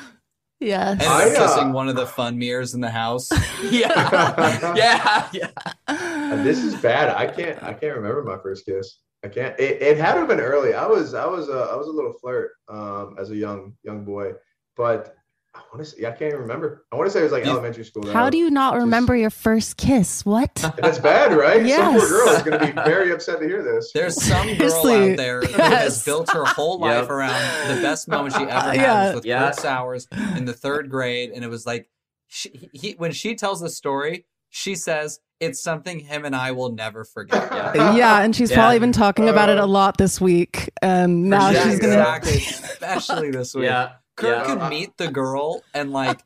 Yes. 0.61 1.01
And 1.01 1.09
I, 1.09 1.27
uh, 1.27 1.47
kissing 1.47 1.73
one 1.73 1.89
of 1.89 1.95
the 1.95 2.05
fun 2.05 2.37
mirrors 2.37 2.75
in 2.75 2.81
the 2.81 2.89
house. 2.89 3.31
yeah, 3.63 4.73
yeah, 4.75 5.27
yeah. 5.33 5.49
Uh, 5.87 6.43
this 6.43 6.59
is 6.59 6.75
bad. 6.75 7.09
I 7.09 7.25
can't. 7.25 7.61
I 7.63 7.73
can't 7.73 7.95
remember 7.95 8.23
my 8.23 8.37
first 8.37 8.65
kiss. 8.65 8.99
I 9.25 9.27
can't. 9.27 9.59
It, 9.59 9.81
it 9.81 9.97
had 9.97 10.13
to 10.13 10.19
have 10.19 10.27
been 10.27 10.39
early. 10.39 10.75
I 10.75 10.85
was. 10.85 11.15
I 11.15 11.25
was. 11.25 11.49
Uh, 11.49 11.67
I 11.71 11.75
was 11.75 11.87
a 11.87 11.91
little 11.91 12.13
flirt 12.13 12.51
um, 12.69 13.15
as 13.19 13.31
a 13.31 13.35
young 13.35 13.73
young 13.83 14.05
boy, 14.05 14.33
but 14.77 15.15
I 15.53 15.59
want 15.73 15.85
to 15.85 15.85
say 15.85 16.05
I 16.05 16.11
can't 16.11 16.21
even 16.33 16.39
remember. 16.39 16.85
I 16.93 16.95
want 16.95 17.07
to 17.07 17.11
say 17.11 17.19
it 17.19 17.23
was 17.23 17.31
like 17.33 17.43
You- 17.43 17.51
elementary 17.51 17.83
school. 17.83 18.09
How 18.11 18.29
do 18.29 18.37
you 18.37 18.49
not 18.49 18.73
Just- 18.73 18.83
remember 18.85 19.15
your 19.17 19.29
first 19.29 19.75
kiss? 19.75 20.25
What? 20.25 20.55
That's 20.77 20.97
bad, 20.99 21.33
right? 21.35 21.57
Some 21.57 21.65
Yes. 21.67 21.99
poor 21.99 22.09
girl 22.09 22.29
is 22.29 22.43
going 22.43 22.59
to 22.59 22.65
be 22.67 22.71
very 22.71 23.11
upset 23.11 23.39
to 23.41 23.45
hear 23.47 23.61
this. 23.61 23.91
There's 23.93 24.15
some 24.23 24.55
girl 24.55 24.71
out 24.87 25.17
there 25.17 25.41
who 25.41 25.61
has 25.61 26.05
built 26.05 26.31
her 26.31 26.45
whole 26.45 26.79
life 26.79 27.01
Yep. 27.01 27.09
around 27.09 27.75
the 27.75 27.81
best 27.81 28.07
moment 28.07 28.33
she 28.35 28.43
ever 28.43 28.51
had 28.51 28.75
Yeah. 28.75 29.13
with 29.15 29.25
Yeah. 29.25 29.45
Kurt 29.47 29.55
Sowers 29.57 30.07
in 30.37 30.45
the 30.45 30.53
third 30.53 30.89
grade, 30.89 31.31
and 31.31 31.43
it 31.43 31.49
was 31.49 31.65
like 31.65 31.89
she, 32.27 32.69
he, 32.71 32.91
when 32.93 33.11
she 33.11 33.35
tells 33.35 33.59
the 33.59 33.69
story, 33.69 34.25
she 34.49 34.75
says 34.75 35.19
it's 35.41 35.61
something 35.61 35.99
him 35.99 36.23
and 36.23 36.33
I 36.35 36.51
will 36.53 36.71
never 36.71 37.03
forget. 37.03 37.49
Yeah. 37.75 37.95
yeah, 37.95 38.21
and 38.21 38.33
she's 38.33 38.51
Yeah. 38.51 38.57
probably 38.57 38.79
been 38.79 38.91
talking 38.93 39.27
about 39.27 39.49
it 39.49 39.57
a 39.57 39.63
Uh, 39.63 39.67
lot 39.67 39.97
this 39.97 40.21
week. 40.21 40.69
And 40.81 41.29
now 41.29 41.49
Yeah, 41.49 41.63
she's 41.63 41.79
gonna. 41.79 41.93
exactly, 41.93 42.35
especially 42.37 43.31
this 43.31 43.53
week. 43.53 43.65
Yeah. 43.65 43.89
Kurt 44.21 44.37
Yeah. 44.37 44.45
could 44.45 44.61
uh, 44.61 44.65
uh, 44.65 44.69
meet 44.69 44.97
the 44.97 45.07
girl 45.09 45.61
and 45.73 45.91
like 45.91 46.21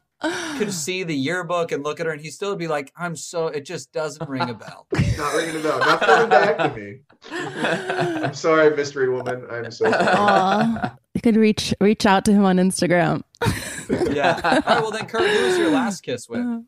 could 0.57 0.71
see 0.85 1.03
the 1.03 1.15
yearbook 1.15 1.71
and 1.71 1.83
look 1.83 1.99
at 1.99 2.05
her, 2.05 2.11
and 2.11 2.21
he 2.21 2.29
still 2.29 2.49
would 2.49 2.59
be 2.59 2.67
like, 2.67 2.91
"I'm 2.97 3.15
so." 3.15 3.47
It 3.47 3.65
just 3.65 3.91
doesn't 3.91 4.27
ring 4.29 4.49
a 4.49 4.53
bell. 4.53 4.87
Not 5.17 5.35
ringing 5.35 5.57
a 5.57 5.63
bell. 5.63 5.79
Not 5.79 5.99
coming 6.01 6.29
back 6.29 6.57
to 6.57 6.79
me. 6.79 6.99
I'm 7.31 8.33
sorry, 8.33 8.75
mystery 8.75 9.09
woman. 9.09 9.45
I'm 9.49 9.71
so 9.71 9.89
sorry. 9.91 10.89
You 11.13 11.21
could 11.21 11.35
reach 11.35 11.73
reach 11.81 12.05
out 12.05 12.25
to 12.25 12.31
him 12.33 12.43
on 12.45 12.57
Instagram. 12.57 13.23
yeah. 13.89 14.39
All 14.43 14.51
right. 14.51 14.65
Well, 14.81 14.91
then, 14.91 15.05
Kurt, 15.07 15.29
who 15.29 15.45
was 15.47 15.57
your 15.57 15.71
last 15.71 16.01
kiss 16.01 16.27
with? 16.29 16.41
Uh, 16.41 16.59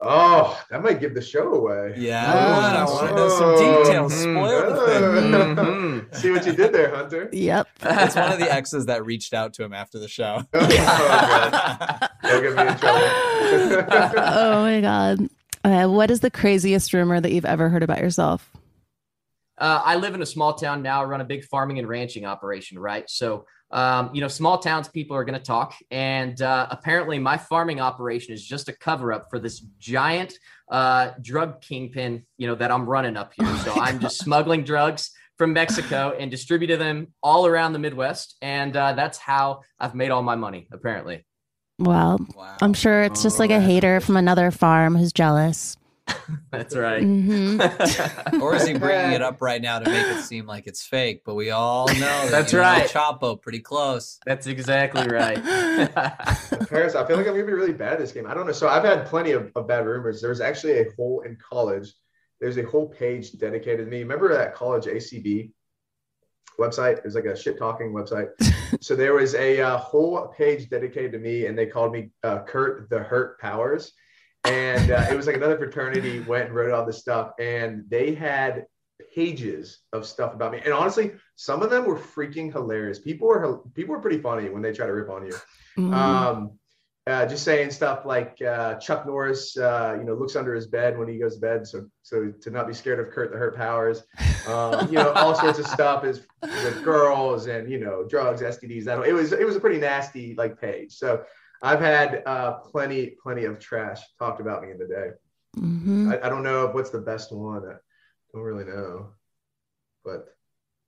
Oh, 0.00 0.60
that 0.70 0.80
might 0.80 1.00
give 1.00 1.12
the 1.14 1.20
show 1.20 1.52
away. 1.54 1.94
Yeah, 1.96 2.32
Oh, 2.32 2.38
I 2.38 2.84
want 2.84 3.08
to 3.08 3.14
know 3.16 3.28
some 3.28 3.54
details. 3.84 4.14
Mm. 4.14 4.32
Spoil 4.36 4.74
the 4.74 4.86
thing. 4.86 5.56
Mhm. 5.56 6.14
See 6.14 6.30
what 6.30 6.46
you 6.46 6.52
did 6.52 6.72
there, 6.72 6.94
Hunter. 6.94 7.28
Yep. 7.32 7.68
It's 7.82 8.14
one 8.14 8.32
of 8.32 8.38
the 8.38 8.52
exes 8.52 8.86
that 8.86 9.04
reached 9.04 9.34
out 9.34 9.54
to 9.54 9.64
him 9.64 9.72
after 9.72 9.98
the 9.98 10.06
show. 10.08 10.42
Oh, 10.54 10.68
God. 10.68 12.08
Don't 12.22 12.42
get 12.42 12.54
me 12.56 12.72
in 12.72 12.78
trouble. 12.78 13.00
oh 14.18 14.62
my 14.62 14.80
god. 14.80 15.28
Uh, 15.64 15.88
what 15.88 16.10
is 16.10 16.20
the 16.20 16.30
craziest 16.30 16.92
rumor 16.92 17.20
that 17.20 17.32
you've 17.32 17.44
ever 17.44 17.68
heard 17.68 17.82
about 17.82 17.98
yourself? 17.98 18.52
Uh, 19.56 19.82
I 19.84 19.96
live 19.96 20.14
in 20.14 20.22
a 20.22 20.26
small 20.26 20.54
town 20.54 20.82
now. 20.82 21.02
I 21.02 21.06
run 21.06 21.20
a 21.20 21.24
big 21.24 21.44
farming 21.44 21.80
and 21.80 21.88
ranching 21.88 22.24
operation, 22.24 22.78
right? 22.78 23.08
So, 23.10 23.46
um, 23.70 24.10
you 24.14 24.20
know, 24.20 24.28
small 24.28 24.58
towns 24.58 24.88
people 24.88 25.16
are 25.16 25.24
going 25.24 25.38
to 25.38 25.44
talk. 25.44 25.74
And 25.90 26.40
uh, 26.40 26.66
apparently, 26.70 27.18
my 27.18 27.36
farming 27.36 27.80
operation 27.80 28.32
is 28.32 28.44
just 28.44 28.68
a 28.68 28.72
cover 28.72 29.12
up 29.12 29.28
for 29.30 29.38
this 29.38 29.60
giant 29.78 30.38
uh, 30.70 31.10
drug 31.20 31.60
kingpin, 31.60 32.24
you 32.38 32.46
know, 32.46 32.54
that 32.54 32.70
I'm 32.70 32.86
running 32.88 33.16
up 33.16 33.32
here. 33.38 33.54
So 33.58 33.72
I'm 33.80 34.00
just 34.00 34.18
smuggling 34.18 34.64
drugs 34.64 35.10
from 35.36 35.52
Mexico 35.52 36.14
and 36.18 36.30
distributing 36.30 36.78
them 36.78 37.08
all 37.22 37.46
around 37.46 37.72
the 37.72 37.78
Midwest. 37.78 38.36
And 38.42 38.76
uh, 38.76 38.94
that's 38.94 39.18
how 39.18 39.60
I've 39.78 39.94
made 39.94 40.10
all 40.10 40.22
my 40.22 40.34
money, 40.34 40.66
apparently. 40.72 41.24
Well, 41.78 42.18
Wow. 42.34 42.56
I'm 42.60 42.74
sure 42.74 43.02
it's 43.02 43.22
just 43.22 43.38
like 43.38 43.50
a 43.50 43.56
Oh. 43.56 43.60
hater 43.60 44.00
from 44.00 44.16
another 44.16 44.50
farm 44.50 44.96
who's 44.96 45.12
jealous. 45.12 45.76
That's 46.50 46.76
right. 46.76 47.02
hmm 47.02 47.60
or 48.40 48.54
is 48.54 48.66
he 48.66 48.74
bringing 48.74 49.12
it 49.12 49.22
up 49.22 49.40
right 49.40 49.60
now 49.60 49.78
to 49.78 49.90
make 49.90 50.06
it 50.06 50.22
seem 50.22 50.46
like 50.46 50.66
it's 50.66 50.84
fake? 50.84 51.22
But 51.24 51.34
we 51.34 51.50
all 51.50 51.88
know 51.88 51.94
that 51.94 52.30
That's 52.30 52.52
you 52.52 52.58
know 52.58 52.64
right. 52.64 52.88
Chapo 52.88 53.40
pretty 53.40 53.60
close. 53.60 54.18
That's 54.26 54.46
exactly 54.46 55.06
right. 55.06 55.42
Paris, 56.68 56.94
I 56.94 57.06
feel 57.06 57.16
like 57.16 57.26
I'm 57.26 57.34
gonna 57.34 57.46
be 57.46 57.52
really 57.52 57.72
bad 57.72 57.94
at 57.94 57.98
this 57.98 58.12
game. 58.12 58.26
I 58.26 58.34
don't 58.34 58.46
know. 58.46 58.52
So 58.52 58.68
I've 58.68 58.84
had 58.84 59.06
plenty 59.06 59.32
of, 59.32 59.50
of 59.54 59.66
bad 59.66 59.86
rumors. 59.86 60.20
There's 60.20 60.40
actually 60.40 60.78
a 60.78 60.86
whole 60.96 61.22
in 61.22 61.36
college. 61.36 61.92
There's 62.40 62.58
a 62.58 62.62
whole 62.62 62.88
page 62.88 63.32
dedicated 63.32 63.86
to 63.86 63.90
me. 63.90 63.98
Remember 64.00 64.32
that 64.32 64.54
college 64.54 64.84
ACB 64.84 65.50
website? 66.58 66.98
It 66.98 67.04
was 67.04 67.14
like 67.14 67.24
a 67.24 67.36
shit 67.36 67.58
talking 67.58 67.92
website. 67.92 68.28
so 68.80 68.94
there 68.94 69.14
was 69.14 69.34
a 69.34 69.60
uh, 69.60 69.76
whole 69.78 70.28
page 70.36 70.68
dedicated 70.68 71.12
to 71.12 71.18
me, 71.18 71.46
and 71.46 71.58
they 71.58 71.66
called 71.66 71.92
me 71.92 72.10
uh, 72.22 72.40
Kurt 72.44 72.88
the 72.90 73.00
Hurt 73.00 73.40
Powers. 73.40 73.92
And 74.48 74.90
uh, 74.90 75.06
it 75.10 75.16
was 75.16 75.26
like 75.26 75.36
another 75.36 75.58
fraternity 75.58 76.20
went 76.20 76.46
and 76.46 76.54
wrote 76.54 76.72
all 76.72 76.86
this 76.86 76.98
stuff, 76.98 77.32
and 77.38 77.84
they 77.88 78.14
had 78.14 78.66
pages 79.14 79.80
of 79.92 80.06
stuff 80.06 80.34
about 80.34 80.52
me. 80.52 80.60
And 80.64 80.72
honestly, 80.72 81.12
some 81.36 81.62
of 81.62 81.70
them 81.70 81.84
were 81.84 81.98
freaking 81.98 82.52
hilarious. 82.52 82.98
People 82.98 83.28
were 83.28 83.58
people 83.74 83.94
were 83.94 84.00
pretty 84.00 84.20
funny 84.20 84.48
when 84.48 84.62
they 84.62 84.72
try 84.72 84.86
to 84.86 84.92
rip 84.92 85.10
on 85.10 85.26
you. 85.26 85.32
Mm-hmm. 85.78 85.94
Um, 85.94 86.58
uh, 87.08 87.24
just 87.24 87.42
saying 87.42 87.70
stuff 87.70 88.04
like 88.04 88.40
uh, 88.42 88.74
Chuck 88.74 89.06
Norris, 89.06 89.56
uh, 89.56 89.96
you 89.98 90.04
know, 90.04 90.12
looks 90.12 90.36
under 90.36 90.54
his 90.54 90.66
bed 90.66 90.98
when 90.98 91.08
he 91.08 91.16
goes 91.16 91.36
to 91.36 91.40
bed, 91.40 91.66
so 91.66 91.86
so 92.02 92.30
to 92.42 92.50
not 92.50 92.68
be 92.68 92.74
scared 92.74 93.00
of 93.00 93.10
Kurt 93.10 93.32
the 93.32 93.38
Hurt 93.38 93.56
Powers, 93.56 94.02
um, 94.46 94.88
you 94.88 94.94
know, 94.94 95.12
all 95.12 95.34
sorts 95.34 95.58
of 95.58 95.66
stuff 95.66 96.04
is 96.04 96.26
with 96.42 96.84
girls 96.84 97.46
and 97.46 97.70
you 97.70 97.80
know 97.80 98.04
drugs, 98.04 98.42
STDs. 98.42 98.84
That 98.84 99.06
it 99.06 99.14
was 99.14 99.32
it 99.32 99.46
was 99.46 99.56
a 99.56 99.60
pretty 99.60 99.78
nasty 99.78 100.34
like 100.34 100.60
page. 100.60 100.92
So 100.92 101.24
I've 101.62 101.80
had 101.80 102.22
uh, 102.26 102.52
plenty 102.58 103.16
plenty 103.22 103.44
of 103.44 103.58
trash 103.58 104.00
talked 104.18 104.40
about 104.40 104.62
me 104.62 104.70
in 104.70 104.78
the 104.78 104.86
day. 104.86 105.10
hmm 105.56 106.10
I, 106.10 106.26
I 106.26 106.28
don't 106.28 106.42
know 106.42 106.68
what's 106.68 106.90
the 106.90 107.00
best 107.00 107.32
one. 107.32 107.64
I 107.66 107.74
don't 108.32 108.42
really 108.42 108.64
know, 108.64 109.10
but 110.04 110.26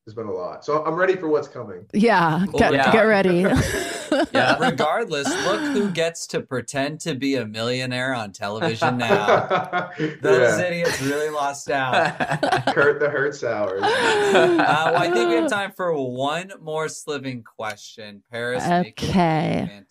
there's 0.05 0.14
been 0.14 0.27
a 0.27 0.33
lot. 0.33 0.64
So 0.64 0.85
I'm 0.85 0.95
ready 0.95 1.16
for 1.16 1.29
what's 1.29 1.49
coming. 1.49 1.87
Yeah, 1.93 2.47
get, 2.57 2.73
yeah. 2.73 2.93
get 2.93 3.03
ready. 3.03 3.45
Yeah. 4.33 4.59
Regardless, 4.59 5.29
look 5.45 5.61
who 5.73 5.91
gets 5.91 6.27
to 6.29 6.41
pretend 6.41 7.01
to 7.01 7.14
be 7.14 7.37
a 7.37 7.47
millionaire 7.47 8.14
on 8.14 8.33
television 8.33 8.99
now. 8.99 9.91
Those 10.21 10.59
yeah. 10.59 10.66
idiots 10.66 11.01
really 11.03 11.31
lost 11.31 11.71
out. 11.71 12.16
Kurt 12.75 13.01
the 13.01 13.09
Hurt 13.09 13.43
hours. 13.45 13.83
Uh, 13.83 14.57
well, 14.59 14.97
I 14.97 15.11
think 15.11 15.29
we 15.29 15.37
have 15.37 15.51
time 15.51 15.73
for 15.73 15.93
one 15.95 16.53
more 16.61 16.89
sliving 16.89 17.43
question. 17.43 18.23
Paris, 18.31 18.66
make 18.68 19.01
it 19.03 19.11
Okay. 19.11 19.85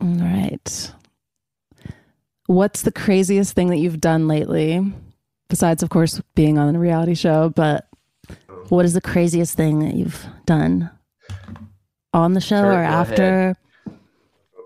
Fantastic 0.00 0.20
one. 0.20 0.20
All 0.20 0.26
right. 0.42 0.50
right. 0.52 0.92
What's 2.46 2.82
the 2.82 2.92
craziest 2.92 3.54
thing 3.54 3.68
that 3.68 3.76
you've 3.76 4.00
done 4.00 4.26
lately? 4.26 4.92
Besides, 5.48 5.82
of 5.82 5.90
course, 5.90 6.20
being 6.34 6.58
on 6.58 6.74
a 6.74 6.78
reality 6.78 7.14
show, 7.14 7.48
but 7.50 7.88
what 8.68 8.84
is 8.84 8.92
the 8.94 9.00
craziest 9.00 9.56
thing 9.56 9.80
that 9.80 9.94
you've 9.94 10.24
done 10.46 10.90
on 12.12 12.34
the 12.34 12.40
show 12.40 12.62
Sure, 12.62 12.72
or 12.72 12.82
after? 12.82 13.56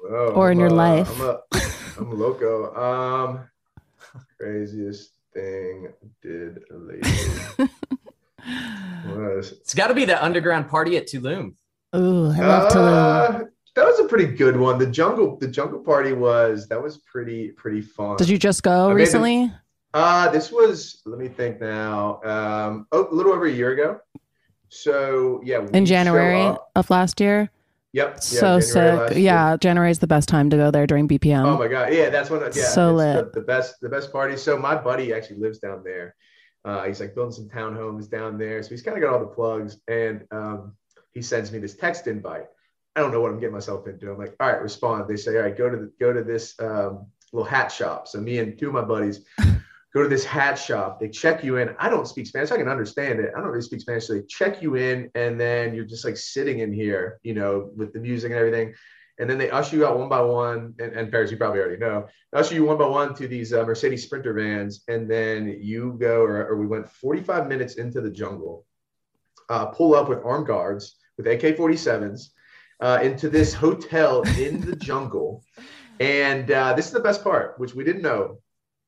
Oh, 0.07 0.33
Or 0.35 0.51
in 0.51 0.57
I'm 0.59 0.61
your 0.61 0.69
a- 0.69 0.75
life. 0.75 1.11
I'm 1.21 1.21
a, 1.27 1.41
I'm 1.99 2.07
a 2.11 2.15
loco. 2.15 2.75
Um, 2.75 3.41
craziest 4.39 5.11
thing 5.33 5.89
did 6.23 6.61
lately 6.71 7.11
was 9.07 9.53
It's 9.53 9.75
got 9.75 9.89
to 9.89 9.95
be 9.95 10.05
the 10.05 10.23
underground 10.23 10.69
party 10.69 10.97
at 10.97 11.07
Tulum. 11.07 11.55
Ooh, 11.97 12.31
I 12.31 12.39
love 12.39 12.73
Tulum. 12.73 13.49
That 13.75 13.87
was 13.87 13.99
a 13.99 14.05
pretty 14.05 14.27
good 14.27 14.57
one. 14.57 14.79
The 14.79 14.87
jungle, 14.87 15.37
the 15.37 15.49
jungle 15.49 15.81
party 15.81 16.13
was 16.13 16.69
that 16.69 16.81
was 16.81 16.99
pretty 16.99 17.51
pretty 17.51 17.83
fun. 17.83 18.17
Did 18.17 18.29
you 18.29 18.39
just 18.39 18.63
go 18.63 18.91
I 18.91 18.93
recently? 18.93 19.53
Uh, 19.93 20.29
this 20.31 20.51
was 20.51 21.03
let 21.07 21.19
me 21.19 21.29
think 21.29 21.61
now. 21.61 22.21
Um, 22.25 22.87
oh, 22.93 23.09
a 23.11 23.15
little 23.15 23.33
over 23.33 23.47
a 23.47 23.51
year 23.51 23.73
ago. 23.73 24.01
So 24.69 25.41
yeah, 25.45 25.67
In 25.73 25.87
January 25.87 26.57
of 26.75 26.91
last 26.91 27.21
year? 27.21 27.51
Yep. 27.93 28.15
yeah, 28.15 28.21
so 28.21 28.61
January 28.61 29.09
sick. 29.09 29.19
Yeah, 29.19 29.57
January 29.57 29.91
is 29.93 30.01
the 30.01 30.09
best 30.09 30.29
time 30.29 30.51
to 30.51 30.57
go 30.57 30.73
there 30.73 30.85
during 30.85 31.07
BPM. 31.07 31.45
Oh 31.45 31.57
my 31.57 31.69
god, 31.69 31.93
yeah, 31.93 32.11
that's 32.11 32.29
one. 32.29 32.41
Yeah, 32.41 32.65
So 32.65 32.93
lit. 32.93 33.33
The, 33.33 33.41
the 33.41 33.47
best, 33.47 33.81
the 33.81 33.89
best 33.89 34.11
party. 34.11 34.37
So 34.37 34.59
my 34.59 34.75
buddy 34.75 35.15
actually 35.15 35.39
lives 35.39 35.59
down 35.61 35.85
there. 35.85 36.17
Uh, 36.65 36.83
he's 36.85 36.99
like 36.99 37.15
building 37.15 37.33
some 37.33 37.49
townhomes 37.49 38.11
down 38.11 38.37
there, 38.37 38.63
so 38.65 38.71
he's 38.71 38.83
kind 38.83 38.97
of 38.97 39.03
got 39.03 39.13
all 39.13 39.21
the 39.21 39.27
plugs. 39.27 39.79
And 39.87 40.25
um, 40.33 40.75
he 41.13 41.23
sends 41.23 41.53
me 41.53 41.61
this 41.61 41.77
text 41.77 42.09
invite. 42.09 42.47
I 42.97 43.01
don't 43.01 43.11
know 43.13 43.21
what 43.21 43.33
I'm 43.33 43.41
getting 43.41 43.55
myself 43.55 43.87
into. 43.89 44.11
I'm 44.11 44.19
like, 44.19 44.37
all 44.39 44.49
right, 44.51 44.63
respond. 44.63 45.09
They 45.09 45.17
say, 45.17 45.37
all 45.37 45.43
right, 45.43 45.57
go 45.57 45.69
to 45.69 45.77
the, 45.77 45.93
go 45.99 46.13
to 46.13 46.23
this 46.23 46.55
um, 46.61 47.07
little 47.33 47.49
hat 47.49 47.73
shop. 47.73 48.07
So 48.07 48.21
me 48.21 48.39
and 48.39 48.57
two 48.59 48.69
of 48.69 48.75
my 48.75 48.83
buddies 48.83 49.21
go 49.95 50.03
to 50.03 50.09
this 50.09 50.25
hat 50.25 50.55
shop. 50.55 51.01
They 51.01 51.09
check 51.09 51.43
you 51.43 51.57
in. 51.57 51.75
I 51.79 51.89
don't 51.89 52.07
speak 52.07 52.27
Spanish. 52.27 52.53
I 52.53 52.57
can 52.57 52.69
understand 52.69 53.19
it. 53.19 53.33
I 53.37 53.41
don't 53.41 53.49
really 53.49 53.63
speak 53.63 53.81
Spanish. 53.81 54.07
So 54.07 54.15
they 54.15 54.23
check 54.23 54.63
you 54.63 54.77
in, 54.77 55.11
and 55.17 55.41
then 55.41 55.75
you're 55.75 55.85
just 55.85 56.05
like 56.05 56.17
sitting 56.17 56.61
in 56.61 56.73
here, 56.73 57.19
you 57.23 57.35
know, 57.35 57.71
with 57.77 57.93
the 57.93 58.01
music 58.01 58.31
and 58.31 58.39
everything. 58.39 58.75
And 59.19 59.31
then 59.31 59.39
they 59.39 59.51
usher 59.51 59.77
you 59.77 59.87
out 59.87 59.99
one 59.99 60.09
by 60.09 60.21
one. 60.21 60.75
And, 60.79 60.93
and 60.93 61.11
Paris, 61.11 61.31
you 61.31 61.37
probably 61.37 61.61
already 61.61 61.79
know, 61.79 62.07
they 62.33 62.39
usher 62.39 62.55
you 62.55 62.65
one 62.65 62.79
by 62.79 62.87
one 62.87 63.15
to 63.15 63.29
these 63.29 63.53
uh, 63.53 63.65
Mercedes 63.65 64.05
Sprinter 64.05 64.35
vans. 64.35 64.83
And 64.89 65.09
then 65.09 65.59
you 65.61 65.97
go, 66.01 66.23
or, 66.23 66.47
or 66.47 66.57
we 66.59 66.67
went 66.67 66.89
45 66.89 67.47
minutes 67.47 67.75
into 67.75 68.01
the 68.01 68.11
jungle, 68.11 68.67
uh, 69.49 69.67
pull 69.67 69.95
up 69.95 70.09
with 70.09 70.25
armed 70.25 70.47
guards 70.47 70.97
with 71.17 71.29
AK 71.29 71.57
47s 71.57 72.31
uh, 72.81 72.99
into 73.03 73.29
this 73.29 73.55
hotel 73.55 74.23
in 74.39 74.61
the 74.61 74.77
jungle. 74.77 75.43
And 76.01 76.51
uh, 76.51 76.75
this 76.75 76.87
is 76.87 76.93
the 76.93 76.99
best 77.01 77.23
part, 77.23 77.59
which 77.61 77.73
we 77.73 77.85
didn't 77.85 78.03
know. 78.03 78.41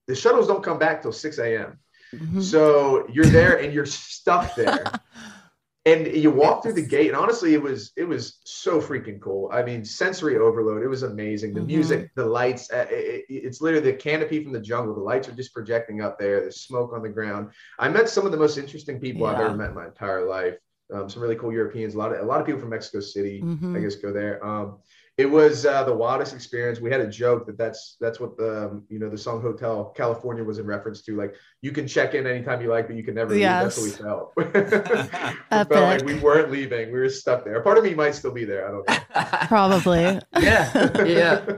The 0.09 0.17
shuttles 0.17 0.49
don't 0.49 0.63
come 0.63 0.79
back 0.79 1.03
till 1.03 1.13
6 1.13 1.39
a.m. 1.39 1.79
Mm-hmm. 2.13 2.41
So 2.41 3.07
you're 3.09 3.27
there 3.27 3.59
and 3.61 3.73
you're 3.73 3.87
stuck 3.87 4.57
there. 4.57 4.93
and 5.87 6.09
you 6.09 6.33
walk 6.33 6.63
through 6.65 6.73
the 6.73 6.83
gate 6.85 7.07
and 7.07 7.17
honestly 7.17 7.55
it 7.55 7.63
was 7.63 7.93
it 7.97 8.03
was 8.05 8.41
so 8.45 8.81
freaking 8.81 9.21
cool 9.21 9.49
i 9.53 9.63
mean 9.63 9.85
sensory 9.85 10.37
overload 10.37 10.83
it 10.83 10.89
was 10.89 11.05
amazing 11.05 11.55
the 11.55 11.61
Mhm. 11.61 11.67
music 11.67 12.11
the 12.17 12.27
lights 12.27 12.73
uh, 12.73 12.87
it, 12.91 13.25
it- 13.29 13.45
it's 13.47 13.61
literally 13.61 13.93
the 13.93 13.97
canopy 13.97 14.43
from 14.43 14.53
the 14.53 14.61
jungle 14.61 14.95
the 14.97 15.01
lights 15.01 15.29
are 15.29 15.33
just 15.33 15.55
projecting 15.55 16.01
up 16.01 16.19
there 16.19 16.41
there's 16.41 16.61
smoke 16.63 16.93
on 16.93 17.03
the 17.03 17.09
ground 17.09 17.53
i 17.79 17.89
met 17.89 18.09
some 18.09 18.27
of 18.27 18.33
the 18.33 18.39
most 18.39 18.59
interesting 18.59 18.99
people 18.99 19.27
i've 19.27 19.39
ever 19.39 19.55
met 19.57 19.71
in 19.71 19.77
my 19.77 19.87
entire 19.87 20.27
life 20.27 20.57
um, 20.93 21.09
some 21.09 21.23
really 21.23 21.37
cool 21.37 21.53
europeans 21.53 21.95
a 21.95 21.99
lot 21.99 22.13
of 22.13 22.21
a 22.21 22.25
lot 22.25 22.41
of 22.41 22.47
people 22.47 22.61
from 22.61 22.71
mexico 22.71 23.01
city 23.01 23.43
Mhm. 23.43 23.77
i 23.77 23.81
guess 23.81 23.97
go 23.97 24.13
there 24.13 24.45
um, 24.47 24.79
it 25.19 25.31
was 25.31 25.65
uh, 25.65 25.83
the 25.85 25.95
wildest 25.95 26.35
experience. 26.35 26.79
We 26.79 26.91
had 26.91 27.01
a 27.01 27.07
joke 27.09 27.47
that 27.47 27.57
that's 27.57 27.97
that's 28.01 28.21
what 28.21 28.37
the 28.37 28.67
um, 28.67 28.85
you 28.91 28.99
know 28.99 29.09
the 29.09 29.17
song 29.17 29.41
Hotel 29.41 29.93
California 29.97 30.45
was 30.45 30.59
in 30.59 30.67
reference 30.67 31.01
to. 31.03 31.17
Like 31.17 31.35
you 31.63 31.73
can 31.73 31.89
check 31.89 32.13
in 32.13 32.27
anytime 32.27 32.61
you 32.61 32.69
like, 32.69 32.87
but 32.87 32.97
you 32.97 33.03
can 33.03 33.15
never 33.15 33.31
leave. 33.31 33.41
That's 33.41 33.79
what 33.79 33.85
we 33.85 33.91
felt. 33.93 34.33
we 34.37 35.65
felt 35.65 35.71
like 35.71 36.05
we 36.05 36.19
weren't 36.19 36.51
leaving. 36.51 36.93
We 36.93 36.99
were 36.99 37.09
stuck 37.09 37.47
there. 37.47 37.63
Part 37.63 37.79
of 37.79 37.85
me 37.85 37.95
might 37.95 38.15
still 38.15 38.33
be 38.33 38.45
there. 38.45 38.69
I 38.69 38.71
don't 38.73 38.89
know. 38.89 39.25
Probably. 39.49 40.21
yeah, 40.39 41.05
yeah. 41.07 41.57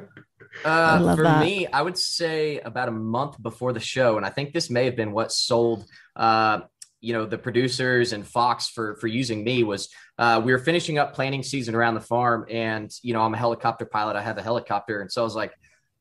Uh, 0.64 1.16
for 1.16 1.24
that. 1.24 1.40
me, 1.40 1.66
I 1.66 1.82
would 1.82 1.98
say 1.98 2.60
about 2.60 2.88
a 2.88 2.92
month 2.92 3.42
before 3.42 3.72
the 3.72 3.80
show, 3.80 4.16
and 4.16 4.24
I 4.24 4.30
think 4.30 4.52
this 4.52 4.70
may 4.70 4.84
have 4.84 4.94
been 4.94 5.10
what 5.10 5.32
sold, 5.32 5.84
uh, 6.14 6.60
you 7.00 7.12
know, 7.12 7.26
the 7.26 7.38
producers 7.38 8.12
and 8.12 8.26
Fox 8.26 8.68
for 8.68 8.96
for 8.96 9.06
using 9.06 9.44
me 9.44 9.62
was 9.62 9.88
uh, 10.18 10.40
we 10.44 10.52
were 10.52 10.58
finishing 10.58 10.98
up 10.98 11.14
planning 11.14 11.42
season 11.42 11.74
around 11.74 11.94
the 11.94 12.00
farm, 12.00 12.46
and 12.50 12.92
you 13.02 13.14
know, 13.14 13.22
I'm 13.22 13.34
a 13.34 13.38
helicopter 13.38 13.84
pilot. 13.84 14.16
I 14.16 14.22
have 14.22 14.38
a 14.38 14.42
helicopter, 14.42 15.00
and 15.00 15.10
so 15.10 15.22
I 15.22 15.24
was 15.24 15.36
like, 15.36 15.52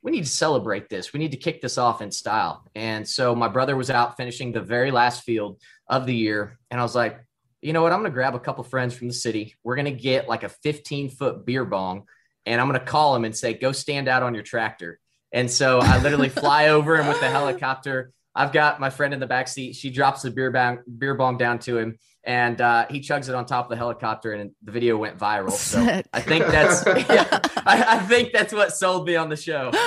we 0.01 0.11
need 0.11 0.23
to 0.23 0.29
celebrate 0.29 0.89
this. 0.89 1.13
We 1.13 1.19
need 1.19 1.31
to 1.31 1.37
kick 1.37 1.61
this 1.61 1.77
off 1.77 2.01
in 2.01 2.11
style. 2.11 2.65
And 2.75 3.07
so 3.07 3.35
my 3.35 3.47
brother 3.47 3.75
was 3.75 3.89
out 3.89 4.17
finishing 4.17 4.51
the 4.51 4.61
very 4.61 4.91
last 4.91 5.23
field 5.23 5.61
of 5.87 6.05
the 6.05 6.15
year, 6.15 6.57
and 6.71 6.79
I 6.79 6.83
was 6.83 6.95
like, 6.95 7.19
you 7.61 7.73
know 7.73 7.81
what? 7.81 7.91
I'm 7.91 8.03
to 8.03 8.09
grab 8.09 8.35
a 8.35 8.39
couple 8.39 8.63
friends 8.63 8.95
from 8.95 9.07
the 9.07 9.13
city. 9.13 9.55
We're 9.63 9.75
to 9.85 9.91
get 9.91 10.27
like 10.27 10.43
a 10.43 10.49
15 10.49 11.09
foot 11.09 11.45
beer 11.45 11.65
bong 11.65 12.03
and 12.47 12.61
I'm 12.61 12.67
to 12.71 12.79
call 12.79 13.13
them 13.13 13.25
and 13.25 13.35
say, 13.35 13.53
go 13.53 13.71
stand 13.73 14.07
out 14.07 14.23
on 14.23 14.33
your 14.33 14.43
tractor. 14.43 14.99
And 15.33 15.51
so 15.51 15.79
I 15.79 16.01
literally 16.01 16.29
fly 16.29 16.69
over 16.69 16.97
him 16.97 17.07
with 17.07 17.19
the 17.19 17.29
helicopter. 17.29 18.11
I've 18.37 18.51
got 18.51 18.79
my 18.79 18.89
friend 18.89 19.13
in 19.13 19.19
the 19.19 19.27
back 19.27 19.47
seat. 19.47 19.75
She 19.75 19.89
drops 19.89 20.21
the 20.21 20.31
beer 20.31 20.51
bong, 20.51 20.79
beer 20.97 21.15
bong 21.15 21.37
down 21.37 21.57
to 21.59 21.77
him 21.77 21.97
and 22.23 22.59
uh, 22.59 22.85
he 22.89 22.99
chugs 22.99 23.29
it 23.29 23.35
on 23.35 23.45
top 23.45 23.65
of 23.65 23.69
the 23.69 23.77
helicopter 23.77 24.33
and 24.33 24.51
the 24.61 24.71
video 24.71 24.97
went 24.97 25.17
viral. 25.17 25.51
So 25.67 25.79
I 26.13 26.21
think 26.21 26.45
that's, 26.45 26.85
yeah, 27.09 27.39
I, 27.65 27.97
I 27.97 27.99
think 27.99 28.33
that's 28.33 28.53
what 28.53 28.73
sold 28.73 29.07
me 29.07 29.15
on 29.15 29.29
the 29.29 29.37
show. 29.37 29.71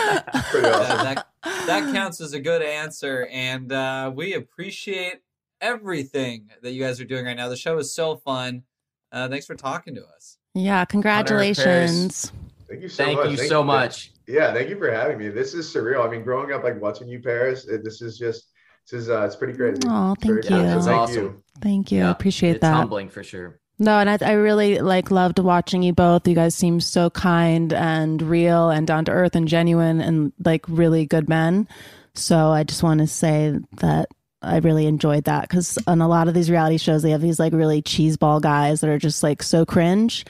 Yeah, 0.53 1.15
that, 1.15 1.27
that 1.43 1.93
counts 1.95 2.21
as 2.21 2.33
a 2.33 2.41
good 2.41 2.63
answer. 2.63 3.29
And 3.31 3.71
uh, 3.73 4.11
we 4.15 4.35
appreciate 4.35 5.21
everything 5.61 6.51
that 6.63 6.73
you 6.73 6.83
guys 6.83 7.01
are 7.01 7.05
doing 7.05 7.25
right 7.25 7.37
now. 7.37 7.49
The 7.49 7.57
show 7.57 7.79
is 7.79 7.95
so 7.95 8.17
fun. 8.17 8.65
Uh, 9.13 9.29
thanks 9.29 9.47
for 9.47 9.55
talking 9.55 9.95
to 9.95 10.05
us. 10.05 10.39
Yeah, 10.55 10.85
congratulations. 10.85 12.33
Thank 12.69 12.83
you 12.83 12.89
so 12.89 13.05
Thank 13.05 13.19
much. 13.19 13.31
you 13.31 13.37
so 13.37 13.63
much. 13.63 14.13
Yeah, 14.31 14.53
thank 14.53 14.69
you 14.69 14.79
for 14.79 14.91
having 14.91 15.19
me. 15.19 15.29
This 15.29 15.55
is 15.55 15.73
surreal. 15.73 16.07
I 16.07 16.11
mean, 16.11 16.23
growing 16.23 16.53
up 16.53 16.63
like 16.63 16.81
watching 16.81 17.09
you, 17.09 17.21
Paris. 17.21 17.67
It, 17.67 17.83
this 17.85 18.01
is 18.01 18.17
just 18.19 18.49
this 18.91 19.03
is 19.03 19.11
uh, 19.11 19.23
it's 19.25 19.37
pretty 19.37 19.55
crazy. 19.55 19.81
Oh, 19.87 20.15
thank 20.21 20.45
you. 20.45 20.51
cool. 20.51 20.59
So 20.59 20.63
That's 20.63 20.87
Thank 20.87 21.01
awesome. 21.01 21.25
you. 21.25 21.43
Thank 21.61 21.93
you. 21.93 22.01
I 22.01 22.05
Yeah, 22.05 22.11
appreciate 22.11 22.51
it's 22.53 22.61
that. 22.61 22.75
humbling 22.75 23.09
for 23.09 23.23
sure. 23.23 23.59
No, 23.79 23.99
and 23.99 24.11
I, 24.11 24.19
I 24.21 24.33
really 24.33 24.79
like 24.81 25.11
loved 25.11 25.39
watching 25.39 25.83
you 25.83 25.95
both. 25.95 26.29
You 26.29 26.35
guys 26.35 26.55
seem 26.55 26.81
so 26.81 27.09
kind 27.11 27.73
and 27.73 28.21
real 28.21 28.69
and 28.69 28.87
down 28.87 29.07
to 29.07 29.13
earth 29.13 29.35
and 29.35 29.49
genuine 29.49 30.01
and 30.03 30.33
like 30.45 30.65
really 30.69 31.07
good 31.07 31.29
men. 31.29 31.67
So 32.15 32.49
I 32.49 32.63
just 32.63 32.83
want 32.83 33.01
to 33.01 33.07
say 33.07 33.59
that 33.79 34.09
I 34.43 34.59
really 34.59 34.87
enjoyed 34.87 35.25
that 35.25 35.43
because 35.49 35.79
on 35.87 36.03
a 36.03 36.09
lot 36.09 36.29
of 36.29 36.35
these 36.35 36.51
reality 36.51 36.77
shows, 36.77 37.03
they 37.03 37.11
have 37.11 37.23
these 37.23 37.39
like 37.39 37.55
really 37.55 37.81
cheeseball 37.81 38.43
guys 38.43 38.81
that 38.83 38.91
are 38.91 38.99
just 38.99 39.23
like 39.23 39.43
so 39.43 39.65
cringe. 39.65 40.27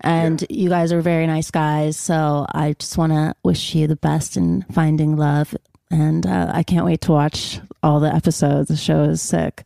And 0.00 0.44
you 0.50 0.68
guys 0.68 0.92
are 0.92 1.00
very 1.00 1.26
nice 1.26 1.50
guys. 1.50 1.96
So 1.96 2.46
I 2.52 2.74
just 2.78 2.98
want 2.98 3.12
to 3.12 3.34
wish 3.44 3.74
you 3.74 3.86
the 3.86 3.96
best 3.96 4.36
in 4.36 4.62
finding 4.72 5.16
love. 5.16 5.54
And 5.90 6.26
uh, 6.26 6.50
I 6.52 6.62
can't 6.62 6.84
wait 6.84 7.00
to 7.02 7.12
watch 7.12 7.60
all 7.82 8.00
the 8.00 8.12
episodes. 8.12 8.68
The 8.68 8.76
show 8.76 9.04
is 9.04 9.22
sick. 9.22 9.64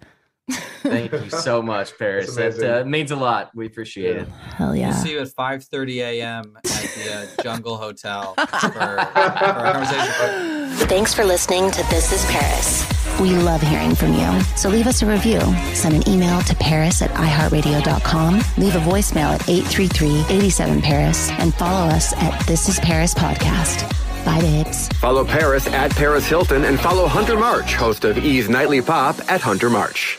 Thank 0.83 1.13
you 1.13 1.29
so 1.31 1.61
much, 1.73 1.97
Paris. 1.99 2.35
That's 2.35 2.59
That 2.59 2.83
uh, 2.83 2.85
means 2.85 3.11
a 3.11 3.17
lot. 3.17 3.51
We 3.55 3.67
appreciate 3.67 4.17
Yeah. 4.17 4.23
it. 4.23 4.29
Hell 4.29 4.69
We'll 4.69 4.77
yeah. 4.77 4.93
see 4.93 5.13
you 5.13 5.21
at 5.21 5.29
5:30 5.29 5.97
a.m. 5.99 6.57
at 6.57 6.63
the 6.65 7.13
uh, 7.39 7.43
Jungle 7.43 7.77
Hotel 7.77 8.35
for, 8.39 8.47
for 8.47 8.79
our 8.81 9.73
conversation. 9.73 10.89
Thanks 10.89 11.13
for 11.15 11.25
listening 11.25 11.71
to 11.73 11.83
This 11.91 12.13
is 12.13 12.25
Paris. 12.31 12.98
We 13.21 13.31
love 13.37 13.61
hearing 13.61 13.95
from 13.95 14.15
you. 14.15 14.41
So 14.57 14.69
leave 14.69 14.87
us 14.87 15.03
a 15.03 15.07
review. 15.07 15.41
Send 15.75 15.95
an 15.95 16.09
email 16.09 16.41
to 16.43 16.55
paris 16.55 17.03
at 17.03 17.11
iheartradio.com. 17.11 18.35
Leave 18.57 18.77
a 18.77 18.81
voicemail 18.81 19.35
at 19.35 19.41
833-87-PARIS. 19.43 21.31
And 21.33 21.55
follow 21.55 21.89
us 21.89 22.13
at 22.15 22.47
This 22.47 22.69
is 22.69 22.79
Paris 22.81 23.15
Podcast. 23.15 23.89
Bye, 24.25 24.41
babes. 24.41 24.89
Follow 25.01 25.25
Paris 25.25 25.67
at 25.69 25.91
Paris 25.93 26.27
Hilton 26.27 26.65
and 26.65 26.79
follow 26.79 27.07
Hunter 27.07 27.37
March, 27.37 27.75
host 27.75 28.05
of 28.05 28.19
E's 28.19 28.49
Nightly 28.49 28.83
Pop 28.83 29.17
at 29.31 29.41
Hunter 29.41 29.71
March. 29.71 30.19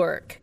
work. 0.00 0.40